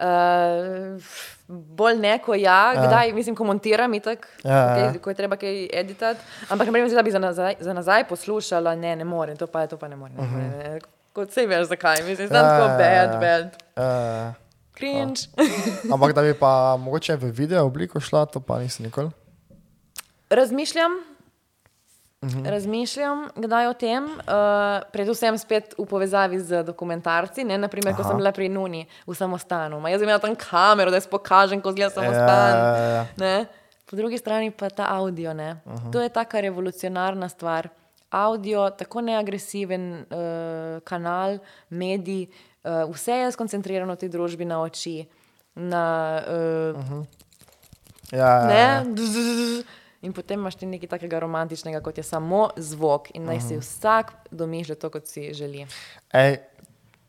[0.00, 1.02] Uh,
[1.48, 4.92] bolj neko, ja, kdaj, mislim, ko montiram, itak, Ja, ja, ja.
[4.92, 6.20] okay, ko je treba kaj editati.
[6.48, 9.66] Ampak, ne vem, da bi za nazaj, za nazaj poslušala, ne, ne morem, to pa,
[9.66, 10.16] to pa ne morem.
[10.18, 10.36] Uh -huh.
[10.36, 10.80] ne, ne.
[11.12, 13.20] Kot se veš, zakaj, mislim, da Ja, tako ja, bad, ja.
[13.20, 14.34] bad,
[14.80, 15.28] Cringe.
[15.92, 19.12] ampak da bi pa mogoče v video obliko šla, to pa nisem nikoli.
[20.30, 20.98] Razmišljam.
[22.22, 22.50] -huh.
[22.50, 27.44] Razmišljam, kdaj o tem, uh, predvsem spet v povezavi z dokumentarci.
[27.44, 27.58] Ne?
[27.58, 29.80] Naprimer, ko sem bila pri Nuni v samostanu.
[29.80, 32.52] Ma jaz bi imela tam kamero, da jaz pokažem, ko zgleda samostan.
[32.56, 33.04] Ja, ja, ja.
[33.16, 33.34] Ne?
[33.90, 35.30] Po drugi strani pa ta audio.
[35.30, 35.92] Uh -huh.
[35.92, 37.68] To je taka revolucionarna stvar.
[38.10, 41.38] Audio, tako neagresiven uh, kanal,
[41.68, 45.08] medij, uh, vse je skoncentrirano v tej družbi na oči.
[45.56, 47.04] Na, uh, uh -huh.
[48.12, 48.84] Ja, ja, ja.
[48.84, 48.94] ne,
[50.06, 54.12] in potem imaš ti nekaj takega romantičnega, kot je samo zvok, in naj si vsak
[54.30, 55.66] domišlja to, kot si želi.
[56.12, 56.38] Ej,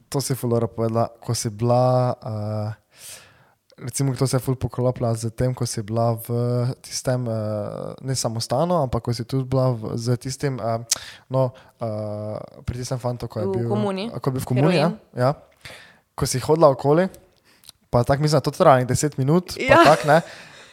[0.10, 2.81] to si fulora povedala, ko si bila, uh,
[3.82, 6.30] recimo, to se je ful poklopila z tem, ko si bila v
[6.82, 10.82] tistem, uh, ne samo stanu, ampak ko si tudi bila v, z tistim, uh,
[11.30, 11.52] no,
[11.82, 14.10] uh, pri tistem fantu, ko je V bil, komuni.
[14.10, 15.32] Ko je bil v komuni, ja, ja.
[16.16, 17.10] Ko si hodila okoli,
[17.90, 19.84] pa tako mislim, da to traja nekaj 10 minut, pa Ja.
[19.84, 20.22] tako ne,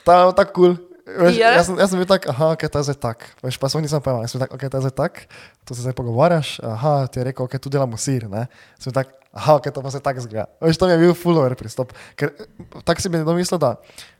[0.05, 0.75] to je tako kul.
[0.77, 0.88] Cool.
[1.09, 1.41] Veš, Je?
[1.41, 3.25] jaz, sem, jaz sem bil tak, aha, ok, to je zdaj tak.
[3.41, 5.23] Veš, pa sem nisem pojmal, jaz sem tak, ok, to je zdaj tak,
[5.65, 8.45] to se zdaj pogovarjaš, aha, ti je rekel, ok, tu delamo sir, ne.
[8.77, 10.51] Sem tak, aha, ok, to pa se tako zgleda.
[10.61, 12.35] Veš, to mi je bil fullover pristop, ker
[12.85, 13.79] tako si bi nekdo mislil, da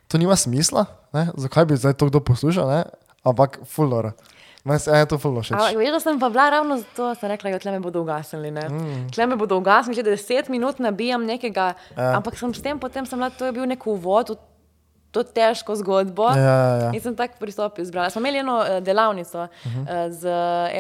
[0.09, 2.81] to nima smisla, ne, zakaj bi zdaj to kdo poslušal, ne,
[3.29, 4.17] ampak fullover.
[4.65, 5.17] Meni se je to.
[5.17, 8.03] Ampak veš, da sem pa bila ravno zato, da sem rekla, da tle me bodo
[8.03, 8.51] ugasnili.
[8.51, 9.07] Mm.
[9.15, 12.11] Tle me bodo ugasnili, že deset minut nabijam nekega, ja.
[12.19, 14.37] ampak sem s tem potem, sem bila, to je bil nek uvod v
[15.11, 16.29] to težko zgodbo.
[16.37, 16.91] Ja, ja, ja.
[16.93, 18.11] In sem tak pristop izbrala.
[18.11, 20.11] Smo imeli eno eh, delavnico uh -huh.
[20.11, 20.29] z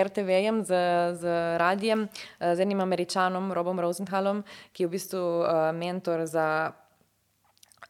[0.05, 0.72] RTV-jem, z,
[1.20, 1.24] z
[1.59, 2.09] radijem,
[2.40, 6.72] eh, z enim američanom, Robom Rosenthalom, ki je v bistvu eh, mentor za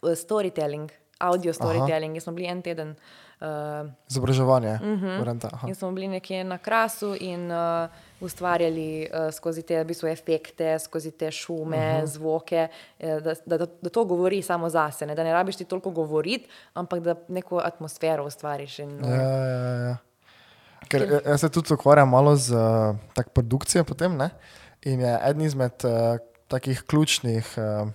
[0.02, 2.14] eh, storytelling, audio storytelling.
[2.14, 2.96] In smo bili en teden.
[3.40, 5.68] Uh, Izobraževanje, uh -huh.
[5.68, 7.88] In smo bili nekje na krasu in uh,
[8.20, 12.06] ustvarjali uh, skozi te v bistvu, efekte, skozi te šume, uh -huh.
[12.06, 12.68] zvoke,
[12.98, 15.06] eh, da, da, da, to govori samo zase.
[15.06, 15.14] Ne?
[15.14, 18.78] Da ne rabiš ti toliko govoriti, ampak da neko atmosfero ustvariš.
[18.78, 19.96] In, uh, Ja, ja, ja.
[20.88, 24.30] Ker ja- jaz se tudi ukvarjam malo z uh, produkcijo potem, ne?
[24.82, 26.18] in je eden izmed uh,
[26.48, 27.88] takih ključnih uh,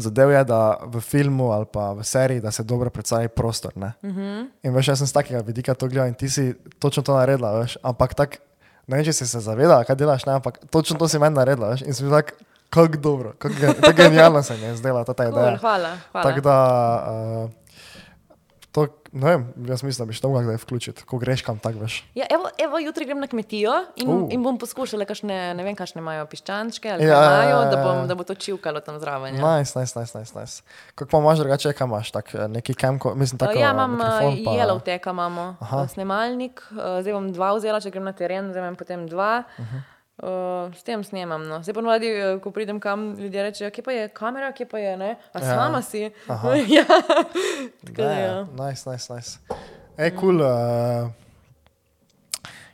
[0.00, 3.72] zadev je, da v filmu ali pa v seriji, da se dobro predstavi prostor.
[3.76, 4.48] Uh -huh.
[4.62, 7.60] In veš, jaz sem z takega vidika to gledal in ti si točno to naredila,
[7.60, 8.38] veš, ampak tak,
[8.86, 11.74] ne vem, če si se zavedala, kaj delaš, ne, ampak točno to si meni naredila,
[11.74, 12.34] veš, in sem bil tak,
[12.70, 15.56] kako dobro, kako gen- genialno se mi je zdela ta, ta cool, ideja.
[15.58, 15.96] hvala.
[16.12, 16.24] hvala.
[16.28, 16.56] Tako da,
[17.44, 17.50] uh,
[19.12, 22.04] ne vem, jaz mislim, da bi šlo kdaj vključiti, ko greš kam tak veš.
[22.14, 24.28] Ja, evo, evo, jutri grem na kmetijo in, Uh.
[24.30, 27.64] in bom poskušala, kakšne, ne vem, kakšne imajo piščančke ali Ja, ja, ja, imajo, ja,
[27.66, 27.84] da, ja.
[27.84, 29.34] bom, da bo to čivkalo tam zraven.
[29.34, 29.58] Ja.
[29.58, 30.62] Nice, nice, nice, nice, nice.
[30.94, 33.52] Kako pa imaš drugače, kaj imaš, tak, eh, neki kemko, mislim, tako.
[33.54, 35.76] ja, imam mikrofon pa- Yellow Teka, imamo Aha.
[35.78, 36.62] uh, snemalnik,
[37.00, 39.42] zdaj bom dva vzela, če grem na teren, zdaj imam potem dva.
[39.58, 39.80] Uh -huh.
[40.20, 40.26] Uh,
[40.76, 41.40] s tem snemam.
[41.48, 41.62] No.
[41.62, 44.96] Zdaj ponovadi, eh, ko pridem kam, ljudje rečejo, kje pa je kamera, kje pa je,
[44.96, 45.16] ne?
[45.32, 45.54] a Ja.
[45.54, 46.00] sama si.
[46.76, 46.84] ja.
[47.86, 48.44] Tako da, Ja, ja.
[48.44, 49.38] nice, nice, nice.
[49.96, 50.20] Ej, kul.
[50.20, 51.10] Cool, uh,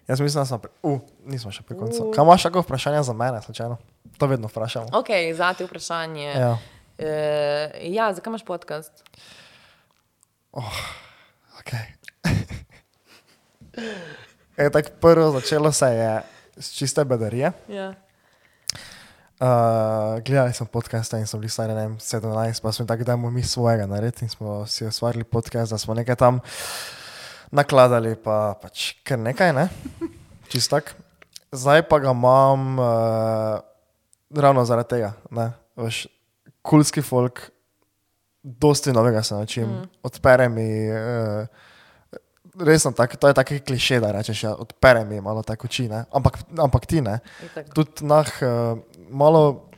[0.09, 2.09] jaz mislim, da smo, pri, uh, nismo še pri koncu.
[2.09, 2.14] Uh.
[2.14, 3.77] Kaj imaš kako vprašanje za mene, slučajno?
[4.18, 4.86] To vedno vprašamo.
[4.93, 6.27] Ok, za te vprašanje.
[6.35, 6.59] Ja.
[6.98, 7.06] Uh,
[7.94, 9.05] ja, zakaj imaš podcast?
[11.62, 11.94] Okay.
[14.56, 16.23] e, tako prvo začelo se je
[16.57, 17.53] s čiste bedarije.
[17.69, 17.95] Ja.
[19.41, 23.12] Uh, gledali smo podcaste in so bili stari ne vem, 17, pa smo tako, da
[23.12, 26.41] imamo mi svojega narediti in smo si ustvarili podcast, da smo nekaj tam
[27.51, 29.69] nakladali, pa pač kar nekaj, ne?
[30.53, 30.95] Čistak.
[31.53, 32.87] Zdaj pa ga imam uh,
[34.31, 35.53] ravno zaradi tega, ne?
[35.77, 36.07] Veš,
[36.62, 37.51] kulski folk
[38.43, 39.89] dosti novega se naučim, mm.
[40.03, 40.91] odpere mi.
[40.91, 41.47] Uh,
[42.61, 46.05] Resno, tak, to je tako kliše, da rečeš, ja, odpere mi malo tako oči, ne?
[46.12, 47.19] ampak, ampak ti ne.
[47.74, 48.78] Tudi nah, uh,
[49.12, 49.69] malo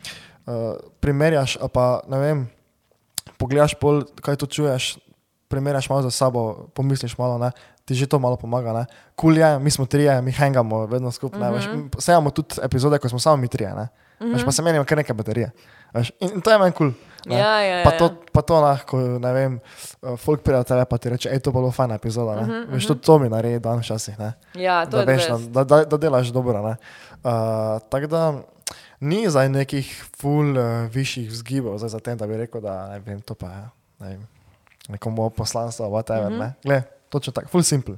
[0.46, 2.46] uh, primerjaš, pa ne vem,
[3.34, 4.98] pogledaš pol, kaj tu čuješ,
[5.50, 7.50] primerjaš malo za sabo, pomisliš malo, ne?
[7.88, 8.72] ti že to malo pomaga.
[8.72, 8.84] ne.
[9.16, 11.40] Kul cool je, mi smo trije, mi hangamo vedno skupaj.
[11.40, 12.00] Mm -hmm.
[12.00, 13.88] Sejamo tudi epizode, ko smo samo mi trije, ne?
[14.20, 14.32] mm -hmm.
[14.32, 15.50] veš, pa se menimo kar neke baterije.
[15.92, 16.92] Veš, in, in to je meni kul.
[16.92, 17.07] Cool.
[17.26, 17.38] Ne.
[17.38, 17.98] Ja, ja, Pa ja.
[17.98, 19.60] to, pa to lahko, ne vem,
[20.02, 22.32] uh, folk tebe pa ti reče, hej, to bo bilo fajna epizoda.
[22.32, 24.32] Uh Mhm, -huh, Veš, tudi to mi naredi dan včasih, ne.
[24.54, 26.62] Ja, to da, veš, da, da, da delaš dobro.
[26.62, 26.76] Ne.
[27.24, 27.30] Uh,
[27.88, 28.42] tako da
[29.00, 32.98] ni zdaj nekih ful uh, višjih vzgibov zdaj za tem, da bi rekel, da ne
[32.98, 33.62] vem, to pa je
[33.98, 34.26] ne vem,
[34.88, 36.26] nekomu poslanstvo, whatever.
[36.26, 36.34] Uh Mhm.
[36.34, 36.44] -huh.
[36.44, 36.54] ne.
[36.64, 37.96] Gle, točno tako, full simple.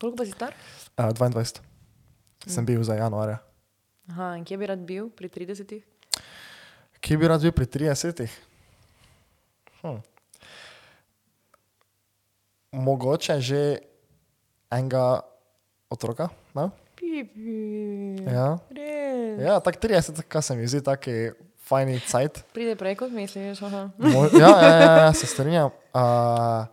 [0.00, 0.54] Koliko pa si star?
[0.98, 1.60] Uh, 22.
[2.46, 3.38] Sem bil za januarja.
[4.10, 5.82] Aha, in kje bi rad bil pri 30?
[7.00, 8.26] Kje bi rad bil pri 30?
[9.80, 9.98] Hm.
[12.72, 13.78] Mogoče že
[14.68, 15.20] enega
[15.88, 16.28] otroka.
[16.52, 16.68] Ne?
[16.94, 18.20] Pipi.
[18.24, 19.38] Ja, Res.
[19.40, 21.14] ja tako 30, kaj se mi zdi, taki
[21.60, 22.42] fajni cajt.
[22.52, 23.60] Pride prej kot misliš.
[23.96, 25.70] Mo- Ja, ja, ja, ja se strinjam.
[25.90, 26.66] Uh,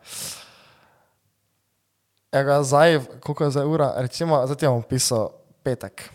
[2.34, 3.93] Ega, zdaj, koliko je zdaj ura?
[3.97, 5.30] Recimo, zdaj ti bom pisal
[5.64, 6.10] petek.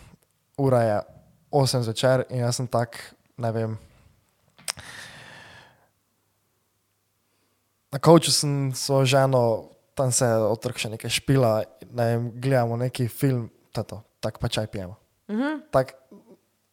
[0.55, 0.97] Ura je
[1.51, 2.99] 8 zvečer in jaz sem tak,
[3.35, 3.73] ne vem.
[7.91, 13.09] Na kavču sem so ženo, tam se otrok še nekaj špila, ne vem, gledamo neki
[13.11, 14.95] film, tato, tak pa čaj pijemo.
[15.27, 15.59] Uh -huh.
[15.71, 15.93] Tak,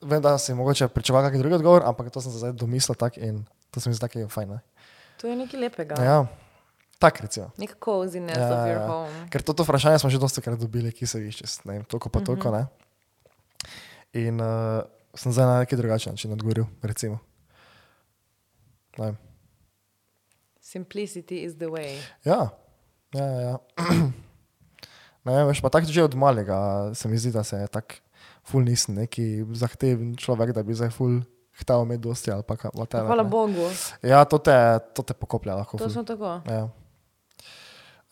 [0.01, 3.17] vem, da si mogoče pričakoval kakšen drugi odgovor, ampak to sem se zdaj domislil tak
[3.17, 4.49] in to se mi zdi tako fajn.
[4.49, 4.61] Ne?
[5.21, 5.95] To je nekaj lepega.
[6.03, 6.27] Ja,
[6.99, 7.51] tak recimo.
[7.59, 8.87] Nek coziness Ja, of your ja.
[8.87, 9.29] home.
[9.31, 12.21] Ker toto vprašanje smo že dosti krat dobili, ki se višče, ne vem, toliko pa
[12.21, 12.67] toliko, ne.
[14.13, 14.83] In uh,
[15.15, 17.19] sem zdaj na neki drugačen način odgovoril, recimo.
[18.99, 19.28] Ne vem.
[20.69, 21.97] Simplicity is the way.
[22.25, 22.51] Ja,
[23.15, 23.41] ja, ja.
[23.41, 23.57] ja.
[25.25, 27.95] ne vem, veš, pa tako že od malega se mi zdi, da se je tak
[28.45, 31.23] ful nisem neki zahteven človek, da bi zdaj ful
[31.63, 32.77] htel imeti dosti ali pa kaj.
[32.77, 33.29] Hvala ne.
[33.29, 33.65] Bogu.
[34.05, 34.53] Ja, to te,
[34.93, 35.79] to te pokoplja lahko.
[35.79, 35.87] ful.
[35.87, 36.37] Točno tako.
[36.45, 36.69] Ja.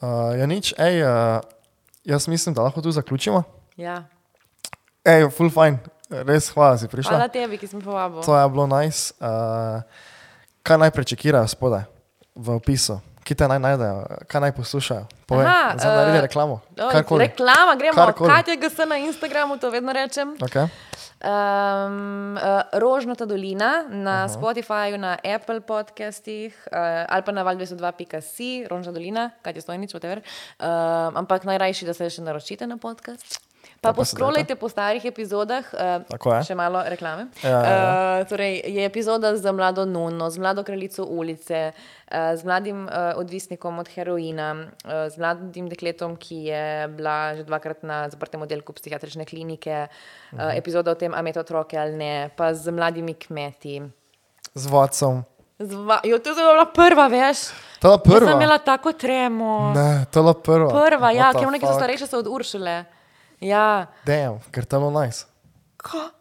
[0.01, 1.45] Uh, ja, nič, ej, uh,
[2.09, 3.43] jaz mislim, da lahko tu zaključimo.
[3.77, 4.09] Ja.
[5.05, 7.21] Ej, full fine, res hvala, da si prišla.
[7.21, 8.25] Hvala tebi, ki si me povabil.
[8.25, 9.13] To je bilo nice.
[9.21, 9.85] Uh,
[10.65, 11.85] kaj naj prečekirajo spodaj
[12.37, 13.01] v opisu?
[13.27, 15.07] Kje te naj najdejo, kaj naj poslušajo?
[15.27, 16.61] Povej, Aha, zdaj naredi eh, reklamo.
[16.79, 17.25] Oj, Karkoli.
[17.25, 17.97] Reklama, gremo.
[17.99, 18.31] Karkoli.
[18.31, 20.37] Katja GS na Instagramu, to vedno rečem.
[20.39, 20.69] Okay.
[21.17, 24.35] Um, uh, Rožnata dolina na uh -huh.
[24.39, 30.21] Spotifyju, na Apple podcastih uh, ali pa na val202.si, Rožnata dolina, kaj je stojnič, whatever.
[30.61, 33.46] Um, ampak najrajši, da se še naročite na podcast.
[33.79, 36.03] Pa Ja, pa poskrolajte po starih epizodah, uh,
[36.41, 37.29] še malo reklame.
[37.39, 37.83] Ja, ja, ja.
[38.17, 43.15] Uh, torej, je epizoda z mlado Nuno, z mlado kraljico ulice, uh, z mladim uh,
[43.15, 44.49] odvisnikom od heroina,
[44.83, 49.95] uh, z mladim dekletom, ki je bila že dvakrat na zaprtem oddelku psihiatrične klinike, uh,
[50.33, 50.57] Mhm.
[50.57, 53.83] epizoda o tem, ali imeti otroke ali ne, pa z mladimi kmeti.
[54.53, 55.23] Z vodcem.
[55.59, 57.53] Zva, jo, to je bila prva, veš?
[57.79, 58.33] To je bila Jaz sem prva.
[58.35, 59.73] imela tako tremo.
[59.73, 60.69] Ne, to je bila prva.
[60.71, 62.96] Prva, ja, What the ker neki so starejši od Uršule.
[63.41, 65.27] Ja, Damn, ker to je bilo nice.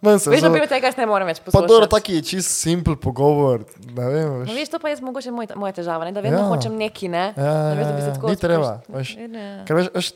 [0.01, 1.89] Veš, da bi tega ne morem več Pa dobro, poslušati.
[1.89, 4.51] taki čist simpel pogovor, vem, No, veš.
[4.53, 6.11] veš, to pa je mogoče moj, moja težava, ne?
[6.13, 6.43] da vedno Ja.
[6.43, 6.49] ja.
[6.49, 7.33] hočem neki, ne?
[7.33, 9.15] Ja, da ja, veš, da bi se ja, tako ni treba, veš.
[9.25, 9.63] Ne.
[9.65, 10.11] Ker veš, veš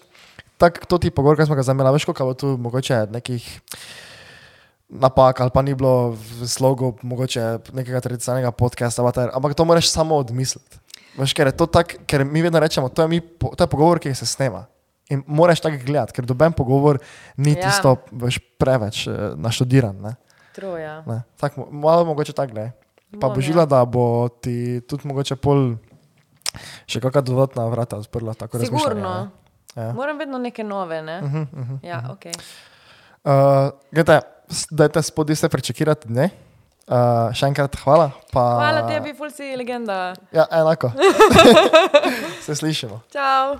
[0.60, 3.42] tak, to ti pogovor, ki smo ga zamela, veš, koliko je tu mogoče nekih
[4.90, 9.90] napak ali pa ni bilo v slogu mogoče nekega tradicionalnega podcasta, whatever, ampak to moraš
[9.90, 10.78] samo odmisliti.
[11.18, 14.00] Veš, ker je to tako, ker mi vedno rečemo, to je, mi, to je pogovor,
[14.00, 14.66] ki se snema.
[15.10, 17.00] In moraš tako gledati, ker doben pogovor
[17.38, 17.62] ni Ja.
[17.66, 20.16] tisto veš, preveč eh, naštudiran.
[20.56, 21.04] Troja.
[21.40, 22.72] Tak, malo mogoče tako gledaj.
[23.22, 23.66] Pa božila, ja.
[23.66, 25.80] da bo ti tudi mogoče pol
[26.90, 28.36] še kakšna dodatna vrata odprla.
[28.62, 29.32] Sigurno.
[29.76, 29.94] Ja.
[29.94, 31.20] Moram vedno neke nove, ne?
[31.24, 31.78] Uh -huh, uh -huh.
[31.84, 32.26] Ja, ok.
[33.24, 34.22] Uh, Glede,
[34.72, 36.30] dajte spodaj se prečekirati, ne?
[36.88, 38.12] Uh, še enkrat hvala.
[38.32, 40.14] Pa, Hvala tebi, ful si legenda.
[40.32, 40.92] Ja, enako.
[42.46, 43.02] se slišimo.
[43.14, 43.60] Čau.